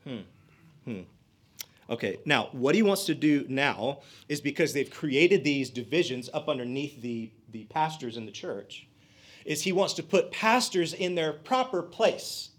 Hmm. 0.04 0.18
Hmm. 0.84 1.00
Okay, 1.88 2.18
now 2.24 2.48
what 2.52 2.74
he 2.74 2.82
wants 2.82 3.04
to 3.04 3.14
do 3.14 3.44
now 3.48 4.00
is 4.28 4.40
because 4.40 4.72
they've 4.72 4.90
created 4.90 5.44
these 5.44 5.70
divisions 5.70 6.30
up 6.32 6.48
underneath 6.48 7.00
the, 7.02 7.30
the 7.52 7.64
pastors 7.64 8.16
in 8.16 8.24
the 8.26 8.32
church, 8.32 8.86
is 9.44 9.62
he 9.62 9.72
wants 9.72 9.92
to 9.94 10.02
put 10.02 10.30
pastors 10.30 10.94
in 10.94 11.14
their 11.14 11.32
proper 11.32 11.82
place. 11.82 12.50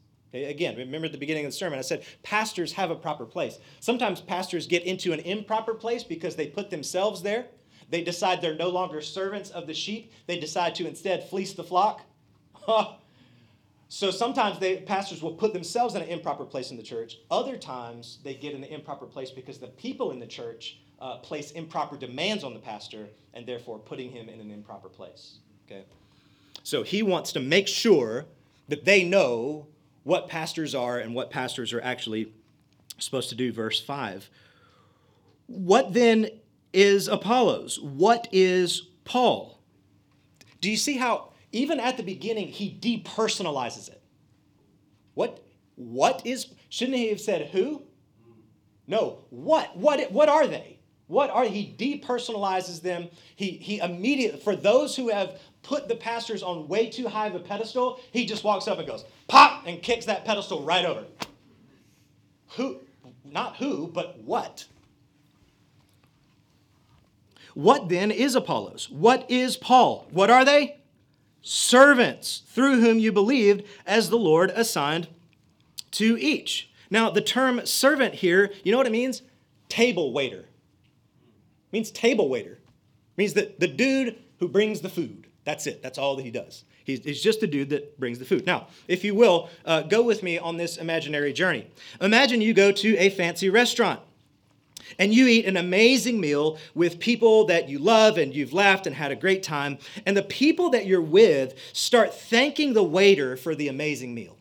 Again, 0.43 0.75
remember 0.75 1.05
at 1.05 1.11
the 1.11 1.17
beginning 1.17 1.45
of 1.45 1.51
the 1.51 1.57
sermon, 1.57 1.79
I 1.79 1.83
said 1.83 2.03
pastors 2.23 2.73
have 2.73 2.91
a 2.91 2.95
proper 2.95 3.25
place. 3.25 3.59
Sometimes 3.79 4.21
pastors 4.21 4.67
get 4.67 4.83
into 4.83 5.13
an 5.13 5.19
improper 5.21 5.73
place 5.73 6.03
because 6.03 6.35
they 6.35 6.47
put 6.47 6.69
themselves 6.69 7.21
there. 7.21 7.45
They 7.89 8.03
decide 8.03 8.41
they're 8.41 8.55
no 8.55 8.69
longer 8.69 9.01
servants 9.01 9.49
of 9.51 9.67
the 9.67 9.73
sheep. 9.73 10.11
They 10.27 10.39
decide 10.39 10.75
to 10.75 10.87
instead 10.87 11.29
fleece 11.29 11.53
the 11.53 11.63
flock. 11.63 12.01
so 13.89 14.11
sometimes 14.11 14.59
they, 14.59 14.77
pastors 14.77 15.21
will 15.21 15.33
put 15.33 15.53
themselves 15.53 15.95
in 15.95 16.01
an 16.01 16.09
improper 16.09 16.45
place 16.45 16.71
in 16.71 16.77
the 16.77 16.83
church. 16.83 17.19
Other 17.29 17.57
times 17.57 18.19
they 18.23 18.33
get 18.33 18.53
in 18.53 18.61
the 18.61 18.73
improper 18.73 19.05
place 19.05 19.29
because 19.29 19.59
the 19.59 19.67
people 19.67 20.11
in 20.11 20.19
the 20.19 20.27
church 20.27 20.79
uh, 20.99 21.17
place 21.17 21.51
improper 21.51 21.97
demands 21.97 22.43
on 22.43 22.53
the 22.53 22.59
pastor 22.59 23.07
and 23.33 23.45
therefore 23.45 23.77
putting 23.77 24.09
him 24.09 24.29
in 24.29 24.39
an 24.39 24.49
improper 24.49 24.89
place. 24.89 25.37
Okay? 25.67 25.83
So 26.63 26.83
he 26.83 27.03
wants 27.03 27.31
to 27.33 27.39
make 27.39 27.67
sure 27.67 28.25
that 28.67 28.85
they 28.85 29.03
know 29.03 29.67
what 30.05 30.29
pastors 30.29 30.75
are 30.75 30.99
and 30.99 31.15
what 31.15 31.31
pastors 31.31 31.73
are 31.73 31.81
actually 31.81 32.31
supposed 32.99 33.29
to 33.29 33.35
do. 33.35 33.51
Verse 33.51 33.81
5. 33.81 34.29
What 35.47 35.93
then 35.93 36.29
is 36.71 37.07
Apollos? 37.07 37.81
What 37.81 38.27
is 38.31 38.83
Paul? 39.03 39.59
Do 40.61 40.69
you 40.69 40.77
see 40.77 40.97
how, 40.97 41.33
even 41.51 41.79
at 41.79 41.97
the 41.97 42.03
beginning, 42.03 42.47
he 42.47 42.77
depersonalizes 42.79 43.89
it? 43.89 44.01
What, 45.15 45.43
what 45.75 46.21
is, 46.23 46.53
shouldn't 46.69 46.97
he 46.97 47.09
have 47.09 47.19
said 47.19 47.47
who? 47.47 47.81
No, 48.87 49.25
what? 49.31 49.75
What, 49.75 50.11
what 50.11 50.29
are 50.29 50.45
they? 50.45 50.75
What 51.07 51.31
are 51.31 51.45
he 51.45 51.75
depersonalizes 51.77 52.81
them? 52.81 53.09
He 53.35 53.51
he 53.51 53.79
immediately 53.79 54.39
for 54.39 54.55
those 54.55 54.95
who 54.95 55.09
have 55.09 55.39
put 55.65 55.87
the 55.87 55.95
pastors 55.95 56.43
on 56.43 56.67
way 56.67 56.89
too 56.89 57.07
high 57.07 57.25
of 57.25 57.33
a 57.33 57.39
pedestal, 57.39 57.99
he 58.11 58.25
just 58.25 58.43
walks 58.43 58.67
up 58.67 58.77
and 58.77 58.87
goes, 58.87 59.03
pop, 59.27 59.63
and 59.65 59.81
kicks 59.81 60.05
that 60.05 60.23
pedestal 60.23 60.61
right 60.63 60.85
over. 60.85 61.03
Who, 62.49 62.81
not 63.23 63.57
who, 63.57 63.87
but 63.87 64.19
what? 64.19 64.65
What 67.55 67.89
then 67.89 68.11
is 68.11 68.35
Apollos? 68.35 68.89
What 68.91 69.29
is 69.29 69.57
Paul? 69.57 70.07
What 70.11 70.29
are 70.29 70.45
they? 70.45 70.77
Servants 71.41 72.43
through 72.47 72.81
whom 72.81 72.99
you 72.99 73.11
believed 73.11 73.63
as 73.87 74.09
the 74.09 74.17
Lord 74.17 74.51
assigned 74.51 75.07
to 75.91 76.17
each. 76.19 76.69
Now, 76.91 77.09
the 77.09 77.21
term 77.21 77.65
servant 77.65 78.15
here, 78.15 78.51
you 78.63 78.71
know 78.71 78.77
what 78.77 78.87
it 78.87 78.91
means? 78.91 79.23
Table 79.67 80.13
waiter. 80.13 80.41
It 80.41 81.73
means 81.73 81.89
table 81.89 82.29
waiter. 82.29 82.53
It 82.53 83.17
means 83.17 83.33
that 83.33 83.59
the 83.59 83.67
dude 83.67 84.17
who 84.39 84.47
brings 84.47 84.81
the 84.81 84.89
food. 84.89 85.24
That's 85.45 85.67
it. 85.67 85.81
That's 85.81 85.97
all 85.97 86.15
that 86.17 86.23
he 86.23 86.31
does. 86.31 86.65
He's, 86.83 87.03
he's 87.03 87.21
just 87.21 87.41
a 87.41 87.47
dude 87.47 87.69
that 87.69 87.99
brings 87.99 88.19
the 88.19 88.25
food. 88.25 88.45
Now, 88.45 88.67
if 88.87 89.03
you 89.03 89.15
will, 89.15 89.49
uh, 89.63 89.83
go 89.83 90.03
with 90.03 90.21
me 90.21 90.37
on 90.37 90.57
this 90.57 90.77
imaginary 90.77 91.33
journey. 91.33 91.67
Imagine 92.01 92.41
you 92.41 92.53
go 92.53 92.71
to 92.71 92.97
a 92.97 93.09
fancy 93.09 93.49
restaurant 93.49 94.01
and 94.99 95.13
you 95.13 95.27
eat 95.27 95.45
an 95.45 95.57
amazing 95.57 96.19
meal 96.19 96.57
with 96.73 96.99
people 96.99 97.45
that 97.45 97.69
you 97.69 97.79
love 97.79 98.17
and 98.17 98.35
you've 98.35 98.53
laughed 98.53 98.85
and 98.85 98.95
had 98.95 99.11
a 99.11 99.15
great 99.15 99.41
time. 99.41 99.79
And 100.05 100.15
the 100.15 100.23
people 100.23 100.69
that 100.71 100.85
you're 100.85 101.01
with 101.01 101.55
start 101.73 102.13
thanking 102.13 102.73
the 102.73 102.83
waiter 102.83 103.35
for 103.35 103.55
the 103.55 103.67
amazing 103.67 104.13
meal. 104.13 104.37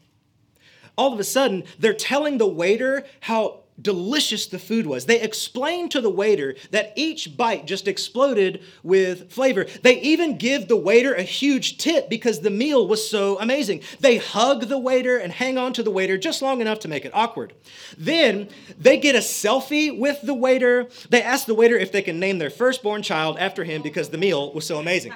All 0.97 1.13
of 1.13 1.19
a 1.19 1.25
sudden, 1.25 1.65
they're 1.79 1.95
telling 1.95 2.39
the 2.39 2.47
waiter 2.47 3.05
how 3.21 3.64
delicious 3.81 4.47
the 4.47 4.59
food 4.59 4.87
was. 4.87 5.07
They 5.07 5.21
explained 5.21 5.91
to 5.93 6.01
the 6.01 6.11
waiter 6.11 6.55
that 6.71 6.93
each 6.97 7.37
bite 7.37 7.67
just 7.67 7.89
exploded 7.89 8.63
with 8.83 9.33
flavor. 9.33 9.67
They 9.83 10.01
even 10.01 10.39
give 10.39 10.69
the 10.69 10.77
waiter 10.77 11.15
a 11.15 11.23
huge 11.23 11.79
tip 11.79 12.09
because 12.09 12.41
the 12.41 12.51
meal 12.51 12.87
was 12.87 13.09
so 13.09 13.39
amazing. 13.41 13.83
They 14.01 14.19
hug 14.19 14.69
the 14.69 14.79
waiter 14.79 15.19
and 15.19 15.33
hang 15.33 15.59
on 15.59 15.73
to 15.75 15.83
the 15.83 15.91
waiter 15.91 16.17
just 16.17 16.43
long 16.43 16.61
enough 16.61 16.81
to 16.81 16.89
make 16.89 17.05
it 17.05 17.15
awkward. 17.15 17.53
Then 17.99 18.49
they 18.79 18.99
get 18.99 19.17
a 19.17 19.21
selfie 19.21 19.97
with 19.97 20.21
the 20.23 20.35
waiter. 20.35 20.89
They 21.11 21.23
ask 21.23 21.47
the 21.47 21.55
waiter 21.55 21.77
if 21.77 21.91
they 21.91 22.03
can 22.03 22.21
name 22.21 22.39
their 22.39 22.51
firstborn 22.51 23.03
child 23.03 23.39
after 23.39 23.65
him 23.65 23.83
because 23.83 24.11
the 24.11 24.19
meal 24.19 24.53
was 24.53 24.67
so 24.67 24.79
amazing. 24.79 25.13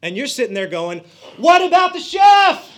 And 0.00 0.16
you're 0.16 0.28
sitting 0.28 0.54
there 0.54 0.68
going, 0.68 1.02
What 1.36 1.60
about 1.60 1.92
the 1.92 2.00
chef? 2.00 2.77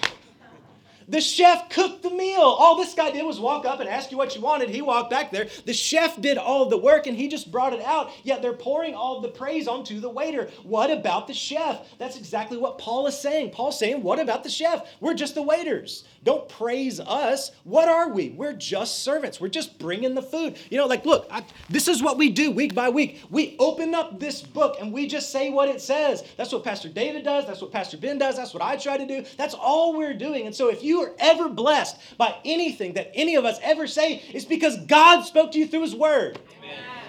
The 1.10 1.20
chef 1.20 1.68
cooked 1.70 2.04
the 2.04 2.10
meal. 2.10 2.40
All 2.40 2.76
this 2.76 2.94
guy 2.94 3.10
did 3.10 3.24
was 3.24 3.40
walk 3.40 3.66
up 3.66 3.80
and 3.80 3.88
ask 3.88 4.12
you 4.12 4.16
what 4.16 4.36
you 4.36 4.40
wanted. 4.40 4.70
He 4.70 4.80
walked 4.80 5.10
back 5.10 5.32
there. 5.32 5.48
The 5.66 5.72
chef 5.72 6.20
did 6.20 6.38
all 6.38 6.66
the 6.66 6.78
work 6.78 7.08
and 7.08 7.16
he 7.16 7.26
just 7.26 7.50
brought 7.50 7.72
it 7.72 7.82
out. 7.82 8.12
Yet 8.22 8.42
they're 8.42 8.52
pouring 8.52 8.94
all 8.94 9.20
the 9.20 9.28
praise 9.28 9.66
onto 9.66 9.98
the 9.98 10.08
waiter. 10.08 10.50
What 10.62 10.92
about 10.92 11.26
the 11.26 11.34
chef? 11.34 11.84
That's 11.98 12.16
exactly 12.16 12.58
what 12.58 12.78
Paul 12.78 13.08
is 13.08 13.18
saying. 13.18 13.50
Paul's 13.50 13.76
saying, 13.76 14.04
What 14.04 14.20
about 14.20 14.44
the 14.44 14.50
chef? 14.50 14.86
We're 15.00 15.14
just 15.14 15.34
the 15.34 15.42
waiters. 15.42 16.04
Don't 16.22 16.48
praise 16.48 17.00
us. 17.00 17.50
What 17.64 17.88
are 17.88 18.10
we? 18.10 18.30
We're 18.30 18.52
just 18.52 19.02
servants. 19.02 19.40
We're 19.40 19.48
just 19.48 19.80
bringing 19.80 20.14
the 20.14 20.22
food. 20.22 20.58
You 20.70 20.78
know, 20.78 20.86
like, 20.86 21.04
look, 21.04 21.26
I, 21.28 21.42
this 21.68 21.88
is 21.88 22.04
what 22.04 22.18
we 22.18 22.30
do 22.30 22.52
week 22.52 22.74
by 22.74 22.88
week. 22.88 23.20
We 23.30 23.56
open 23.58 23.96
up 23.96 24.20
this 24.20 24.42
book 24.42 24.76
and 24.80 24.92
we 24.92 25.08
just 25.08 25.32
say 25.32 25.50
what 25.50 25.68
it 25.68 25.80
says. 25.80 26.22
That's 26.36 26.52
what 26.52 26.62
Pastor 26.62 26.88
David 26.88 27.24
does. 27.24 27.46
That's 27.46 27.62
what 27.62 27.72
Pastor 27.72 27.96
Ben 27.96 28.18
does. 28.18 28.36
That's 28.36 28.54
what 28.54 28.62
I 28.62 28.76
try 28.76 28.96
to 28.96 29.06
do. 29.06 29.24
That's 29.36 29.54
all 29.54 29.96
we're 29.96 30.14
doing. 30.14 30.46
And 30.46 30.54
so 30.54 30.68
if 30.68 30.84
you 30.84 30.99
are 31.02 31.12
ever 31.18 31.48
blessed 31.48 31.96
by 32.16 32.36
anything 32.44 32.94
that 32.94 33.10
any 33.14 33.36
of 33.36 33.44
us 33.44 33.58
ever 33.62 33.86
say, 33.86 34.22
it's 34.32 34.44
because 34.44 34.78
God 34.86 35.22
spoke 35.22 35.52
to 35.52 35.58
you 35.58 35.66
through 35.66 35.82
his 35.82 35.94
word. 35.94 36.38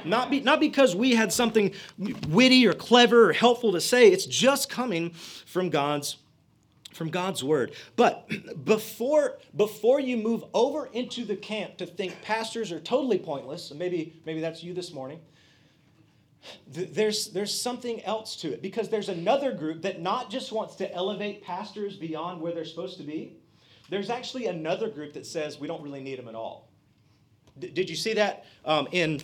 Not, 0.03 0.31
be, 0.31 0.39
not 0.39 0.59
because 0.59 0.95
we 0.95 1.15
had 1.15 1.31
something 1.31 1.73
witty 2.29 2.65
or 2.67 2.73
clever 2.73 3.29
or 3.29 3.33
helpful 3.33 3.71
to 3.73 3.81
say. 3.81 4.09
It's 4.09 4.25
just 4.25 4.69
coming 4.69 5.11
from 5.11 5.69
God's 5.69 6.17
from 6.93 7.09
God's 7.09 7.43
word. 7.43 7.73
But 7.95 8.29
before 8.65 9.37
before 9.55 9.99
you 9.99 10.17
move 10.17 10.43
over 10.53 10.87
into 10.87 11.23
the 11.23 11.35
camp 11.35 11.77
to 11.77 11.85
think 11.85 12.21
pastors 12.21 12.71
are 12.71 12.79
totally 12.79 13.17
pointless, 13.17 13.71
and 13.71 13.79
maybe 13.79 14.19
maybe 14.25 14.41
that's 14.41 14.63
you 14.63 14.73
this 14.73 14.93
morning. 14.93 15.19
there's 16.67 17.27
there's 17.27 17.57
something 17.59 18.03
else 18.03 18.35
to 18.37 18.51
it 18.51 18.61
because 18.61 18.89
there's 18.89 19.09
another 19.09 19.53
group 19.53 19.83
that 19.83 20.01
not 20.01 20.29
just 20.29 20.51
wants 20.51 20.75
to 20.75 20.93
elevate 20.93 21.43
pastors 21.43 21.95
beyond 21.95 22.41
where 22.41 22.51
they're 22.51 22.65
supposed 22.65 22.97
to 22.97 23.03
be. 23.03 23.37
There's 23.91 24.09
actually 24.09 24.45
another 24.45 24.89
group 24.89 25.11
that 25.13 25.25
says 25.25 25.59
we 25.59 25.67
don't 25.67 25.83
really 25.83 25.99
need 25.99 26.17
them 26.17 26.29
at 26.29 26.33
all. 26.33 26.69
D- 27.59 27.69
did 27.69 27.89
you 27.89 27.95
see 27.97 28.13
that 28.13 28.45
um, 28.63 28.87
in 28.93 29.21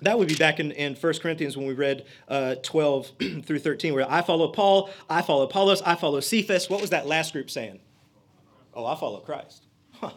that 0.00 0.18
would 0.18 0.28
be 0.28 0.34
back 0.34 0.60
in, 0.60 0.72
in 0.72 0.94
1 0.94 1.18
Corinthians 1.18 1.58
when 1.58 1.66
we 1.66 1.74
read 1.74 2.06
uh, 2.26 2.54
12 2.62 3.12
through 3.44 3.58
13, 3.58 3.92
where 3.92 4.10
I 4.10 4.22
follow 4.22 4.48
Paul, 4.48 4.88
I 5.10 5.20
follow 5.20 5.44
Apollos, 5.44 5.82
I 5.82 5.94
follow 5.94 6.20
Cephas. 6.20 6.70
What 6.70 6.80
was 6.80 6.88
that 6.90 7.06
last 7.06 7.34
group 7.34 7.50
saying? 7.50 7.80
Oh, 8.72 8.86
I 8.86 8.96
follow 8.96 9.20
Christ. 9.20 9.66
Huh. 9.92 10.12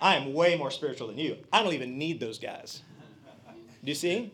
I 0.00 0.16
am 0.16 0.32
way 0.32 0.56
more 0.56 0.70
spiritual 0.70 1.08
than 1.08 1.18
you. 1.18 1.36
I 1.52 1.62
don't 1.62 1.74
even 1.74 1.98
need 1.98 2.20
those 2.20 2.38
guys. 2.38 2.82
Do 3.84 3.90
you 3.90 3.94
see? 3.94 4.32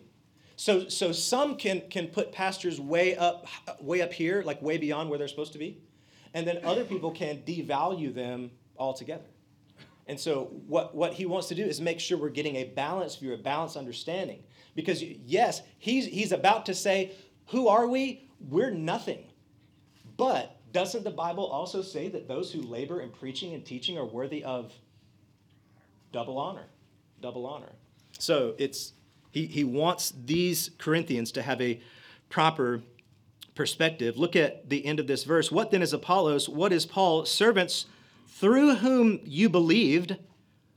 So, 0.55 0.87
so 0.87 1.11
some 1.11 1.57
can, 1.57 1.81
can 1.89 2.07
put 2.07 2.31
pastors 2.31 2.79
way 2.79 3.17
up, 3.17 3.45
way 3.81 4.01
up 4.01 4.13
here, 4.13 4.41
like 4.45 4.61
way 4.61 4.77
beyond 4.77 5.09
where 5.09 5.19
they're 5.19 5.27
supposed 5.27 5.51
to 5.51 5.59
be. 5.59 5.81
And 6.33 6.47
then 6.47 6.59
other 6.63 6.85
people 6.85 7.11
can 7.11 7.39
devalue 7.39 8.13
them 8.13 8.51
altogether. 8.77 9.25
And 10.07 10.19
so 10.19 10.45
what, 10.67 10.95
what 10.95 11.13
he 11.13 11.25
wants 11.25 11.47
to 11.47 11.55
do 11.55 11.63
is 11.63 11.81
make 11.81 11.99
sure 11.99 12.17
we're 12.17 12.29
getting 12.29 12.57
a 12.57 12.65
balanced 12.65 13.19
view, 13.19 13.33
a 13.33 13.37
balanced 13.37 13.75
understanding. 13.75 14.43
Because, 14.75 15.01
yes, 15.01 15.61
he's, 15.79 16.05
he's 16.05 16.31
about 16.31 16.65
to 16.67 16.73
say, 16.73 17.13
Who 17.47 17.67
are 17.67 17.87
we? 17.87 18.29
We're 18.39 18.71
nothing. 18.71 19.25
But 20.17 20.57
doesn't 20.71 21.03
the 21.03 21.11
Bible 21.11 21.45
also 21.45 21.81
say 21.81 22.09
that 22.09 22.27
those 22.27 22.51
who 22.51 22.61
labor 22.61 23.01
in 23.01 23.09
preaching 23.09 23.53
and 23.53 23.65
teaching 23.65 23.97
are 23.97 24.05
worthy 24.05 24.43
of 24.43 24.73
double 26.11 26.37
honor? 26.37 26.67
Double 27.21 27.45
honor. 27.45 27.71
So 28.19 28.55
it's 28.57 28.93
he, 29.31 29.47
he 29.47 29.63
wants 29.63 30.13
these 30.25 30.71
Corinthians 30.77 31.31
to 31.33 31.41
have 31.41 31.61
a 31.61 31.81
proper 32.29 32.81
perspective. 33.55 34.17
Look 34.17 34.35
at 34.35 34.69
the 34.69 34.85
end 34.85 34.99
of 34.99 35.07
this 35.07 35.23
verse. 35.23 35.51
What 35.51 35.71
then 35.71 35.81
is 35.81 35.93
Apollos? 35.93 36.47
What 36.47 36.71
is 36.71 36.85
Paul? 36.85 37.25
Servants 37.25 37.85
through 38.35 38.75
whom 38.75 39.19
you 39.23 39.49
believed. 39.49 40.17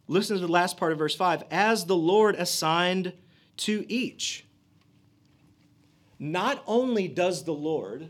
Listen 0.06 0.36
to 0.36 0.46
the 0.46 0.52
last 0.52 0.76
part 0.76 0.92
of 0.92 0.98
verse 0.98 1.14
5 1.14 1.44
as 1.50 1.84
the 1.84 1.96
Lord 1.96 2.36
assigned 2.36 3.12
to 3.58 3.84
each. 3.88 4.46
Not 6.18 6.62
only 6.66 7.08
does 7.08 7.44
the 7.44 7.52
Lord 7.52 8.08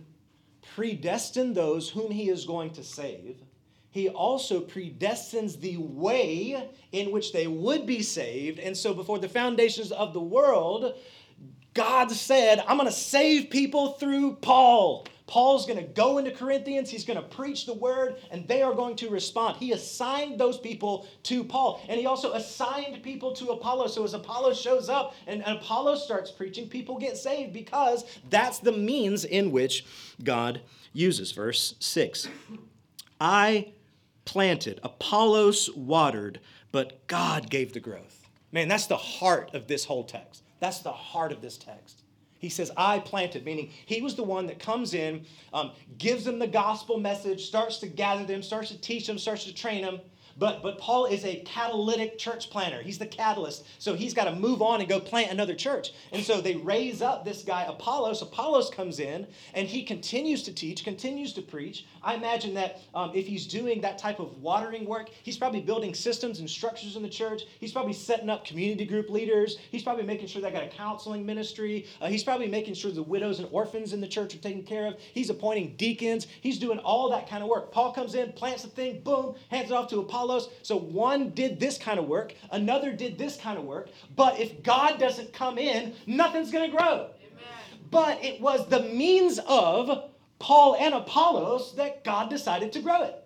predestine 0.74 1.54
those 1.54 1.90
whom 1.90 2.10
he 2.10 2.28
is 2.28 2.44
going 2.44 2.70
to 2.70 2.84
save, 2.84 3.36
he 3.90 4.08
also 4.08 4.60
predestines 4.60 5.58
the 5.58 5.78
way 5.78 6.68
in 6.92 7.10
which 7.10 7.32
they 7.32 7.46
would 7.46 7.86
be 7.86 8.02
saved. 8.02 8.58
And 8.58 8.76
so, 8.76 8.92
before 8.92 9.18
the 9.18 9.28
foundations 9.28 9.90
of 9.92 10.12
the 10.12 10.20
world, 10.20 10.94
God 11.74 12.12
said, 12.12 12.62
I'm 12.66 12.76
going 12.76 12.88
to 12.88 12.94
save 12.94 13.50
people 13.50 13.92
through 13.92 14.36
Paul. 14.36 15.06
Paul's 15.28 15.66
going 15.66 15.78
to 15.78 15.84
go 15.84 16.16
into 16.16 16.30
Corinthians, 16.30 16.88
he's 16.88 17.04
going 17.04 17.18
to 17.18 17.28
preach 17.28 17.66
the 17.66 17.74
word, 17.74 18.16
and 18.30 18.48
they 18.48 18.62
are 18.62 18.72
going 18.72 18.96
to 18.96 19.10
respond. 19.10 19.58
He 19.58 19.72
assigned 19.72 20.40
those 20.40 20.58
people 20.58 21.06
to 21.24 21.44
Paul, 21.44 21.82
and 21.86 22.00
he 22.00 22.06
also 22.06 22.32
assigned 22.32 23.02
people 23.02 23.32
to 23.34 23.50
Apollos. 23.50 23.94
So 23.94 24.04
as 24.04 24.14
Apollos 24.14 24.58
shows 24.58 24.88
up 24.88 25.14
and, 25.26 25.44
and 25.44 25.58
Apollos 25.58 26.02
starts 26.02 26.30
preaching, 26.30 26.68
people 26.68 26.98
get 26.98 27.16
saved 27.18 27.52
because 27.52 28.04
that's 28.30 28.58
the 28.58 28.72
means 28.72 29.24
in 29.24 29.52
which 29.52 29.84
God 30.24 30.62
uses. 30.94 31.30
Verse 31.32 31.74
6 31.78 32.28
I 33.20 33.72
planted, 34.24 34.80
Apollos 34.82 35.68
watered, 35.76 36.40
but 36.72 37.06
God 37.06 37.50
gave 37.50 37.74
the 37.74 37.80
growth. 37.80 38.28
Man, 38.50 38.68
that's 38.68 38.86
the 38.86 38.96
heart 38.96 39.54
of 39.54 39.66
this 39.66 39.84
whole 39.84 40.04
text. 40.04 40.42
That's 40.58 40.80
the 40.80 40.92
heart 40.92 41.32
of 41.32 41.42
this 41.42 41.58
text. 41.58 42.02
He 42.38 42.48
says, 42.48 42.70
I 42.76 43.00
planted, 43.00 43.44
meaning 43.44 43.70
he 43.86 44.00
was 44.00 44.14
the 44.14 44.22
one 44.22 44.46
that 44.46 44.58
comes 44.58 44.94
in, 44.94 45.26
um, 45.52 45.72
gives 45.98 46.24
them 46.24 46.38
the 46.38 46.46
gospel 46.46 46.98
message, 46.98 47.46
starts 47.46 47.78
to 47.78 47.88
gather 47.88 48.24
them, 48.24 48.42
starts 48.42 48.68
to 48.70 48.80
teach 48.80 49.06
them, 49.06 49.18
starts 49.18 49.44
to 49.44 49.54
train 49.54 49.82
them, 49.82 50.00
but, 50.38 50.62
but 50.62 50.78
Paul 50.78 51.06
is 51.06 51.24
a 51.24 51.40
catalytic 51.40 52.16
church 52.16 52.50
planner. 52.50 52.80
He's 52.80 52.98
the 52.98 53.06
catalyst. 53.06 53.64
So 53.78 53.94
he's 53.94 54.14
got 54.14 54.24
to 54.24 54.34
move 54.34 54.62
on 54.62 54.80
and 54.80 54.88
go 54.88 55.00
plant 55.00 55.32
another 55.32 55.54
church. 55.54 55.92
And 56.12 56.22
so 56.22 56.40
they 56.40 56.54
raise 56.54 57.02
up 57.02 57.24
this 57.24 57.42
guy, 57.42 57.64
Apollos. 57.64 58.22
Apollos 58.22 58.70
comes 58.70 59.00
in 59.00 59.26
and 59.54 59.66
he 59.66 59.84
continues 59.84 60.44
to 60.44 60.52
teach, 60.52 60.84
continues 60.84 61.32
to 61.34 61.42
preach. 61.42 61.86
I 62.02 62.14
imagine 62.14 62.54
that 62.54 62.80
um, 62.94 63.10
if 63.14 63.26
he's 63.26 63.46
doing 63.46 63.80
that 63.80 63.98
type 63.98 64.20
of 64.20 64.40
watering 64.40 64.86
work, 64.86 65.10
he's 65.22 65.36
probably 65.36 65.60
building 65.60 65.92
systems 65.92 66.38
and 66.38 66.48
structures 66.48 66.94
in 66.94 67.02
the 67.02 67.08
church. 67.08 67.42
He's 67.58 67.72
probably 67.72 67.92
setting 67.92 68.30
up 68.30 68.44
community 68.44 68.86
group 68.86 69.10
leaders. 69.10 69.58
He's 69.72 69.82
probably 69.82 70.04
making 70.04 70.28
sure 70.28 70.40
they 70.40 70.52
got 70.52 70.62
a 70.62 70.68
counseling 70.68 71.26
ministry. 71.26 71.86
Uh, 72.00 72.08
he's 72.08 72.22
probably 72.22 72.48
making 72.48 72.74
sure 72.74 72.92
the 72.92 73.02
widows 73.02 73.40
and 73.40 73.48
orphans 73.50 73.92
in 73.92 74.00
the 74.00 74.06
church 74.06 74.34
are 74.34 74.38
taken 74.38 74.62
care 74.62 74.86
of. 74.86 74.96
He's 75.12 75.30
appointing 75.30 75.74
deacons. 75.76 76.28
He's 76.40 76.58
doing 76.58 76.78
all 76.78 77.10
that 77.10 77.28
kind 77.28 77.42
of 77.42 77.48
work. 77.48 77.72
Paul 77.72 77.92
comes 77.92 78.14
in, 78.14 78.32
plants 78.32 78.62
the 78.62 78.68
thing, 78.68 79.00
boom, 79.00 79.34
hands 79.50 79.70
it 79.70 79.74
off 79.74 79.88
to 79.88 79.98
Apollos 79.98 80.27
Apollos. 80.28 80.50
So 80.62 80.76
one 80.76 81.30
did 81.30 81.58
this 81.58 81.78
kind 81.78 81.98
of 81.98 82.06
work, 82.06 82.34
another 82.50 82.92
did 82.92 83.18
this 83.18 83.36
kind 83.36 83.58
of 83.58 83.64
work. 83.64 83.88
But 84.14 84.38
if 84.38 84.62
God 84.62 84.98
doesn't 84.98 85.32
come 85.32 85.58
in, 85.58 85.94
nothing's 86.06 86.50
going 86.50 86.70
to 86.70 86.76
grow. 86.76 87.10
Amen. 87.20 87.80
But 87.90 88.22
it 88.22 88.40
was 88.40 88.68
the 88.68 88.82
means 88.82 89.40
of 89.46 90.10
Paul 90.38 90.76
and 90.78 90.94
Apollos 90.94 91.74
that 91.76 92.04
God 92.04 92.30
decided 92.30 92.72
to 92.72 92.80
grow 92.80 93.04
it. 93.04 93.24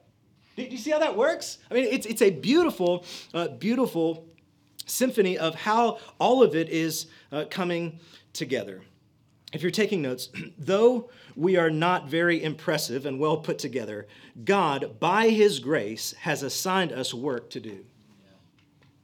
Do 0.57 0.63
you 0.63 0.79
see 0.79 0.91
how 0.91 0.99
that 0.99 1.17
works? 1.17 1.59
I 1.71 1.75
mean, 1.75 1.87
it's, 1.91 2.07
it's 2.07 2.23
a 2.23 2.31
beautiful, 2.31 3.05
uh, 3.33 3.49
beautiful 3.49 4.29
symphony 4.87 5.39
of 5.39 5.55
how 5.55 5.99
all 6.19 6.43
of 6.43 6.55
it 6.55 6.69
is 6.69 7.07
uh, 7.31 7.47
coming 7.49 7.99
together. 8.33 8.83
If 9.53 9.61
you're 9.61 9.71
taking 9.71 10.03
notes, 10.03 10.31
though 10.59 11.11
we 11.37 11.57
are 11.57 11.71
not 11.71 12.09
very 12.09 12.43
impressive 12.43 13.07
and 13.07 13.19
well 13.19 13.37
put 13.37 13.59
together, 13.59 14.07
God, 14.45 14.99
by 14.99 15.29
His 15.29 15.59
grace, 15.59 16.13
has 16.21 16.43
assigned 16.43 16.93
us 16.93 17.13
work 17.13 17.51
to 17.51 17.61
do. 17.61 17.85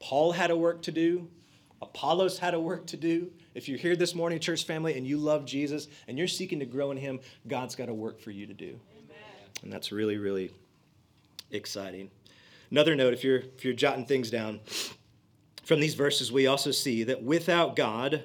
Paul 0.00 0.32
had 0.32 0.50
a 0.50 0.56
work 0.56 0.82
to 0.82 0.92
do. 0.92 1.28
Apollos 1.82 2.38
had 2.38 2.54
a 2.54 2.60
work 2.60 2.86
to 2.88 2.96
do. 2.96 3.30
If 3.54 3.68
you're 3.68 3.78
here 3.78 3.96
this 3.96 4.14
morning, 4.14 4.38
church 4.40 4.64
family, 4.64 4.96
and 4.96 5.06
you 5.06 5.16
love 5.18 5.44
Jesus 5.44 5.88
and 6.06 6.18
you're 6.18 6.28
seeking 6.28 6.60
to 6.60 6.66
grow 6.66 6.90
in 6.90 6.96
Him, 6.96 7.20
God's 7.46 7.74
got 7.74 7.88
a 7.88 7.94
work 7.94 8.20
for 8.20 8.30
you 8.30 8.46
to 8.46 8.54
do. 8.54 8.80
Amen. 8.96 9.16
And 9.62 9.72
that's 9.72 9.92
really, 9.92 10.16
really 10.16 10.50
exciting. 11.50 12.10
Another 12.70 12.94
note, 12.94 13.12
if 13.12 13.22
you're 13.24 13.38
if 13.38 13.64
you're 13.64 13.74
jotting 13.74 14.06
things 14.06 14.30
down, 14.30 14.60
from 15.64 15.80
these 15.80 15.94
verses, 15.94 16.32
we 16.32 16.46
also 16.46 16.70
see 16.70 17.04
that 17.04 17.22
without 17.22 17.76
God, 17.76 18.24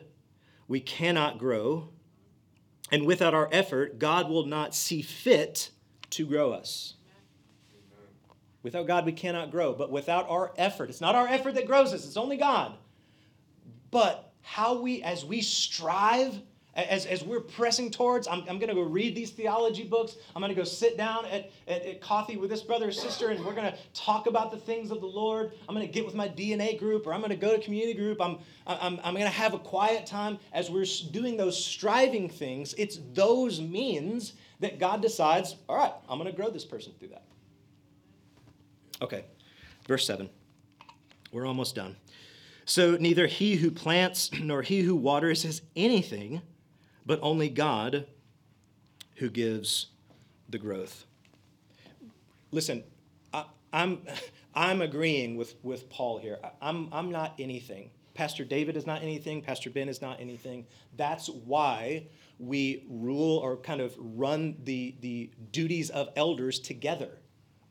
we 0.67 0.79
cannot 0.79 1.37
grow 1.37 1.89
and 2.93 3.07
without 3.07 3.33
our 3.33 3.49
effort, 3.51 3.97
God 3.97 4.29
will 4.29 4.45
not 4.45 4.75
see 4.75 5.01
fit 5.01 5.71
to 6.11 6.27
grow 6.27 6.53
us. 6.53 6.93
Without 8.61 8.85
God, 8.85 9.07
we 9.07 9.11
cannot 9.11 9.49
grow. 9.49 9.73
But 9.73 9.89
without 9.89 10.29
our 10.29 10.53
effort, 10.59 10.91
it's 10.91 11.01
not 11.01 11.15
our 11.15 11.27
effort 11.27 11.55
that 11.55 11.65
grows 11.65 11.91
us, 11.91 12.05
it's 12.05 12.17
only 12.17 12.37
God. 12.37 12.77
But 13.89 14.31
how 14.43 14.79
we, 14.79 15.01
as 15.01 15.25
we 15.25 15.41
strive 15.41 16.39
as, 16.75 17.05
as 17.05 17.23
we're 17.23 17.39
pressing 17.39 17.91
towards, 17.91 18.27
I'm, 18.27 18.39
I'm 18.41 18.57
going 18.57 18.69
to 18.69 18.73
go 18.73 18.81
read 18.81 19.15
these 19.15 19.31
theology 19.31 19.83
books. 19.83 20.15
I'm 20.35 20.41
going 20.41 20.53
to 20.53 20.59
go 20.59 20.63
sit 20.63 20.97
down 20.97 21.25
at, 21.25 21.51
at, 21.67 21.85
at, 21.85 22.01
coffee 22.01 22.35
with 22.35 22.49
this 22.49 22.61
brother 22.61 22.87
or 22.87 22.91
sister, 22.91 23.29
and 23.29 23.45
we're 23.45 23.53
going 23.53 23.71
to 23.71 23.77
talk 23.93 24.25
about 24.25 24.51
the 24.51 24.57
things 24.57 24.89
of 24.89 24.99
the 24.99 25.07
Lord. 25.07 25.51
I'm 25.69 25.75
going 25.75 25.85
to 25.85 25.91
get 25.91 26.05
with 26.05 26.15
my 26.15 26.27
DNA 26.27 26.79
group, 26.79 27.05
or 27.05 27.13
I'm 27.13 27.19
going 27.19 27.29
to 27.29 27.35
go 27.35 27.55
to 27.55 27.61
community 27.63 27.93
group. 27.93 28.19
I'm, 28.19 28.39
I'm, 28.65 28.99
I'm 29.03 29.13
going 29.13 29.25
to 29.25 29.29
have 29.29 29.53
a 29.53 29.59
quiet 29.59 30.07
time 30.07 30.39
as 30.51 30.71
we're 30.71 30.85
doing 31.11 31.37
those 31.37 31.63
striving 31.63 32.27
things. 32.27 32.73
It's 32.77 32.99
those 33.13 33.61
means 33.61 34.33
that 34.59 34.79
God 34.79 35.01
decides, 35.01 35.55
all 35.69 35.77
right, 35.77 35.93
I'm 36.09 36.17
going 36.17 36.29
to 36.29 36.35
grow 36.35 36.49
this 36.49 36.65
person 36.65 36.93
through 36.97 37.09
that. 37.09 37.23
Okay. 39.01 39.25
Verse 39.87 40.07
7. 40.07 40.29
We're 41.31 41.45
almost 41.45 41.75
done. 41.75 41.97
So 42.65 42.95
neither 42.95 43.27
he 43.27 43.57
who 43.57 43.69
plants 43.69 44.31
nor 44.39 44.61
he 44.61 44.81
who 44.81 44.95
waters 44.95 45.43
is 45.45 45.61
anything, 45.75 46.41
but 47.05 47.19
only 47.21 47.49
God 47.49 48.07
who 49.15 49.29
gives 49.29 49.87
the 50.49 50.57
growth. 50.57 51.05
Listen, 52.51 52.83
I, 53.33 53.45
am 53.73 54.01
I'm, 54.05 54.07
I'm 54.55 54.81
agreeing 54.81 55.35
with, 55.35 55.55
with 55.63 55.89
Paul 55.89 56.17
here. 56.17 56.39
I, 56.43 56.51
I'm, 56.61 56.89
I'm 56.91 57.11
not 57.11 57.33
anything. 57.39 57.89
Pastor 58.13 58.45
David 58.45 58.77
is 58.77 58.85
not 58.85 59.01
anything. 59.01 59.41
Pastor 59.41 59.69
Ben 59.69 59.89
is 59.89 60.01
not 60.01 60.19
anything. 60.19 60.67
That's 60.95 61.29
why 61.29 62.07
we 62.37 62.85
rule 62.89 63.37
or 63.37 63.57
kind 63.57 63.81
of 63.81 63.95
run 63.97 64.55
the, 64.63 64.95
the 65.01 65.31
duties 65.51 65.89
of 65.89 66.09
elders 66.15 66.59
together. 66.59 67.09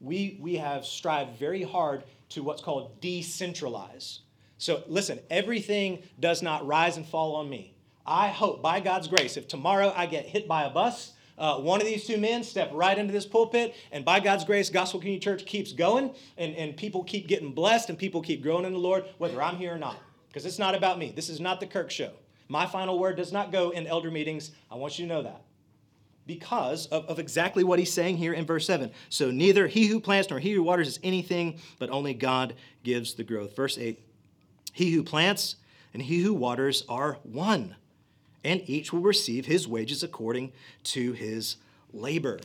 We, 0.00 0.38
we 0.40 0.56
have 0.56 0.84
strived 0.84 1.38
very 1.38 1.62
hard 1.62 2.02
to 2.30 2.42
what's 2.42 2.62
called 2.62 3.00
decentralize. 3.00 4.20
So 4.58 4.82
listen, 4.88 5.20
everything 5.30 6.02
does 6.18 6.42
not 6.42 6.66
rise 6.66 6.96
and 6.96 7.06
fall 7.06 7.36
on 7.36 7.48
me. 7.48 7.74
I 8.06 8.28
hope, 8.28 8.62
by 8.62 8.80
God's 8.80 9.08
grace, 9.08 9.36
if 9.36 9.46
tomorrow 9.46 9.92
I 9.96 10.06
get 10.06 10.26
hit 10.26 10.48
by 10.48 10.64
a 10.64 10.70
bus, 10.70 11.12
uh, 11.38 11.58
one 11.58 11.80
of 11.80 11.86
these 11.86 12.06
two 12.06 12.18
men 12.18 12.42
step 12.42 12.70
right 12.72 12.96
into 12.96 13.12
this 13.12 13.26
pulpit, 13.26 13.74
and 13.90 14.04
by 14.04 14.20
God's 14.20 14.44
grace, 14.44 14.70
Gospel 14.70 15.00
Community 15.00 15.22
Church 15.22 15.46
keeps 15.46 15.72
going, 15.72 16.14
and, 16.36 16.54
and 16.56 16.76
people 16.76 17.04
keep 17.04 17.28
getting 17.28 17.52
blessed, 17.52 17.88
and 17.88 17.98
people 17.98 18.20
keep 18.20 18.42
growing 18.42 18.64
in 18.64 18.72
the 18.72 18.78
Lord, 18.78 19.04
whether 19.18 19.40
I'm 19.40 19.56
here 19.56 19.74
or 19.74 19.78
not. 19.78 19.96
Because 20.28 20.46
it's 20.46 20.58
not 20.58 20.74
about 20.74 20.98
me. 20.98 21.12
This 21.14 21.28
is 21.28 21.40
not 21.40 21.60
the 21.60 21.66
Kirk 21.66 21.90
show. 21.90 22.12
My 22.48 22.66
final 22.66 22.98
word 22.98 23.16
does 23.16 23.32
not 23.32 23.52
go 23.52 23.70
in 23.70 23.86
elder 23.86 24.10
meetings. 24.10 24.50
I 24.70 24.74
want 24.74 24.98
you 24.98 25.06
to 25.06 25.08
know 25.08 25.22
that. 25.22 25.42
Because 26.26 26.86
of, 26.86 27.06
of 27.06 27.18
exactly 27.18 27.64
what 27.64 27.78
he's 27.78 27.92
saying 27.92 28.16
here 28.16 28.32
in 28.32 28.44
verse 28.44 28.66
7. 28.66 28.90
So 29.08 29.30
neither 29.30 29.66
he 29.66 29.86
who 29.86 30.00
plants 30.00 30.30
nor 30.30 30.38
he 30.38 30.52
who 30.52 30.62
waters 30.62 30.88
is 30.88 31.00
anything, 31.02 31.58
but 31.78 31.90
only 31.90 32.14
God 32.14 32.54
gives 32.82 33.14
the 33.14 33.24
growth. 33.24 33.56
Verse 33.56 33.78
8 33.78 33.98
He 34.72 34.92
who 34.92 35.02
plants 35.02 35.56
and 35.92 36.02
he 36.02 36.20
who 36.20 36.32
waters 36.32 36.84
are 36.88 37.18
one 37.24 37.74
and 38.44 38.62
each 38.68 38.92
will 38.92 39.00
receive 39.00 39.46
his 39.46 39.68
wages 39.68 40.02
according 40.02 40.52
to 40.84 41.12
his 41.12 41.56
labor. 41.92 42.40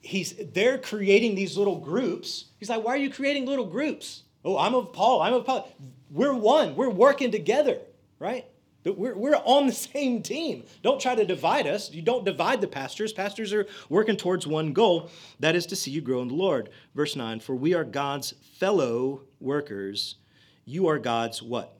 He's 0.00 0.34
they're 0.52 0.78
creating 0.78 1.34
these 1.34 1.56
little 1.56 1.78
groups. 1.78 2.46
He's 2.58 2.70
like, 2.70 2.84
why 2.84 2.94
are 2.94 2.98
you 2.98 3.10
creating 3.10 3.46
little 3.46 3.66
groups? 3.66 4.22
Oh, 4.44 4.56
I'm 4.56 4.74
of 4.74 4.92
Paul. 4.92 5.20
I'm 5.20 5.34
of 5.34 5.44
Paul. 5.44 5.70
We're 6.10 6.32
one. 6.32 6.74
We're 6.74 6.88
working 6.88 7.30
together, 7.30 7.78
right? 8.18 8.46
We're, 8.84 9.14
we're 9.14 9.36
on 9.36 9.66
the 9.66 9.72
same 9.92 10.22
team. 10.22 10.64
Don't 10.82 11.00
try 11.00 11.14
to 11.14 11.26
divide 11.26 11.66
us. 11.66 11.90
You 11.92 12.00
don't 12.00 12.24
divide 12.24 12.62
the 12.62 12.66
pastors. 12.66 13.12
Pastors 13.12 13.52
are 13.52 13.66
working 13.90 14.16
towards 14.16 14.46
one 14.46 14.72
goal 14.72 15.10
that 15.38 15.54
is 15.54 15.66
to 15.66 15.76
see 15.76 15.90
you 15.90 16.00
grow 16.00 16.22
in 16.22 16.28
the 16.28 16.34
Lord. 16.34 16.70
Verse 16.94 17.14
9 17.14 17.40
For 17.40 17.54
we 17.54 17.74
are 17.74 17.84
God's 17.84 18.32
fellow 18.54 19.22
workers. 19.38 20.16
You 20.64 20.86
are 20.88 20.98
God's 20.98 21.42
what? 21.42 21.76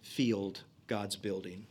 Field, 0.00 0.62
God's 0.86 1.16
building 1.16 1.66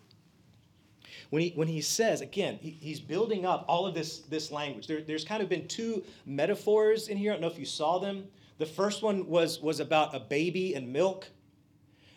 when 1.29 1.41
he, 1.41 1.49
when 1.55 1.67
he 1.67 1.81
says, 1.81 2.21
again, 2.21 2.57
he, 2.61 2.77
he's 2.81 2.99
building 2.99 3.45
up 3.45 3.65
all 3.67 3.85
of 3.85 3.93
this, 3.93 4.19
this 4.19 4.51
language. 4.51 4.87
There, 4.87 5.01
there's 5.01 5.25
kind 5.25 5.41
of 5.41 5.49
been 5.49 5.67
two 5.67 6.03
metaphors 6.25 7.07
in 7.07 7.17
here. 7.17 7.31
I 7.31 7.35
don't 7.35 7.41
know 7.41 7.47
if 7.47 7.59
you 7.59 7.65
saw 7.65 7.99
them. 7.99 8.25
The 8.57 8.65
first 8.65 9.01
one 9.01 9.27
was, 9.27 9.61
was 9.61 9.79
about 9.79 10.15
a 10.15 10.19
baby 10.19 10.75
and 10.75 10.91
milk. 10.91 11.27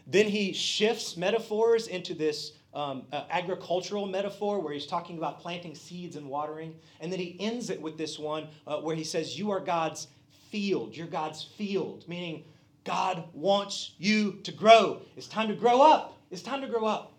Then 0.06 0.26
he 0.26 0.52
shifts 0.52 1.16
metaphors 1.16 1.86
into 1.86 2.14
this 2.14 2.52
um, 2.74 3.04
uh, 3.12 3.24
agricultural 3.30 4.06
metaphor 4.06 4.58
where 4.58 4.72
he's 4.72 4.86
talking 4.86 5.16
about 5.16 5.40
planting 5.40 5.74
seeds 5.74 6.16
and 6.16 6.28
watering. 6.28 6.74
And 7.00 7.10
then 7.10 7.20
he 7.20 7.36
ends 7.40 7.70
it 7.70 7.80
with 7.80 7.96
this 7.96 8.18
one 8.18 8.48
uh, 8.66 8.78
where 8.78 8.96
he 8.96 9.04
says, 9.04 9.38
You 9.38 9.50
are 9.52 9.60
God's 9.60 10.08
field. 10.50 10.96
You're 10.96 11.06
God's 11.06 11.42
field, 11.42 12.04
meaning 12.08 12.44
God 12.84 13.24
wants 13.32 13.94
you 13.98 14.40
to 14.42 14.52
grow. 14.52 15.00
It's 15.16 15.28
time 15.28 15.48
to 15.48 15.54
grow 15.54 15.80
up. 15.80 16.18
It's 16.30 16.42
time 16.42 16.60
to 16.60 16.66
grow 16.66 16.84
up. 16.84 17.12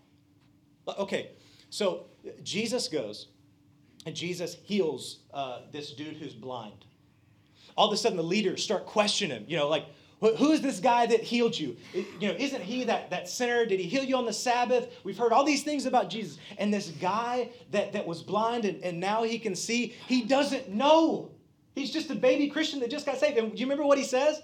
Okay, 0.98 1.30
so 1.70 2.06
Jesus 2.42 2.88
goes 2.88 3.28
and 4.06 4.14
Jesus 4.14 4.56
heals 4.64 5.18
uh, 5.34 5.60
this 5.72 5.92
dude 5.92 6.16
who's 6.16 6.34
blind. 6.34 6.84
All 7.76 7.88
of 7.88 7.92
a 7.92 7.96
sudden, 7.96 8.16
the 8.16 8.22
leaders 8.22 8.62
start 8.62 8.86
questioning 8.86 9.36
him, 9.36 9.44
you 9.48 9.56
know, 9.56 9.68
like, 9.68 9.86
Who's 10.20 10.62
this 10.62 10.80
guy 10.80 11.04
that 11.06 11.20
healed 11.20 11.58
you? 11.58 11.76
You 11.92 12.28
know, 12.28 12.34
isn't 12.38 12.62
he 12.62 12.84
that, 12.84 13.10
that 13.10 13.28
sinner? 13.28 13.66
Did 13.66 13.80
he 13.80 13.86
heal 13.86 14.02
you 14.02 14.16
on 14.16 14.24
the 14.24 14.32
Sabbath? 14.32 14.88
We've 15.04 15.18
heard 15.18 15.32
all 15.32 15.44
these 15.44 15.62
things 15.62 15.84
about 15.84 16.08
Jesus. 16.08 16.38
And 16.56 16.72
this 16.72 16.88
guy 16.88 17.50
that, 17.70 17.92
that 17.92 18.06
was 18.06 18.22
blind 18.22 18.64
and, 18.64 18.82
and 18.82 18.98
now 18.98 19.24
he 19.24 19.38
can 19.38 19.54
see, 19.54 19.94
he 20.08 20.22
doesn't 20.22 20.70
know. 20.70 21.32
He's 21.74 21.90
just 21.90 22.10
a 22.10 22.14
baby 22.14 22.48
Christian 22.48 22.80
that 22.80 22.90
just 22.90 23.04
got 23.04 23.18
saved. 23.18 23.36
And 23.36 23.52
do 23.52 23.58
you 23.58 23.66
remember 23.66 23.84
what 23.84 23.98
he 23.98 24.04
says? 24.04 24.40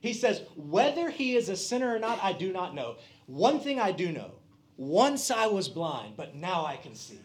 He 0.00 0.12
says, 0.12 0.42
Whether 0.56 1.08
he 1.08 1.36
is 1.36 1.48
a 1.48 1.56
sinner 1.56 1.94
or 1.94 1.98
not, 1.98 2.22
I 2.22 2.34
do 2.34 2.52
not 2.52 2.74
know. 2.74 2.96
One 3.24 3.60
thing 3.60 3.80
I 3.80 3.92
do 3.92 4.12
know 4.12 4.32
once 4.76 5.30
I 5.30 5.46
was 5.46 5.68
blind, 5.68 6.16
but 6.16 6.34
now 6.34 6.64
I 6.64 6.76
can 6.76 6.94
see. 6.94 7.20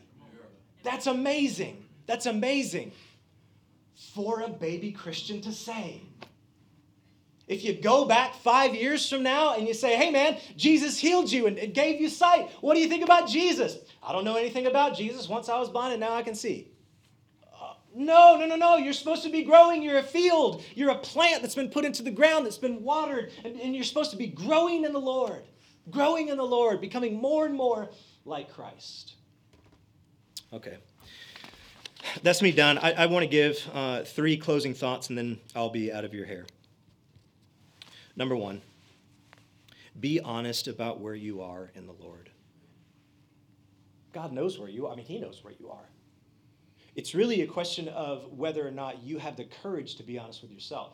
That's 0.83 1.07
amazing. 1.07 1.85
That's 2.05 2.25
amazing 2.25 2.91
for 4.13 4.41
a 4.41 4.49
baby 4.49 4.91
Christian 4.91 5.41
to 5.41 5.51
say. 5.51 6.01
If 7.47 7.63
you 7.63 7.73
go 7.73 8.05
back 8.05 8.35
five 8.35 8.75
years 8.75 9.09
from 9.09 9.23
now 9.23 9.55
and 9.55 9.67
you 9.67 9.73
say, 9.73 9.95
hey 9.95 10.11
man, 10.11 10.37
Jesus 10.55 10.99
healed 10.99 11.31
you 11.31 11.47
and 11.47 11.73
gave 11.73 11.99
you 11.99 12.07
sight, 12.07 12.49
what 12.61 12.75
do 12.75 12.79
you 12.79 12.87
think 12.87 13.03
about 13.03 13.27
Jesus? 13.27 13.77
I 14.03 14.11
don't 14.13 14.23
know 14.23 14.35
anything 14.35 14.67
about 14.67 14.95
Jesus. 14.95 15.27
Once 15.27 15.49
I 15.49 15.59
was 15.59 15.69
blind 15.69 15.93
and 15.93 15.99
now 15.99 16.13
I 16.13 16.21
can 16.21 16.35
see. 16.35 16.67
Uh, 17.51 17.73
no, 17.95 18.37
no, 18.37 18.45
no, 18.45 18.55
no. 18.55 18.77
You're 18.77 18.93
supposed 18.93 19.23
to 19.23 19.29
be 19.29 19.41
growing. 19.43 19.81
You're 19.81 19.97
a 19.97 20.03
field. 20.03 20.63
You're 20.75 20.91
a 20.91 20.99
plant 20.99 21.41
that's 21.41 21.55
been 21.55 21.69
put 21.69 21.85
into 21.85 22.03
the 22.03 22.11
ground, 22.11 22.45
that's 22.45 22.59
been 22.59 22.83
watered, 22.83 23.31
and, 23.43 23.59
and 23.59 23.75
you're 23.75 23.83
supposed 23.83 24.11
to 24.11 24.17
be 24.17 24.27
growing 24.27 24.85
in 24.85 24.93
the 24.93 24.99
Lord 24.99 25.41
growing 25.91 26.29
in 26.29 26.37
the 26.37 26.43
Lord, 26.43 26.81
becoming 26.81 27.19
more 27.19 27.45
and 27.45 27.55
more 27.55 27.89
like 28.25 28.53
Christ. 28.53 29.13
Okay. 30.51 30.77
That's 32.23 32.41
me 32.41 32.51
done. 32.51 32.77
I, 32.77 32.93
I 32.93 33.05
want 33.05 33.23
to 33.23 33.29
give 33.29 33.57
uh, 33.73 34.03
three 34.03 34.37
closing 34.37 34.73
thoughts 34.73 35.09
and 35.09 35.17
then 35.17 35.39
I'll 35.55 35.69
be 35.69 35.91
out 35.91 36.05
of 36.05 36.13
your 36.13 36.25
hair. 36.25 36.45
Number 38.15 38.35
one, 38.35 38.61
be 39.99 40.19
honest 40.19 40.67
about 40.67 40.99
where 40.99 41.15
you 41.15 41.41
are 41.41 41.71
in 41.75 41.87
the 41.87 41.93
Lord. 41.93 42.29
God 44.11 44.31
knows 44.31 44.57
where 44.57 44.69
you 44.69 44.87
are. 44.87 44.93
I 44.93 44.95
mean, 44.95 45.05
He 45.05 45.19
knows 45.19 45.43
where 45.43 45.53
you 45.59 45.69
are. 45.69 45.89
It's 46.95 47.13
really 47.13 47.41
a 47.41 47.47
question 47.47 47.87
of 47.89 48.25
whether 48.37 48.67
or 48.67 48.71
not 48.71 49.03
you 49.03 49.19
have 49.19 49.37
the 49.37 49.45
courage 49.45 49.95
to 49.97 50.03
be 50.03 50.17
honest 50.17 50.41
with 50.41 50.51
yourself. 50.51 50.93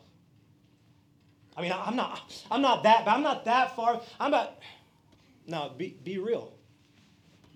I 1.57 1.61
mean, 1.61 1.73
I'm 1.73 1.95
not, 1.95 2.43
I'm 2.51 2.61
not 2.61 2.83
that, 2.83 3.07
I'm 3.07 3.23
not 3.23 3.45
that 3.45 3.75
far. 3.75 4.01
I'm 4.19 4.27
about, 4.27 4.57
no, 5.47 5.71
be, 5.77 5.97
be 6.03 6.17
real. 6.17 6.53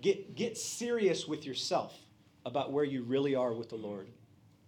Get, 0.00 0.34
get 0.34 0.56
serious 0.56 1.26
with 1.26 1.44
yourself 1.44 1.94
about 2.46 2.72
where 2.72 2.84
you 2.84 3.02
really 3.02 3.34
are 3.34 3.52
with 3.52 3.68
the 3.68 3.76
Lord. 3.76 4.08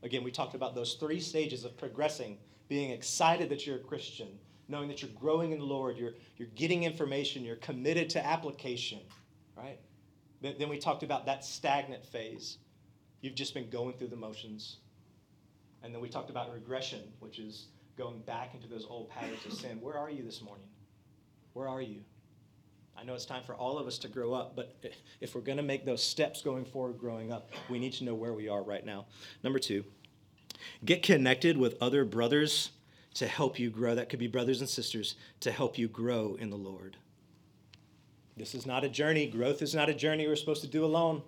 Again, 0.03 0.25
we 0.25 0.31
talked 0.31 0.55
about 0.55 0.75
those 0.75 0.95
three 0.95 1.21
stages 1.21 1.65
of 1.65 1.77
progressing 1.79 2.39
being 2.69 2.91
excited 2.91 3.49
that 3.51 3.67
you're 3.67 3.77
a 3.77 3.81
Christian, 3.81 4.29
knowing 4.69 4.89
that 4.89 5.03
you're 5.03 5.11
growing 5.13 5.53
in 5.53 5.59
the 5.59 5.65
Lord, 5.65 5.97
you're, 5.97 6.15
you're 6.37 6.49
getting 6.55 6.85
information, 6.85 7.45
you're 7.45 7.57
committed 7.57 8.11
to 8.11 8.27
application, 8.27 9.01
right? 9.57 9.79
Then 10.41 10.69
we 10.69 10.79
talked 10.79 11.03
about 11.03 11.27
that 11.27 11.45
stagnant 11.45 12.05
phase. 12.05 12.59
You've 13.21 13.37
just 13.37 13.55
been 13.55 13.71
going 13.71 13.95
through 13.95 14.09
the 14.09 14.17
motions. 14.17 14.79
And 15.83 15.95
then 15.95 16.01
we 16.01 16.09
talked 16.09 16.31
about 16.31 16.53
regression, 16.53 17.01
which 17.21 17.39
is 17.39 17.67
going 17.97 18.21
back 18.21 18.55
into 18.55 18.67
those 18.67 18.87
old 18.89 19.09
patterns 19.11 19.45
of 19.47 19.53
sin. 19.53 19.79
Where 19.81 19.97
are 19.97 20.11
you 20.11 20.25
this 20.25 20.43
morning? 20.43 20.67
Where 21.53 21.69
are 21.69 21.83
you? 21.83 22.01
I 23.03 23.05
know 23.05 23.15
it's 23.15 23.25
time 23.25 23.43
for 23.43 23.57
all 23.57 23.79
of 23.79 23.89
us 23.89 23.99
to 23.99 24.09
grow 24.09 24.33
up, 24.33 24.55
but 24.55 24.77
if 25.21 25.35
we're 25.35 25.41
going 25.41 25.57
to 25.57 25.65
make 25.65 25.85
those 25.85 26.01
steps 26.01 26.41
going 26.41 26.65
forward, 26.65 26.99
growing 26.99 27.33
up, 27.33 27.51
we 27.69 27.81
need 27.81 27.93
to 27.95 28.05
know 28.05 28.15
where 28.15 28.33
we 28.33 28.49
are 28.49 28.63
right 28.63 28.87
now. 28.87 29.07
Number 29.43 29.59
two, 29.59 29.83
get 30.85 31.03
connected 31.03 31.59
with 31.59 31.77
other 31.83 32.05
brothers 32.05 32.71
to 33.15 33.27
help 33.27 33.59
you 33.59 33.71
grow. 33.71 33.97
That 33.97 34.09
could 34.09 34.21
be 34.21 34.29
brothers 34.29 34.61
and 34.61 34.71
sisters 34.71 35.17
to 35.41 35.51
help 35.51 35.79
you 35.79 35.89
grow 35.89 36.37
in 36.39 36.49
the 36.49 36.57
Lord. 36.57 36.97
This 38.37 38.55
is 38.55 38.67
not 38.67 38.85
a 38.85 38.89
journey. 38.89 39.27
Growth 39.27 39.63
is 39.63 39.75
not 39.75 39.89
a 39.89 39.95
journey 39.95 40.29
we're 40.29 40.37
supposed 40.37 40.63
to 40.63 40.69
do 40.69 40.85
alone. 40.85 41.23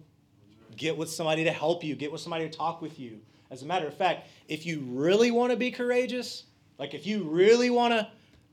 Get 0.76 0.96
with 0.96 1.10
somebody 1.10 1.42
to 1.42 1.50
help 1.50 1.82
you, 1.82 1.96
get 1.96 2.12
with 2.12 2.20
somebody 2.20 2.48
to 2.48 2.56
talk 2.56 2.82
with 2.82 3.00
you. 3.00 3.18
As 3.50 3.62
a 3.62 3.66
matter 3.66 3.88
of 3.88 3.94
fact, 3.94 4.28
if 4.46 4.64
you 4.64 4.84
really 4.90 5.32
want 5.32 5.50
to 5.50 5.56
be 5.56 5.72
courageous, 5.72 6.44
like 6.78 6.94
if 6.94 7.04
you 7.04 7.24
really 7.24 7.70
want 7.70 7.94
to 7.94 8.08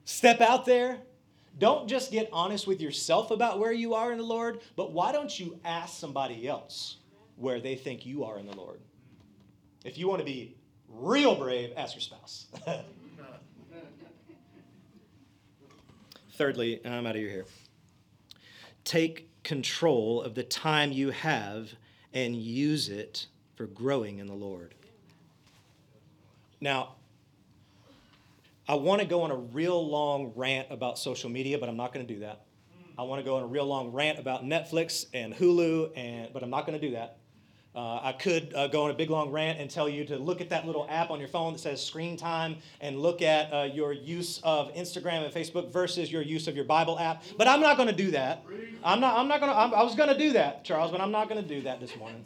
step 0.05 0.41
out 0.41 0.65
there, 0.65 0.97
don't 1.57 1.87
just 1.87 2.11
get 2.11 2.29
honest 2.31 2.67
with 2.67 2.81
yourself 2.81 3.31
about 3.31 3.59
where 3.59 3.71
you 3.71 3.93
are 3.93 4.11
in 4.11 4.17
the 4.17 4.23
Lord, 4.23 4.61
but 4.75 4.91
why 4.91 5.11
don't 5.11 5.39
you 5.39 5.59
ask 5.63 5.99
somebody 5.99 6.47
else 6.47 6.97
where 7.35 7.59
they 7.59 7.75
think 7.75 8.05
you 8.05 8.23
are 8.23 8.39
in 8.39 8.45
the 8.45 8.55
Lord? 8.55 8.79
If 9.83 9.97
you 9.97 10.07
want 10.07 10.19
to 10.19 10.25
be 10.25 10.55
real 10.87 11.35
brave, 11.35 11.73
ask 11.75 11.95
your 11.95 12.01
spouse. 12.01 12.47
Thirdly, 16.33 16.79
I'm 16.85 17.05
out 17.05 17.15
of 17.15 17.21
your. 17.21 17.45
Take 18.83 19.43
control 19.43 20.21
of 20.21 20.33
the 20.33 20.43
time 20.43 20.91
you 20.91 21.11
have 21.11 21.71
and 22.13 22.35
use 22.35 22.89
it 22.89 23.27
for 23.55 23.67
growing 23.67 24.19
in 24.19 24.27
the 24.27 24.33
Lord. 24.33 24.73
Now, 26.59 26.95
I 28.67 28.75
want 28.75 29.01
to 29.01 29.07
go 29.07 29.23
on 29.23 29.31
a 29.31 29.35
real 29.35 29.85
long 29.87 30.33
rant 30.35 30.67
about 30.69 30.99
social 30.99 31.29
media, 31.29 31.57
but 31.57 31.67
I'm 31.67 31.77
not 31.77 31.93
going 31.93 32.05
to 32.05 32.13
do 32.13 32.19
that. 32.21 32.45
I 32.97 33.03
want 33.03 33.19
to 33.19 33.23
go 33.23 33.37
on 33.37 33.43
a 33.43 33.47
real 33.47 33.65
long 33.65 33.91
rant 33.91 34.19
about 34.19 34.43
Netflix 34.43 35.05
and 35.13 35.33
Hulu, 35.33 35.91
and 35.97 36.31
but 36.33 36.43
I'm 36.43 36.49
not 36.49 36.65
going 36.65 36.79
to 36.79 36.87
do 36.87 36.93
that. 36.93 37.17
Uh, 37.73 37.99
I 38.03 38.11
could 38.11 38.53
uh, 38.53 38.67
go 38.67 38.83
on 38.83 38.91
a 38.91 38.93
big 38.93 39.09
long 39.09 39.31
rant 39.31 39.57
and 39.57 39.69
tell 39.69 39.87
you 39.87 40.03
to 40.05 40.17
look 40.17 40.41
at 40.41 40.49
that 40.49 40.67
little 40.67 40.85
app 40.89 41.09
on 41.09 41.19
your 41.19 41.29
phone 41.29 41.53
that 41.53 41.59
says 41.59 41.83
screen 41.83 42.17
time 42.17 42.57
and 42.81 42.99
look 42.99 43.21
at 43.21 43.51
uh, 43.53 43.69
your 43.73 43.93
use 43.93 44.41
of 44.43 44.73
Instagram 44.73 45.23
and 45.23 45.33
Facebook 45.33 45.71
versus 45.71 46.11
your 46.11 46.21
use 46.21 46.49
of 46.49 46.55
your 46.55 46.65
Bible 46.65 46.99
app. 46.99 47.23
But 47.37 47.47
I'm 47.47 47.61
not 47.61 47.77
going 47.77 47.87
to 47.87 47.95
do 47.95 48.11
that. 48.11 48.43
I'm 48.83 48.99
not. 48.99 49.17
I'm 49.17 49.27
not 49.27 49.39
going 49.39 49.51
to. 49.51 49.57
I 49.57 49.83
was 49.83 49.95
going 49.95 50.09
to 50.09 50.17
do 50.17 50.33
that, 50.33 50.65
Charles, 50.65 50.91
but 50.91 50.99
I'm 50.99 51.11
not 51.11 51.29
going 51.29 51.41
to 51.41 51.47
do 51.47 51.61
that 51.61 51.79
this 51.79 51.95
morning. 51.95 52.25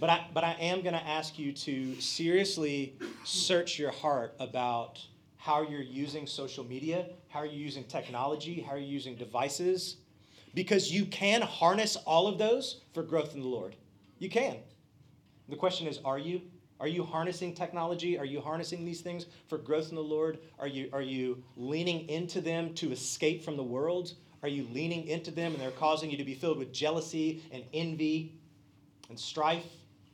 But 0.00 0.10
I, 0.10 0.26
but 0.32 0.44
I 0.44 0.52
am 0.60 0.82
going 0.82 0.94
to 0.94 1.06
ask 1.06 1.38
you 1.38 1.52
to 1.52 2.00
seriously 2.00 2.96
search 3.24 3.78
your 3.78 3.90
heart 3.90 4.34
about 4.38 5.00
how 5.36 5.62
you're 5.62 5.80
using 5.80 6.26
social 6.26 6.64
media, 6.64 7.06
how 7.28 7.40
are 7.40 7.46
you 7.46 7.58
using 7.58 7.84
technology, 7.84 8.60
how 8.60 8.74
are 8.74 8.78
you 8.78 8.86
using 8.86 9.16
devices, 9.16 9.96
because 10.54 10.92
you 10.92 11.04
can 11.06 11.42
harness 11.42 11.96
all 11.96 12.28
of 12.28 12.38
those 12.38 12.82
for 12.94 13.02
growth 13.02 13.34
in 13.34 13.40
the 13.40 13.48
Lord. 13.48 13.74
You 14.18 14.28
can. 14.28 14.56
The 15.48 15.56
question 15.56 15.86
is, 15.86 15.98
are 16.04 16.18
you? 16.18 16.42
Are 16.80 16.86
you 16.86 17.02
harnessing 17.02 17.54
technology? 17.54 18.16
Are 18.18 18.24
you 18.24 18.40
harnessing 18.40 18.84
these 18.84 19.00
things 19.00 19.26
for 19.48 19.58
growth 19.58 19.88
in 19.90 19.96
the 19.96 20.02
Lord? 20.02 20.38
Are 20.60 20.68
you, 20.68 20.88
are 20.92 21.02
you 21.02 21.42
leaning 21.56 22.08
into 22.08 22.40
them 22.40 22.72
to 22.74 22.92
escape 22.92 23.42
from 23.42 23.56
the 23.56 23.64
world? 23.64 24.12
Are 24.44 24.48
you 24.48 24.68
leaning 24.70 25.08
into 25.08 25.32
them 25.32 25.52
and 25.54 25.60
they're 25.60 25.72
causing 25.72 26.08
you 26.08 26.16
to 26.16 26.24
be 26.24 26.34
filled 26.34 26.56
with 26.56 26.72
jealousy 26.72 27.42
and 27.50 27.64
envy 27.74 28.38
and 29.08 29.18
strife? 29.18 29.64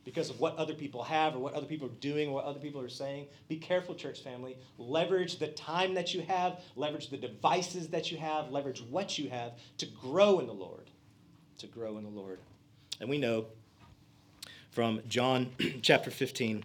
Because 0.05 0.29
of 0.29 0.39
what 0.39 0.55
other 0.55 0.75
people 0.75 1.03
have 1.03 1.35
or 1.35 1.39
what 1.39 1.53
other 1.53 1.65
people 1.65 1.87
are 1.87 1.99
doing 1.99 2.29
or 2.29 2.35
what 2.35 2.45
other 2.45 2.59
people 2.59 2.79
are 2.79 2.87
saying. 2.87 3.25
Be 3.49 3.57
careful, 3.57 3.95
church 3.95 4.21
family. 4.21 4.55
Leverage 4.77 5.39
the 5.39 5.47
time 5.47 5.95
that 5.95 6.13
you 6.13 6.21
have, 6.21 6.61
leverage 6.75 7.09
the 7.09 7.17
devices 7.17 7.89
that 7.89 8.11
you 8.11 8.17
have, 8.19 8.51
leverage 8.51 8.83
what 8.89 9.17
you 9.17 9.29
have 9.29 9.53
to 9.79 9.87
grow 9.87 10.39
in 10.39 10.45
the 10.45 10.53
Lord. 10.53 10.91
To 11.57 11.67
grow 11.67 11.97
in 11.97 12.03
the 12.03 12.09
Lord. 12.09 12.39
And 13.01 13.09
we 13.09 13.17
know 13.17 13.47
from 14.69 15.01
John 15.07 15.51
chapter 15.81 16.11
15, 16.11 16.63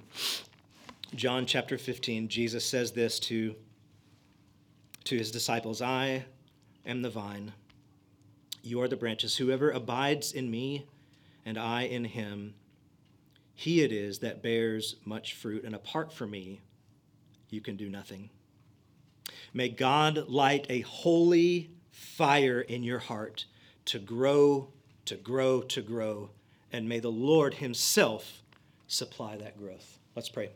John 1.15 1.47
chapter 1.47 1.79
15, 1.79 2.29
Jesus 2.29 2.65
says 2.65 2.93
this 2.93 3.19
to, 3.21 3.57
to 5.05 5.17
his 5.17 5.31
disciples 5.31 5.81
I 5.81 6.25
am 6.85 7.01
the 7.01 7.11
vine, 7.11 7.53
you 8.63 8.83
are 8.83 8.89
the 8.89 8.97
branches. 8.97 9.39
Whoever 9.39 9.71
abides 9.71 10.33
in 10.33 10.51
me 10.51 10.87
and 11.47 11.57
I 11.57 11.83
in 11.83 12.05
him, 12.05 12.55
he 13.61 13.83
it 13.83 13.93
is 13.93 14.21
that 14.21 14.43
bears 14.43 14.97
much 15.05 15.35
fruit, 15.35 15.65
and 15.65 15.75
apart 15.75 16.15
from 16.15 16.31
me, 16.31 16.63
you 17.51 17.61
can 17.61 17.77
do 17.77 17.91
nothing. 17.91 18.31
May 19.53 19.69
God 19.69 20.31
light 20.31 20.65
a 20.71 20.81
holy 20.81 21.69
fire 21.91 22.63
in 22.63 22.83
your 22.83 23.01
heart 23.01 23.45
to 23.85 23.99
grow, 23.99 24.69
to 25.05 25.15
grow, 25.15 25.61
to 25.61 25.83
grow, 25.83 26.31
and 26.73 26.89
may 26.89 27.01
the 27.01 27.11
Lord 27.11 27.53
Himself 27.53 28.43
supply 28.87 29.37
that 29.37 29.59
growth. 29.59 29.99
Let's 30.17 30.31
pray. 30.31 30.49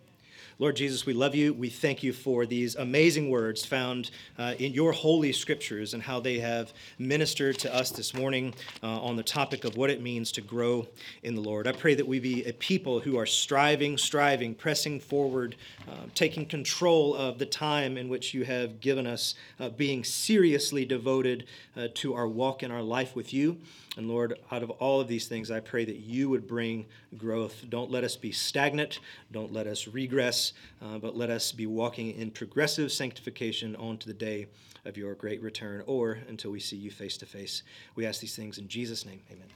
Lord 0.58 0.76
Jesus, 0.76 1.04
we 1.04 1.12
love 1.12 1.34
you. 1.34 1.52
We 1.52 1.68
thank 1.68 2.02
you 2.02 2.12
for 2.12 2.46
these 2.46 2.76
amazing 2.76 3.30
words 3.30 3.64
found 3.64 4.10
uh, 4.38 4.54
in 4.58 4.72
your 4.72 4.92
holy 4.92 5.32
scriptures 5.32 5.94
and 5.94 6.02
how 6.02 6.20
they 6.20 6.38
have 6.38 6.72
ministered 6.98 7.58
to 7.58 7.74
us 7.74 7.90
this 7.90 8.14
morning 8.14 8.54
uh, 8.82 9.00
on 9.02 9.16
the 9.16 9.22
topic 9.22 9.64
of 9.64 9.76
what 9.76 9.90
it 9.90 10.00
means 10.00 10.30
to 10.32 10.40
grow 10.40 10.86
in 11.22 11.34
the 11.34 11.40
Lord. 11.40 11.66
I 11.66 11.72
pray 11.72 11.94
that 11.94 12.06
we 12.06 12.20
be 12.20 12.44
a 12.44 12.52
people 12.52 13.00
who 13.00 13.18
are 13.18 13.26
striving, 13.26 13.98
striving, 13.98 14.54
pressing 14.54 15.00
forward, 15.00 15.56
uh, 15.88 16.06
taking 16.14 16.46
control 16.46 17.14
of 17.14 17.38
the 17.38 17.46
time 17.46 17.96
in 17.96 18.08
which 18.08 18.32
you 18.32 18.44
have 18.44 18.80
given 18.80 19.06
us, 19.06 19.34
uh, 19.58 19.68
being 19.70 20.04
seriously 20.04 20.84
devoted 20.84 21.46
uh, 21.76 21.88
to 21.94 22.14
our 22.14 22.28
walk 22.28 22.62
and 22.62 22.72
our 22.72 22.82
life 22.82 23.16
with 23.16 23.32
you. 23.32 23.58
And 23.96 24.08
Lord, 24.08 24.38
out 24.50 24.62
of 24.62 24.70
all 24.70 25.00
of 25.00 25.06
these 25.06 25.28
things, 25.28 25.50
I 25.50 25.60
pray 25.60 25.84
that 25.84 25.96
you 25.96 26.28
would 26.28 26.48
bring 26.48 26.86
growth. 27.16 27.64
Don't 27.68 27.90
let 27.92 28.02
us 28.02 28.16
be 28.16 28.32
stagnant. 28.32 28.98
Don't 29.30 29.52
let 29.52 29.68
us 29.68 29.86
regress, 29.86 30.52
uh, 30.82 30.98
but 30.98 31.16
let 31.16 31.30
us 31.30 31.52
be 31.52 31.66
walking 31.66 32.10
in 32.18 32.30
progressive 32.32 32.90
sanctification 32.90 33.76
on 33.76 33.98
to 33.98 34.08
the 34.08 34.14
day 34.14 34.48
of 34.84 34.96
your 34.96 35.14
great 35.14 35.40
return 35.42 35.82
or 35.86 36.18
until 36.28 36.50
we 36.50 36.58
see 36.58 36.76
you 36.76 36.90
face 36.90 37.16
to 37.18 37.26
face. 37.26 37.62
We 37.94 38.04
ask 38.04 38.20
these 38.20 38.34
things 38.34 38.58
in 38.58 38.66
Jesus' 38.66 39.06
name. 39.06 39.20
Amen. 39.30 39.46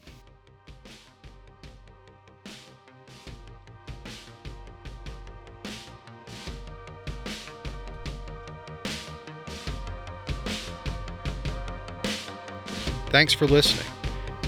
Thanks 13.11 13.33
for 13.33 13.47
listening. 13.47 13.98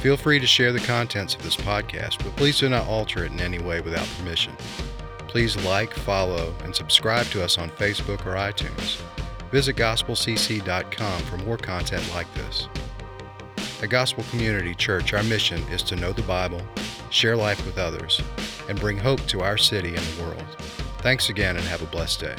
Feel 0.01 0.17
free 0.17 0.39
to 0.39 0.47
share 0.47 0.73
the 0.73 0.81
contents 0.81 1.35
of 1.35 1.43
this 1.43 1.57
podcast, 1.57 2.25
but 2.25 2.35
please 2.35 2.59
do 2.59 2.71
not 2.71 2.87
alter 2.87 3.27
it 3.27 3.33
in 3.33 3.41
any 3.41 3.59
way 3.59 3.83
without 3.83 4.09
permission. 4.19 4.55
Please 5.29 5.63
like, 5.63 5.93
follow, 5.93 6.55
and 6.65 6.75
subscribe 6.75 7.27
to 7.27 7.45
us 7.45 7.59
on 7.59 7.69
Facebook 7.73 8.25
or 8.25 8.33
iTunes. 8.33 8.99
Visit 9.51 9.77
gospelcc.com 9.77 11.21
for 11.25 11.37
more 11.37 11.59
content 11.59 12.03
like 12.15 12.33
this. 12.33 12.67
At 13.83 13.91
Gospel 13.91 14.25
Community 14.31 14.75
Church, 14.75 15.13
our 15.13 15.23
mission 15.23 15.61
is 15.65 15.83
to 15.83 15.97
know 15.97 16.13
the 16.13 16.23
Bible, 16.23 16.63
share 17.11 17.37
life 17.37 17.65
with 17.67 17.77
others, 17.77 18.23
and 18.71 18.81
bring 18.81 18.97
hope 18.97 19.21
to 19.27 19.43
our 19.43 19.59
city 19.59 19.91
and 19.91 19.99
the 19.99 20.23
world. 20.23 20.57
Thanks 21.01 21.29
again 21.29 21.57
and 21.57 21.65
have 21.67 21.83
a 21.83 21.87
blessed 21.87 22.21
day. 22.21 22.37